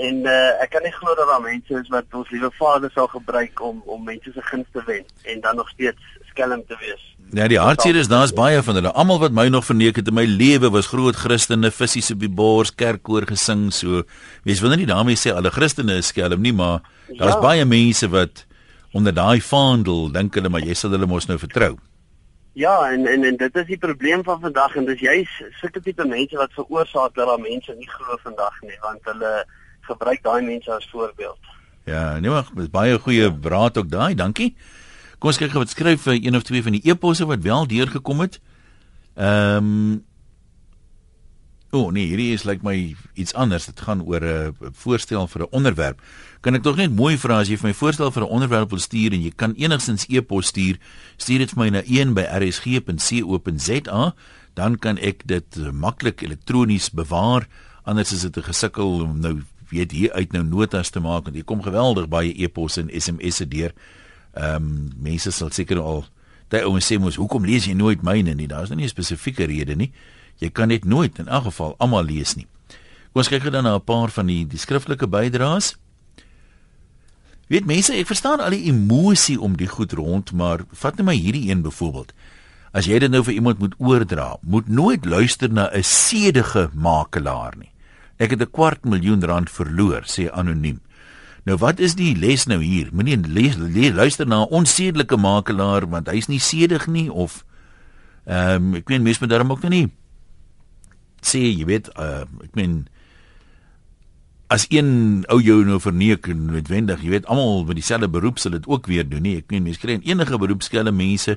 En 0.00 0.24
uh, 0.24 0.62
ek 0.64 0.70
kan 0.72 0.84
nie 0.86 0.92
glo 0.94 1.12
dat 1.18 1.28
daar 1.28 1.42
mense 1.44 1.76
is 1.76 1.88
wat 1.92 2.16
ons 2.16 2.30
liewe 2.32 2.48
Vader 2.56 2.92
sal 2.94 3.08
gebruik 3.12 3.60
om 3.60 3.82
om 3.84 4.04
mense 4.06 4.32
se 4.32 4.42
gunste 4.48 4.78
te 4.78 4.84
wen 4.86 5.04
en 5.32 5.40
dan 5.44 5.56
nog 5.60 5.68
steeds 5.68 6.18
skelm 6.30 6.62
te 6.66 6.76
wees. 6.80 7.02
Ja, 7.36 7.46
die 7.50 7.58
hartseer 7.60 7.98
is 8.00 8.08
daar's 8.10 8.32
baie 8.34 8.62
van 8.62 8.78
hulle. 8.78 8.92
Almal 8.98 9.20
wat 9.22 9.34
my 9.36 9.46
nog 9.52 9.66
verneek 9.68 10.00
het 10.00 10.08
in 10.10 10.16
my 10.16 10.24
lewe 10.26 10.70
was 10.74 10.88
groot 10.90 11.18
Christene, 11.18 11.70
fisies 11.70 12.10
op 12.14 12.22
die 12.22 12.30
bors, 12.30 12.72
kerkkoor 12.74 13.28
gesing, 13.28 13.68
so. 13.74 14.02
Wees 14.48 14.62
wil 14.64 14.74
nie 14.74 14.88
daarmee 14.88 15.20
sê 15.20 15.34
alle 15.36 15.52
Christene 15.54 16.00
is 16.00 16.10
skelm 16.14 16.42
nie, 16.42 16.54
maar 16.56 16.80
daar's 17.12 17.36
ja. 17.36 17.44
baie 17.44 17.68
mense 17.68 18.08
wat 18.10 18.46
onder 18.96 19.14
daai 19.14 19.38
vaandel 19.44 20.08
dink 20.16 20.34
hulle 20.34 20.50
maar 20.50 20.64
jy 20.66 20.74
sal 20.74 20.96
hulle 20.96 21.06
mos 21.10 21.28
nou 21.30 21.38
vertrou. 21.38 21.76
Ja, 22.58 22.74
en 22.90 23.06
en 23.06 23.24
en 23.24 23.36
dit 23.38 23.56
is 23.62 23.68
die 23.68 23.78
probleem 23.78 24.24
van 24.26 24.40
vandag 24.40 24.74
en 24.76 24.88
dis 24.88 25.04
juist 25.04 25.60
sulke 25.60 25.80
tipe 25.84 26.04
mense 26.08 26.36
wat 26.36 26.56
veroorsaak 26.56 27.14
dat 27.14 27.28
daar 27.30 27.42
mense 27.42 27.74
nie 27.78 27.88
glo 27.88 28.18
vandag 28.24 28.56
nie, 28.66 28.78
want 28.82 29.06
hulle 29.12 29.34
gebruik 29.90 30.22
daai 30.22 30.42
mense 30.42 30.72
as 30.72 30.88
voorbeeld. 30.92 31.38
Ja, 31.88 32.18
nee 32.18 32.30
maar 32.30 32.48
dis 32.54 32.70
baie 32.70 32.98
goeie 32.98 33.32
raad 33.42 33.78
ook 33.78 33.90
daai, 33.90 34.14
dankie. 34.14 34.54
Kom 35.18 35.32
ons 35.32 35.40
kyk 35.40 35.52
wat 35.52 35.72
skryf 35.72 36.06
vir 36.06 36.20
een 36.20 36.36
of 36.36 36.46
twee 36.48 36.62
van 36.62 36.72
die 36.72 36.84
eposse 36.88 37.26
wat 37.28 37.42
wel 37.44 37.66
deurgekom 37.66 38.20
het. 38.26 38.40
Ehm 39.16 39.56
um, 39.56 40.04
O 41.70 41.86
oh, 41.86 41.92
nee, 41.94 42.08
hierdie 42.10 42.34
is 42.34 42.42
lyk 42.42 42.64
like 42.64 42.66
my 42.66 42.96
iets 43.14 43.30
anders. 43.38 43.70
Dit 43.70 43.78
gaan 43.86 44.02
oor 44.02 44.18
'n 44.26 44.50
voorstel 44.74 45.30
vir 45.30 45.42
'n 45.42 45.50
onderwerp. 45.50 46.02
Kan 46.40 46.54
ek 46.54 46.62
tog 46.62 46.76
net 46.76 46.90
mooi 46.90 47.16
vra 47.16 47.38
as 47.38 47.48
jy 47.48 47.56
vir 47.56 47.68
my 47.68 47.74
voorstel 47.74 48.10
vir 48.10 48.22
'n 48.22 48.28
onderwerp 48.28 48.70
wil 48.70 48.78
stuur 48.78 49.12
en 49.12 49.22
jy 49.22 49.32
kan 49.36 49.54
enigstens 49.54 50.06
e-pos 50.08 50.46
stuur, 50.46 50.78
stuur 51.16 51.38
dit 51.38 51.50
vir 51.50 51.58
my 51.58 51.70
na 51.70 51.82
1@rsg.co.za, 51.82 54.14
dan 54.54 54.78
kan 54.78 54.98
ek 54.98 55.26
dit 55.26 55.72
maklik 55.72 56.22
elektronies 56.22 56.90
bewaar. 56.90 57.46
Anders 57.84 58.12
is 58.12 58.20
dit 58.22 58.36
'n 58.36 58.42
gesukkel 58.42 59.02
om 59.02 59.20
nou 59.20 59.42
weet 59.70 59.92
hier 59.92 60.12
uit 60.12 60.32
nou 60.32 60.44
notas 60.44 60.90
te 60.90 61.00
maak 61.00 61.24
want 61.24 61.34
hier 61.34 61.44
kom 61.44 61.62
geweldig 61.62 62.08
baie 62.08 62.34
e-posse 62.34 62.80
en 62.80 62.90
SMS'e 62.90 63.48
deur. 63.48 63.74
Ehm 64.34 64.54
um, 64.54 64.90
mense 64.98 65.30
sal 65.30 65.50
seker 65.50 65.78
al 65.78 66.04
daai 66.50 66.64
ouens 66.66 66.86
sê 66.86 66.98
mos 66.98 67.16
hoekom 67.16 67.44
lees 67.46 67.66
jy 67.66 67.74
nooit 67.74 68.02
myne 68.02 68.34
nie? 68.34 68.48
Daar's 68.50 68.68
nou 68.68 68.76
nie 68.76 68.86
'n 68.86 68.96
spesifieke 68.96 69.44
rede 69.46 69.76
nie. 69.76 69.92
Jy 70.38 70.50
kan 70.50 70.68
dit 70.68 70.84
nooit 70.84 71.18
in 71.18 71.28
elk 71.28 71.44
geval 71.44 71.74
almal 71.78 72.04
lees 72.04 72.34
nie. 72.34 72.46
Kom 73.12 73.20
ons 73.20 73.28
kyk 73.28 73.50
dan 73.50 73.64
na 73.64 73.74
'n 73.74 73.84
paar 73.84 74.10
van 74.10 74.26
die 74.26 74.46
die 74.46 74.58
skriftelike 74.58 75.06
bydraes. 75.06 75.76
Weet 77.50 77.66
mense, 77.66 77.92
ek 77.92 78.06
verstaan 78.06 78.40
al 78.40 78.50
die 78.50 78.70
emosie 78.70 79.40
om 79.40 79.56
die 79.56 79.66
goed 79.66 79.92
rond, 79.92 80.32
maar 80.32 80.62
vat 80.70 80.96
net 80.96 81.06
my 81.06 81.14
hierdie 81.14 81.50
een 81.50 81.62
byvoorbeeld. 81.62 82.12
As 82.72 82.86
jy 82.86 82.98
dit 82.98 83.10
nou 83.10 83.24
vir 83.26 83.34
iemand 83.34 83.58
moet 83.58 83.74
oordra, 83.78 84.36
moet 84.46 84.68
nooit 84.68 85.04
luister 85.04 85.50
na 85.50 85.68
'n 85.74 85.82
sedige 85.82 86.70
makelaar 86.74 87.56
nie. 87.58 87.69
Ek 88.20 88.34
het 88.36 88.42
'n 88.42 88.50
kwart 88.52 88.84
miljoen 88.84 89.24
rand 89.24 89.50
verloor, 89.50 90.04
sê 90.04 90.28
anoniem. 90.30 90.80
Nou 91.44 91.56
wat 91.56 91.80
is 91.80 91.94
die 91.96 92.14
les 92.14 92.46
nou 92.46 92.60
hier? 92.60 92.90
Moenie 92.92 93.16
luister 93.92 94.26
na 94.26 94.44
'n 94.44 94.52
onsedelike 94.52 95.16
makelaar 95.16 95.88
want 95.88 96.08
hy's 96.08 96.28
nie 96.28 96.38
sedig 96.38 96.86
nie 96.86 97.10
of 97.10 97.44
ehm 98.26 98.74
um, 98.74 98.74
ek 98.74 98.88
weet 98.88 99.02
mense 99.02 99.20
moet 99.20 99.30
daarom 99.30 99.50
ook 99.50 99.62
nou 99.62 99.70
nie 99.70 99.90
sê 101.24 101.42
jy 101.52 101.66
weet 101.68 101.90
uh, 102.00 102.24
ek 102.44 102.56
meen 102.56 102.84
as 104.50 104.66
een 104.72 105.22
ou 105.30 105.38
jou 105.38 105.60
nou 105.62 105.78
verneek 105.78 106.26
en 106.32 106.48
noodwendig, 106.50 107.04
jy 107.04 107.12
weet 107.14 107.28
almal 107.30 107.62
met 107.68 107.78
dieselfde 107.78 108.08
beroep 108.10 108.40
sal 108.42 108.56
dit 108.56 108.66
ook 108.66 108.88
weer 108.90 109.06
doen 109.06 109.22
nie. 109.22 109.36
Ek 109.38 109.52
meen 109.52 109.62
mense 109.62 109.78
kry 109.78 109.94
in 109.94 110.08
enige 110.08 110.40
beroep 110.42 110.64
skelle 110.66 110.90
mense, 110.90 111.36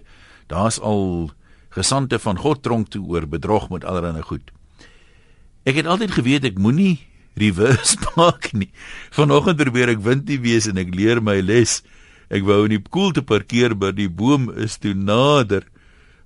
daar's 0.50 0.80
al 0.82 1.30
gesande 1.76 2.18
van 2.18 2.42
God 2.42 2.64
tronk 2.66 2.90
toe 2.90 3.04
oor 3.14 3.28
bedrog 3.30 3.70
met 3.70 3.86
allerlei 3.86 4.26
goed. 4.26 4.50
Ek 5.64 5.80
het 5.80 5.88
altyd 5.88 6.12
geweet 6.12 6.46
ek 6.48 6.60
moenie 6.60 7.00
reverse 7.40 7.98
park 8.14 8.52
nie. 8.54 8.70
Vanoggend 9.16 9.62
probeer 9.62 9.94
ek 9.96 10.04
wind 10.04 10.28
nie 10.30 10.40
wees 10.44 10.68
en 10.70 10.80
ek 10.82 10.92
leer 10.96 11.22
my 11.24 11.40
les. 11.42 11.80
Ek 12.34 12.44
wou 12.48 12.66
nie 12.68 12.82
koel 12.84 13.14
te 13.16 13.24
parkeer 13.24 13.76
by 13.78 13.94
die 13.96 14.10
boom 14.10 14.50
is 14.60 14.76
toe 14.82 14.94
nader 14.98 15.64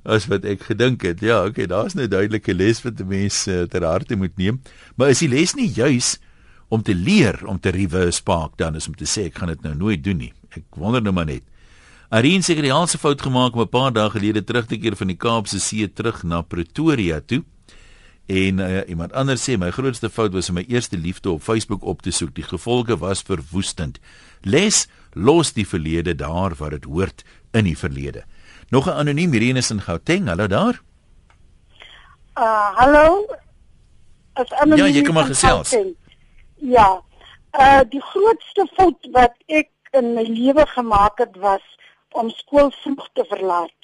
as 0.08 0.26
wat 0.32 0.46
ek 0.48 0.64
gedink 0.70 1.04
het. 1.06 1.22
Ja, 1.22 1.44
okay, 1.46 1.68
daar's 1.70 1.96
nou 1.98 2.08
duidelike 2.10 2.56
les 2.56 2.80
wat 2.86 3.04
mense 3.06 3.52
uh, 3.52 3.68
ter 3.70 3.84
harte 3.86 4.16
moet 4.18 4.34
neem. 4.40 4.62
Maar 4.96 5.14
is 5.14 5.22
die 5.22 5.32
les 5.32 5.54
nie 5.58 5.68
juis 5.68 6.16
om 6.74 6.82
te 6.84 6.96
leer 6.96 7.44
om 7.48 7.60
te 7.60 7.72
reverse 7.76 8.24
park 8.24 8.58
dan 8.60 8.76
is 8.80 8.88
om 8.88 8.96
te 8.98 9.08
sê 9.08 9.28
ek 9.30 9.38
gaan 9.40 9.52
dit 9.54 9.68
nou 9.68 9.76
nooit 9.76 10.04
doen 10.04 10.18
nie. 10.26 10.34
Ek 10.56 10.66
wonder 10.80 11.04
nou 11.04 11.14
maar 11.16 11.28
net. 11.30 11.46
Arien 12.10 12.44
seker 12.44 12.64
die 12.64 12.72
haalse 12.72 12.98
fout 12.98 13.22
gemaak 13.22 13.56
om 13.56 13.62
'n 13.62 13.70
paar 13.70 13.92
dae 13.92 14.10
gelede 14.10 14.42
terug 14.42 14.66
te 14.66 14.80
keer 14.80 14.96
van 14.96 15.12
die 15.12 15.20
Kaapse 15.20 15.60
See 15.60 15.88
terug 15.88 16.24
na 16.24 16.42
Pretoria 16.42 17.20
toe. 17.20 17.44
En 18.28 18.60
uh, 18.60 18.82
iemand 18.88 19.14
anders 19.14 19.44
sê 19.50 19.56
my 19.56 19.70
grootste 19.72 20.10
fout 20.12 20.34
was 20.36 20.50
om 20.52 20.58
my 20.60 20.66
eerste 20.68 20.98
liefde 20.98 21.32
op 21.32 21.42
Facebook 21.42 21.84
op 21.84 22.02
te 22.02 22.12
soek. 22.12 22.34
Die 22.36 22.44
gevolge 22.44 22.98
was 23.00 23.22
verwoestend. 23.24 24.00
Les 24.44 24.88
los 25.14 25.54
die 25.56 25.68
verlede 25.68 26.16
daar 26.16 26.56
waar 26.60 26.76
dit 26.76 26.84
hoort 26.84 27.24
in 27.52 27.64
die 27.64 27.78
verlede. 27.78 28.26
Nog 28.70 28.88
'n 28.88 29.00
anoniem 29.00 29.34
Irene 29.34 29.64
in 29.70 29.82
Gauteng. 29.82 30.28
Hallo 30.28 30.48
daar. 30.48 30.82
Uh 32.36 32.76
hallo. 32.76 33.26
As 34.34 34.52
anoniem. 34.52 34.86
Ja, 34.86 34.92
jy 34.92 35.02
kom 35.02 35.14
maar 35.14 35.32
gesels. 35.32 35.76
Ja. 36.56 37.02
Uh 37.60 37.82
die 37.90 38.02
grootste 38.02 38.68
fout 38.76 39.08
wat 39.12 39.34
ek 39.46 39.70
in 39.92 40.14
my 40.14 40.24
lewe 40.24 40.66
gemaak 40.66 41.18
het 41.18 41.36
was 41.36 41.64
om 42.12 42.30
skool 42.30 42.72
vroeg 42.72 43.10
te 43.14 43.26
verlaat. 43.30 43.77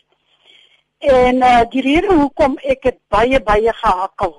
En 1.04 1.36
uh, 1.36 1.62
die 1.70 1.82
rede 1.82 2.13
hoekom 2.16 2.54
ek 2.63 2.86
het 2.88 2.98
baie 3.12 3.39
baie 3.44 3.72
gehakkel. 3.76 4.38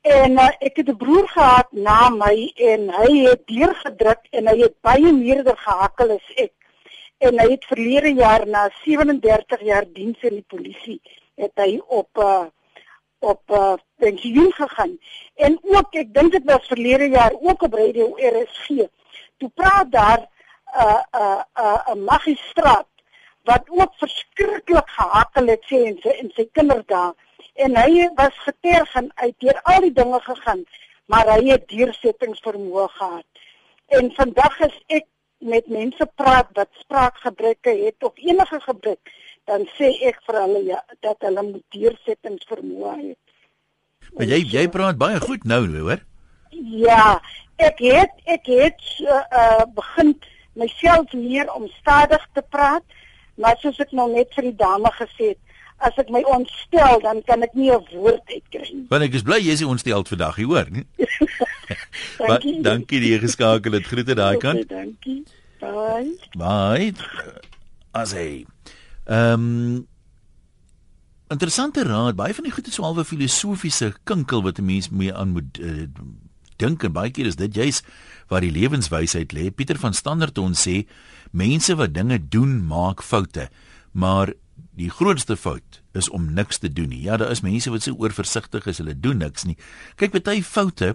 En 0.00 0.38
uh, 0.40 0.46
ek 0.64 0.80
het 0.80 0.88
'n 0.88 0.96
broer 0.96 1.28
gehad 1.28 1.68
na 1.72 2.08
my 2.08 2.52
en 2.56 2.88
hy 2.88 3.10
het 3.28 3.42
deurgedruk 3.46 4.22
en 4.30 4.48
hy 4.48 4.56
het 4.62 4.76
baie 4.80 5.12
meerder 5.12 5.56
gehakkel 5.56 6.16
as 6.16 6.30
ek. 6.36 6.54
En 7.18 7.38
hy 7.38 7.50
het 7.50 7.68
verlede 7.68 8.14
jaar 8.16 8.46
na 8.46 8.70
37 8.80 9.60
jaar 9.60 9.84
diens 9.92 10.16
in 10.22 10.40
die 10.40 10.48
polisie 10.48 11.00
het 11.36 11.52
hy 11.54 11.80
op 11.86 12.08
uh, 12.16 12.48
op 13.18 13.42
uh, 13.50 13.74
pensioen 14.00 14.52
gegaan. 14.52 14.98
En 15.34 15.58
ook 15.62 15.94
ek 16.00 16.14
dink 16.14 16.32
dit 16.32 16.44
was 16.44 16.66
verlede 16.66 17.08
jaar 17.12 17.32
ook 17.40 17.62
op 17.62 17.74
radio 17.74 18.14
RSG. 18.16 18.88
Toe 19.36 19.50
praat 19.54 19.92
daar 19.92 20.20
'n 20.24 20.28
uh, 20.80 21.02
'n 21.12 21.44
uh, 21.60 21.92
'n 21.92 21.98
uh, 21.98 22.04
magistraat 22.04 22.87
wat 23.48 23.70
ook 23.72 23.94
verskriklik 24.02 24.92
gehakkel 24.98 25.54
het 25.54 25.64
sê 25.70 25.84
en 25.92 25.98
sy 26.04 26.14
en 26.22 26.30
sy 26.36 26.48
kinders 26.58 26.86
daar 26.92 27.14
en 27.64 27.74
hy 27.76 28.08
was 28.18 28.36
geterg 28.44 28.94
en 29.00 29.10
uit 29.24 29.34
deur 29.44 29.60
al 29.72 29.86
die 29.86 29.96
dinge 30.00 30.20
gegaan 30.26 30.62
maar 31.08 31.28
hy 31.32 31.52
het 31.52 31.68
deursettingsvermoë 31.72 32.88
gehad. 32.96 33.46
En 33.96 34.10
vandag 34.16 34.58
is 34.66 34.76
ek 35.00 35.06
met 35.38 35.70
mense 35.72 36.04
praat 36.20 36.50
wat 36.58 36.68
spraakgebreke 36.82 37.72
het 37.84 38.04
of 38.04 38.16
enige 38.20 38.60
gebrek 38.66 39.12
dan 39.48 39.64
sê 39.78 39.88
ek 40.10 40.18
vir 40.26 40.40
hulle 40.42 40.62
ja 40.66 40.80
dat 41.04 41.24
hulle 41.24 41.44
moet 41.46 41.64
deursettingsvermoë 41.76 42.94
hê. 42.98 43.14
Maar 44.16 44.32
jy 44.34 44.40
jy 44.52 44.64
praat 44.72 45.00
baie 45.00 45.20
goed 45.24 45.46
nou, 45.48 45.62
hoor? 45.78 46.02
Ja, 46.82 47.20
ek 47.56 47.80
het 47.84 48.12
ek 48.36 48.50
het 48.50 48.84
uh, 49.06 49.22
uh 49.40 49.64
begin 49.78 50.12
myself 50.58 51.12
leer 51.14 51.48
om 51.54 51.68
stadig 51.78 52.24
te 52.34 52.42
praat, 52.50 52.84
maar 53.38 53.56
soos 53.62 53.78
ek 53.78 53.92
nou 53.96 54.08
net 54.12 54.34
vir 54.36 54.50
die 54.50 54.56
dame 54.58 54.90
gesê 54.98 55.32
het, 55.32 55.40
as 55.86 55.98
ek 56.02 56.10
my 56.10 56.22
ontstel, 56.34 57.00
dan 57.02 57.22
kan 57.26 57.42
ek 57.46 57.54
nie 57.54 57.70
'n 57.70 57.84
woord 57.92 58.26
uitkry 58.26 58.68
nie. 58.74 58.86
Want 58.90 59.02
ek 59.06 59.14
is 59.14 59.22
bly 59.22 59.38
jy 59.38 59.52
is 59.54 59.62
ontstel 59.62 60.04
vandag, 60.04 60.38
jy 60.38 60.44
hoor, 60.44 60.70
nie? 60.70 60.86
dankie. 62.18 62.62
dankie 62.62 63.00
die 63.00 63.18
geskakel 63.18 63.78
het 63.78 63.86
groete 63.86 64.14
daai 64.14 64.36
kant. 64.38 64.64
Okay, 64.64 64.74
dankie. 64.74 65.22
Bye. 65.60 66.18
Bye. 66.34 66.94
As 67.92 68.12
hy 68.12 68.46
Ehm 69.08 69.32
um, 69.32 69.86
interessante 71.28 71.82
raad, 71.84 72.16
baie 72.16 72.34
van 72.34 72.44
die 72.44 72.52
goed 72.52 72.66
is 72.66 72.74
so 72.74 72.84
halwe 72.84 73.04
filosofiese 73.04 73.94
kinkel 74.04 74.42
wat 74.42 74.58
'n 74.58 74.64
mens 74.64 74.88
mee 74.90 75.14
aan 75.14 75.28
moet 75.28 75.58
uh, 75.58 75.88
dink 76.58 76.84
en 76.84 76.92
baie 76.92 77.10
keer 77.10 77.26
is 77.26 77.38
dit 77.38 77.54
juis 77.54 77.82
waar 78.28 78.44
die 78.44 78.52
lewenswysheid 78.52 79.32
lê. 79.32 79.48
Pieter 79.50 79.78
van 79.78 79.94
Standerd 79.94 80.38
ons 80.38 80.66
sê 80.66 80.84
mense 81.30 81.74
wat 81.74 81.94
dinge 81.94 82.18
doen 82.28 82.60
maak 82.66 83.02
foute, 83.02 83.48
maar 83.92 84.34
die 84.78 84.90
grootste 84.90 85.36
fout 85.36 85.82
is 85.94 86.08
om 86.10 86.34
niks 86.34 86.58
te 86.58 86.70
doen 86.72 86.88
nie. 86.88 87.02
Ja, 87.02 87.16
daar 87.16 87.30
is 87.30 87.42
mense 87.42 87.70
wat 87.70 87.82
so 87.82 87.94
oorversigtig 87.98 88.66
is, 88.66 88.78
hulle 88.78 88.94
doen 88.94 89.18
niks 89.18 89.44
nie. 89.44 89.56
Kyk, 89.96 90.18
baie 90.22 90.42
foute 90.42 90.94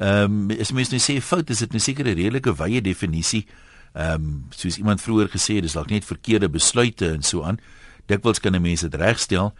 Ehm 0.00 0.50
um, 0.50 0.60
as 0.60 0.72
mens 0.72 0.88
net 0.88 1.02
sê 1.04 1.18
fout 1.20 1.50
is 1.52 1.58
dit 1.60 1.74
'n 1.74 1.80
sekere 1.80 2.14
redelike 2.14 2.54
wye 2.56 2.80
definisie. 2.80 3.46
Ehm 3.92 4.14
um, 4.14 4.46
soos 4.50 4.78
iemand 4.78 5.00
vroeër 5.00 5.28
gesê 5.28 5.54
het, 5.54 5.62
dis 5.62 5.72
dalk 5.72 5.90
net 5.90 6.04
verkeerde 6.04 6.48
besluite 6.48 7.12
en 7.12 7.22
so 7.22 7.42
aan. 7.42 7.60
Dikwels 8.06 8.40
kan 8.40 8.54
'n 8.56 8.62
mens 8.62 8.80
dit 8.80 8.94
regstel 8.94 9.52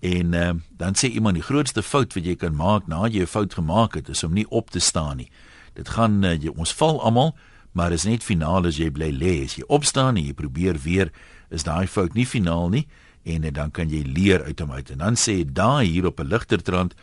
en 0.00 0.34
um, 0.34 0.62
dan 0.76 0.94
sê 0.94 1.08
iemand 1.08 1.38
die 1.38 1.44
grootste 1.44 1.82
fout 1.82 2.14
wat 2.14 2.24
jy 2.24 2.36
kan 2.36 2.54
maak 2.56 2.86
nadat 2.86 3.14
jy 3.14 3.22
'n 3.22 3.26
fout 3.26 3.54
gemaak 3.54 3.94
het, 3.94 4.08
is 4.08 4.24
om 4.24 4.32
nie 4.32 4.46
op 4.50 4.70
te 4.70 4.78
staan 4.78 5.16
nie. 5.16 5.30
Dit 5.74 5.88
gaan 5.88 6.24
uh, 6.24 6.36
jy 6.36 6.52
ons 6.56 6.72
val 6.72 7.00
almal, 7.02 7.36
maar 7.72 7.92
is 7.92 8.04
net 8.04 8.24
finaal 8.24 8.66
as 8.66 8.76
jy 8.76 8.90
bly 8.90 9.10
lê. 9.12 9.44
As 9.44 9.56
jy 9.56 9.64
opstaan 9.68 10.16
en 10.16 10.24
jy 10.24 10.32
probeer 10.32 10.76
weer, 10.78 11.12
is 11.50 11.62
daai 11.62 11.86
fout 11.86 12.14
nie 12.14 12.26
finaal 12.26 12.68
nie 12.68 12.86
en 13.24 13.44
uh, 13.44 13.50
dan 13.50 13.70
kan 13.70 13.88
jy 13.88 14.02
leer 14.02 14.44
uit 14.44 14.60
hom 14.60 14.72
uit. 14.72 14.90
En 14.90 14.98
dan 14.98 15.14
sê 15.14 15.44
daai 15.44 15.86
hier 15.86 16.06
op 16.06 16.20
'n 16.20 16.28
ligter 16.28 16.62
trant, 16.62 16.94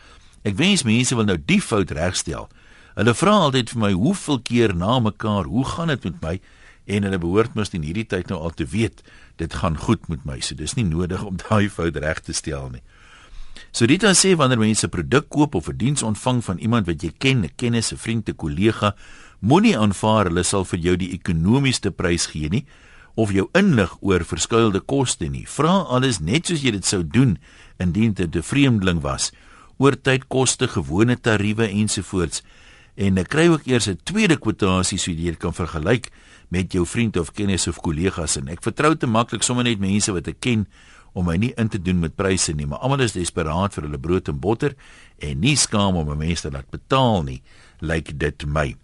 ek 0.44 0.56
wens 0.56 0.82
mense 0.82 1.14
wil 1.14 1.24
nou 1.24 1.38
die 1.46 1.60
fout 1.60 1.90
regstel. 1.90 2.48
Hulle 2.94 3.14
vra 3.14 3.30
altyd 3.30 3.70
vir 3.70 3.80
my 3.80 3.92
hoeveel 3.92 4.38
keer 4.38 4.74
na 4.74 4.98
mekaar, 4.98 5.44
hoe 5.44 5.64
gaan 5.64 5.88
dit 5.88 6.04
met 6.04 6.22
my? 6.22 6.40
en 6.84 7.06
hulle 7.06 7.20
behoort 7.20 7.54
mos 7.56 7.72
in 7.76 7.84
hierdie 7.86 8.06
tyd 8.08 8.30
nou 8.32 8.40
al 8.44 8.54
te 8.56 8.66
weet 8.68 9.02
dit 9.36 9.54
gaan 9.54 9.76
goed 9.76 10.08
met 10.08 10.24
my. 10.24 10.40
So 10.40 10.54
dis 10.54 10.74
nie 10.74 10.84
nodig 10.84 11.22
om 11.24 11.36
daai 11.36 11.68
fout 11.68 11.96
reg 11.96 12.20
te 12.20 12.32
stel 12.32 12.70
nie. 12.70 12.82
So 13.74 13.86
dit 13.86 14.00
dan 14.00 14.14
sê 14.14 14.34
wanneer 14.36 14.58
mense 14.58 14.86
'n 14.86 14.90
produk 14.90 15.28
koop 15.28 15.54
of 15.54 15.68
'n 15.68 15.76
diens 15.76 16.02
ontvang 16.02 16.44
van 16.44 16.58
iemand 16.58 16.86
wat 16.86 17.02
jy 17.02 17.12
ken, 17.18 17.44
'n 17.44 17.50
kennis, 17.56 17.92
'n 17.92 17.96
vriend, 17.96 18.28
'n 18.28 18.36
kollega, 18.36 18.94
moenie 19.40 19.78
aanvaar 19.78 20.26
hulle 20.26 20.42
sal 20.42 20.64
vir 20.64 20.78
jou 20.78 20.96
die 20.96 21.12
ekonomiese 21.12 21.90
prys 21.90 22.26
gee 22.26 22.48
nie 22.48 22.66
of 23.14 23.32
jou 23.32 23.48
inlig 23.52 23.96
oor 24.00 24.24
verskuilde 24.24 24.80
koste 24.80 25.28
nie. 25.28 25.46
Vra 25.46 25.84
alles 25.88 26.20
net 26.20 26.46
soos 26.46 26.62
jy 26.62 26.70
dit 26.70 26.84
sou 26.84 27.02
doen 27.02 27.38
indien 27.78 28.12
dit 28.12 28.36
'n 28.36 28.42
vreemdeling 28.42 29.00
was 29.02 29.32
oor 29.78 29.96
tydkoste, 29.96 30.68
gewone 30.68 31.16
tariewe 31.20 31.68
ensovoorts. 31.68 32.42
En 32.96 33.18
ek 33.18 33.28
kry 33.28 33.48
ook 33.48 33.66
eers 33.66 33.88
'n 33.88 33.98
tweede 34.04 34.36
kwotasie 34.36 34.98
sodat 34.98 35.24
jy 35.24 35.34
kan 35.36 35.54
vergelyk 35.54 36.10
met 36.48 36.72
jou 36.72 36.86
vriend 36.86 37.16
of 37.16 37.32
kennis 37.32 37.68
of 37.68 37.80
kollegas 37.80 38.36
en 38.36 38.48
ek 38.48 38.62
vertrou 38.62 38.94
te 38.96 39.06
maklik 39.06 39.42
sommer 39.42 39.64
net 39.64 39.78
mense 39.78 40.12
wat 40.12 40.28
ek 40.28 40.40
ken 40.40 40.66
om 41.14 41.28
my 41.28 41.36
nie 41.38 41.52
in 41.56 41.68
te 41.70 41.78
doen 41.78 42.00
met 42.02 42.16
pryse 42.18 42.52
nie, 42.52 42.66
maar 42.66 42.82
almal 42.82 43.04
is 43.06 43.14
desperaat 43.14 43.74
vir 43.76 43.86
hulle 43.86 44.00
brood 44.02 44.28
en 44.28 44.40
botter 44.42 44.74
en 45.22 45.40
nie 45.40 45.56
skaam 45.56 45.96
om 45.96 46.10
'n 46.10 46.18
mens 46.18 46.40
te 46.40 46.50
laat 46.50 46.70
betaal 46.70 47.22
nie, 47.22 47.42
lyk 47.80 48.10
like 48.10 48.16
dit 48.18 48.46
my. 48.46 48.74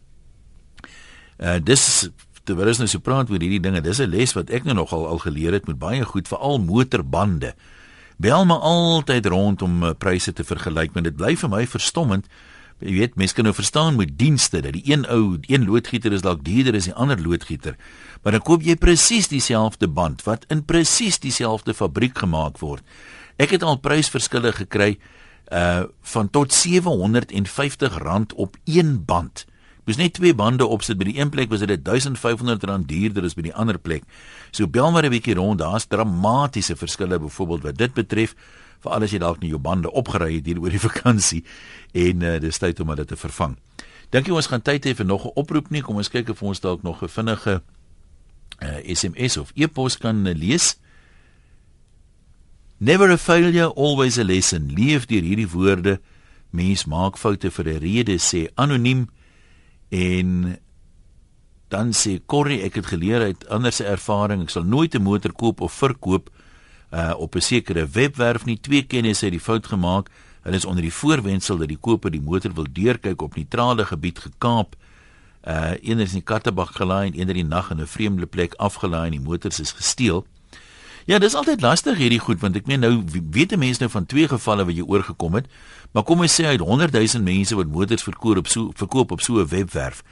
Uh 1.39 1.59
dis 1.59 2.09
terwyl 2.45 2.69
ons 2.69 2.79
nou 2.79 2.89
so 2.89 2.99
praat 2.99 3.31
oor 3.31 3.41
hierdie 3.41 3.61
dinge, 3.61 3.81
dis 3.81 4.01
'n 4.01 4.11
les 4.11 4.33
wat 4.35 4.51
ek 4.51 4.65
nou 4.65 4.75
nogal 4.75 5.07
al 5.07 5.19
geleer 5.19 5.53
het 5.53 5.67
met 5.67 5.79
baie 5.79 6.05
goed 6.05 6.29
veral 6.29 6.59
motorbande. 6.59 7.55
Bel 8.19 8.45
maar 8.45 8.61
altyd 8.61 9.27
rond 9.27 9.63
om 9.63 9.83
uh, 9.83 9.93
pryse 9.93 10.33
te 10.33 10.45
vergelyk, 10.45 10.93
want 10.93 11.05
dit 11.05 11.17
bly 11.17 11.37
vir 11.37 11.49
my 11.49 11.67
verstommend 11.67 12.27
jy 12.81 12.99
weet 12.99 13.17
mense 13.17 13.35
kan 13.35 13.45
nou 13.45 13.55
verstaan 13.55 13.97
met 13.97 14.19
dienste 14.19 14.61
dat 14.61 14.73
die 14.73 14.93
een 14.93 15.07
ou 15.07 15.39
een 15.47 15.65
loodgieter 15.65 16.13
is 16.13 16.23
dalk 16.23 16.45
duurder 16.45 16.75
as 16.75 16.89
die 16.89 16.95
ander 16.95 17.21
loodgieter 17.21 17.77
maar 18.23 18.37
dan 18.37 18.45
koop 18.45 18.65
jy 18.65 18.77
presies 18.77 19.31
dieselfde 19.33 19.89
band 19.89 20.23
wat 20.27 20.45
in 20.53 20.65
presies 20.65 21.19
dieselfde 21.23 21.75
fabriek 21.75 22.19
gemaak 22.21 22.59
word. 22.61 22.85
Ek 23.41 23.55
het 23.57 23.65
al 23.65 23.81
prysverskille 23.81 24.53
gekry 24.53 24.97
uh 25.51 25.89
van 26.13 26.29
tot 26.31 26.53
R750 26.55 28.35
op 28.37 28.57
een 28.65 29.05
band. 29.05 29.47
Dis 29.85 29.97
net 29.97 30.13
twee 30.15 30.35
bande 30.35 30.67
opsit 30.67 30.99
by 30.99 31.09
die 31.09 31.19
een 31.19 31.31
plek 31.31 31.51
was 31.51 31.65
dit 31.65 31.89
R1500 31.89 32.85
duurder 32.87 33.25
as 33.25 33.35
by 33.35 33.49
die 33.49 33.55
ander 33.55 33.79
plek. 33.79 34.05
So 34.53 34.69
bel 34.69 34.91
maar 34.93 35.05
'n 35.05 35.11
bietjie 35.11 35.35
rond, 35.35 35.59
daar's 35.59 35.87
dramatiese 35.87 36.77
verskille 36.77 37.19
byvoorbeeld 37.19 37.63
wat 37.63 37.79
dit 37.79 37.95
betref 37.95 38.35
vir 38.83 38.93
alles 38.93 39.13
jy 39.13 39.19
dalk 39.19 39.41
nie 39.41 39.51
jou 39.51 39.59
bande 39.59 39.91
opgery 39.91 40.37
het 40.39 40.47
hier 40.47 40.61
oor 40.61 40.71
die 40.71 40.87
vakansie 40.89 41.45
en 41.93 42.23
uh, 42.23 42.39
dis 42.41 42.59
tyd 42.59 42.81
om 42.81 42.95
dit 42.95 43.09
te 43.09 43.17
vervang. 43.17 43.57
Dink 44.11 44.27
jy 44.27 44.35
ons 44.35 44.49
gaan 44.51 44.63
tyd 44.63 44.87
hê 44.87 44.95
vir 44.95 45.07
nog 45.07 45.27
'n 45.27 45.37
oproep 45.37 45.71
nie? 45.71 45.83
Kom 45.83 45.97
ons 45.97 46.11
kyk 46.11 46.31
of 46.31 46.43
ons 46.43 46.61
dalk 46.61 46.83
nog 46.83 47.03
'n 47.03 47.09
vinnige 47.09 47.63
uh, 48.63 48.69
eh, 48.69 48.95
SMS 48.95 49.37
of 49.37 49.53
e-pos 49.55 49.97
kan 49.97 50.27
uh, 50.27 50.35
lees. 50.35 50.77
Never 52.79 53.11
a 53.11 53.19
failure, 53.19 53.73
always 53.77 54.19
a 54.19 54.25
lesson. 54.25 54.73
Leef 54.75 55.07
deur 55.07 55.23
hierdie 55.23 55.49
woorde. 55.49 56.01
Mens 56.51 56.87
maak 56.87 57.19
foute 57.19 57.51
vir 57.51 57.67
'n 57.69 57.79
rede, 57.79 58.19
sê 58.19 58.49
anoniem 58.57 59.09
en 59.91 60.59
dan 61.69 61.93
sê 61.93 62.19
Corrie, 62.27 62.63
ek 62.63 62.75
het 62.75 62.87
geleer 62.87 63.23
uit 63.23 63.49
ander 63.49 63.73
se 63.73 63.85
ervaring, 63.85 64.43
ek 64.43 64.51
sal 64.51 64.65
nooit 64.65 64.95
'n 64.95 65.03
motor 65.03 65.33
koop 65.33 65.61
of 65.61 65.73
verkoop 65.73 66.31
uh 66.91 67.15
op 67.17 67.35
'n 67.35 67.41
sekere 67.41 67.87
webwerf 67.87 68.45
nie 68.45 68.61
twee 68.61 68.83
kennisse 68.83 69.25
het 69.25 69.33
die 69.33 69.41
fout 69.41 69.67
gemaak. 69.67 70.09
Hulle 70.43 70.57
is 70.57 70.65
onder 70.65 70.83
die 70.83 70.93
voorwendsel 70.93 71.57
dat 71.57 71.69
die 71.69 71.79
koper 71.81 72.11
die 72.11 72.21
motor 72.21 72.53
wil 72.55 72.67
deurkyk 72.73 73.23
op 73.23 73.37
neutrale 73.37 73.85
gebied 73.85 74.19
gekaap. 74.19 74.77
Uh 75.45 75.71
een 75.81 75.99
is 75.99 76.09
in 76.09 76.21
die 76.21 76.23
Kattebak 76.23 76.71
gelaai 76.71 77.07
en 77.07 77.21
een 77.21 77.29
in 77.29 77.35
die 77.35 77.45
nag 77.45 77.71
in 77.71 77.81
'n 77.81 77.87
vreemde 77.87 78.27
plek 78.27 78.55
afgelaai 78.55 79.05
en 79.05 79.11
die 79.11 79.21
motors 79.21 79.61
is 79.61 79.73
gesteel. 79.73 80.27
Ja, 81.05 81.19
dis 81.19 81.35
altyd 81.35 81.61
lastig 81.61 81.99
hierdie 81.99 82.19
goed 82.19 82.41
want 82.41 82.57
ek 82.57 82.67
meen 82.67 82.81
nou 82.81 83.05
weet 83.31 83.57
mense 83.57 83.81
nou 83.81 83.91
van 83.91 84.07
twee 84.07 84.29
gevalle 84.29 84.65
wat 84.65 84.77
jy 84.77 84.83
oorgekom 84.83 85.35
het. 85.35 85.47
Maar 85.93 86.03
kom 86.03 86.21
ons 86.21 86.41
sê 86.41 86.45
uit 86.45 86.61
100 86.61 86.93
000 86.93 87.23
mense 87.23 87.55
wat 87.55 87.67
motors 87.67 88.03
verkoop 88.03 88.37
op 88.37 88.47
so 88.47 88.71
verkoop 88.75 89.11
op 89.11 89.21
so 89.21 89.41
'n 89.41 89.49
webwerf. 89.49 90.03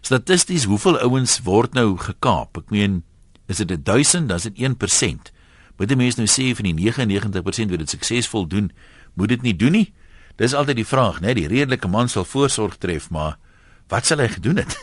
Statisties, 0.00 0.64
hoeveel 0.64 0.98
ouens 0.98 1.40
word 1.42 1.74
nou 1.74 1.96
gekaap? 1.98 2.56
Ek 2.56 2.70
meen, 2.70 3.02
is 3.46 3.56
dit 3.56 3.84
1000, 3.84 4.28
dan 4.28 4.36
is 4.36 4.42
dit 4.42 4.58
1%. 4.58 5.32
Moet 5.76 5.92
die 5.92 5.98
mense 5.98 6.20
nou 6.20 6.28
sê 6.30 6.50
van 6.56 6.68
die 6.70 6.74
99% 6.78 7.72
wat 7.72 7.82
dit 7.84 7.92
suksesvol 7.92 8.46
doen, 8.48 8.70
moet 9.14 9.34
dit 9.34 9.42
nie 9.42 9.56
doen 9.56 9.76
nie? 9.76 9.86
Dis 10.40 10.54
altyd 10.56 10.80
die 10.80 10.88
vraag, 10.88 11.20
né? 11.24 11.32
Die 11.36 11.48
redelike 11.48 11.88
man 11.88 12.08
sal 12.12 12.24
voorsorg 12.28 12.76
tref, 12.80 13.10
maar 13.10 13.38
wat 13.92 14.08
sal 14.08 14.20
hy 14.24 14.28
gedoen 14.36 14.64
het? 14.64 14.76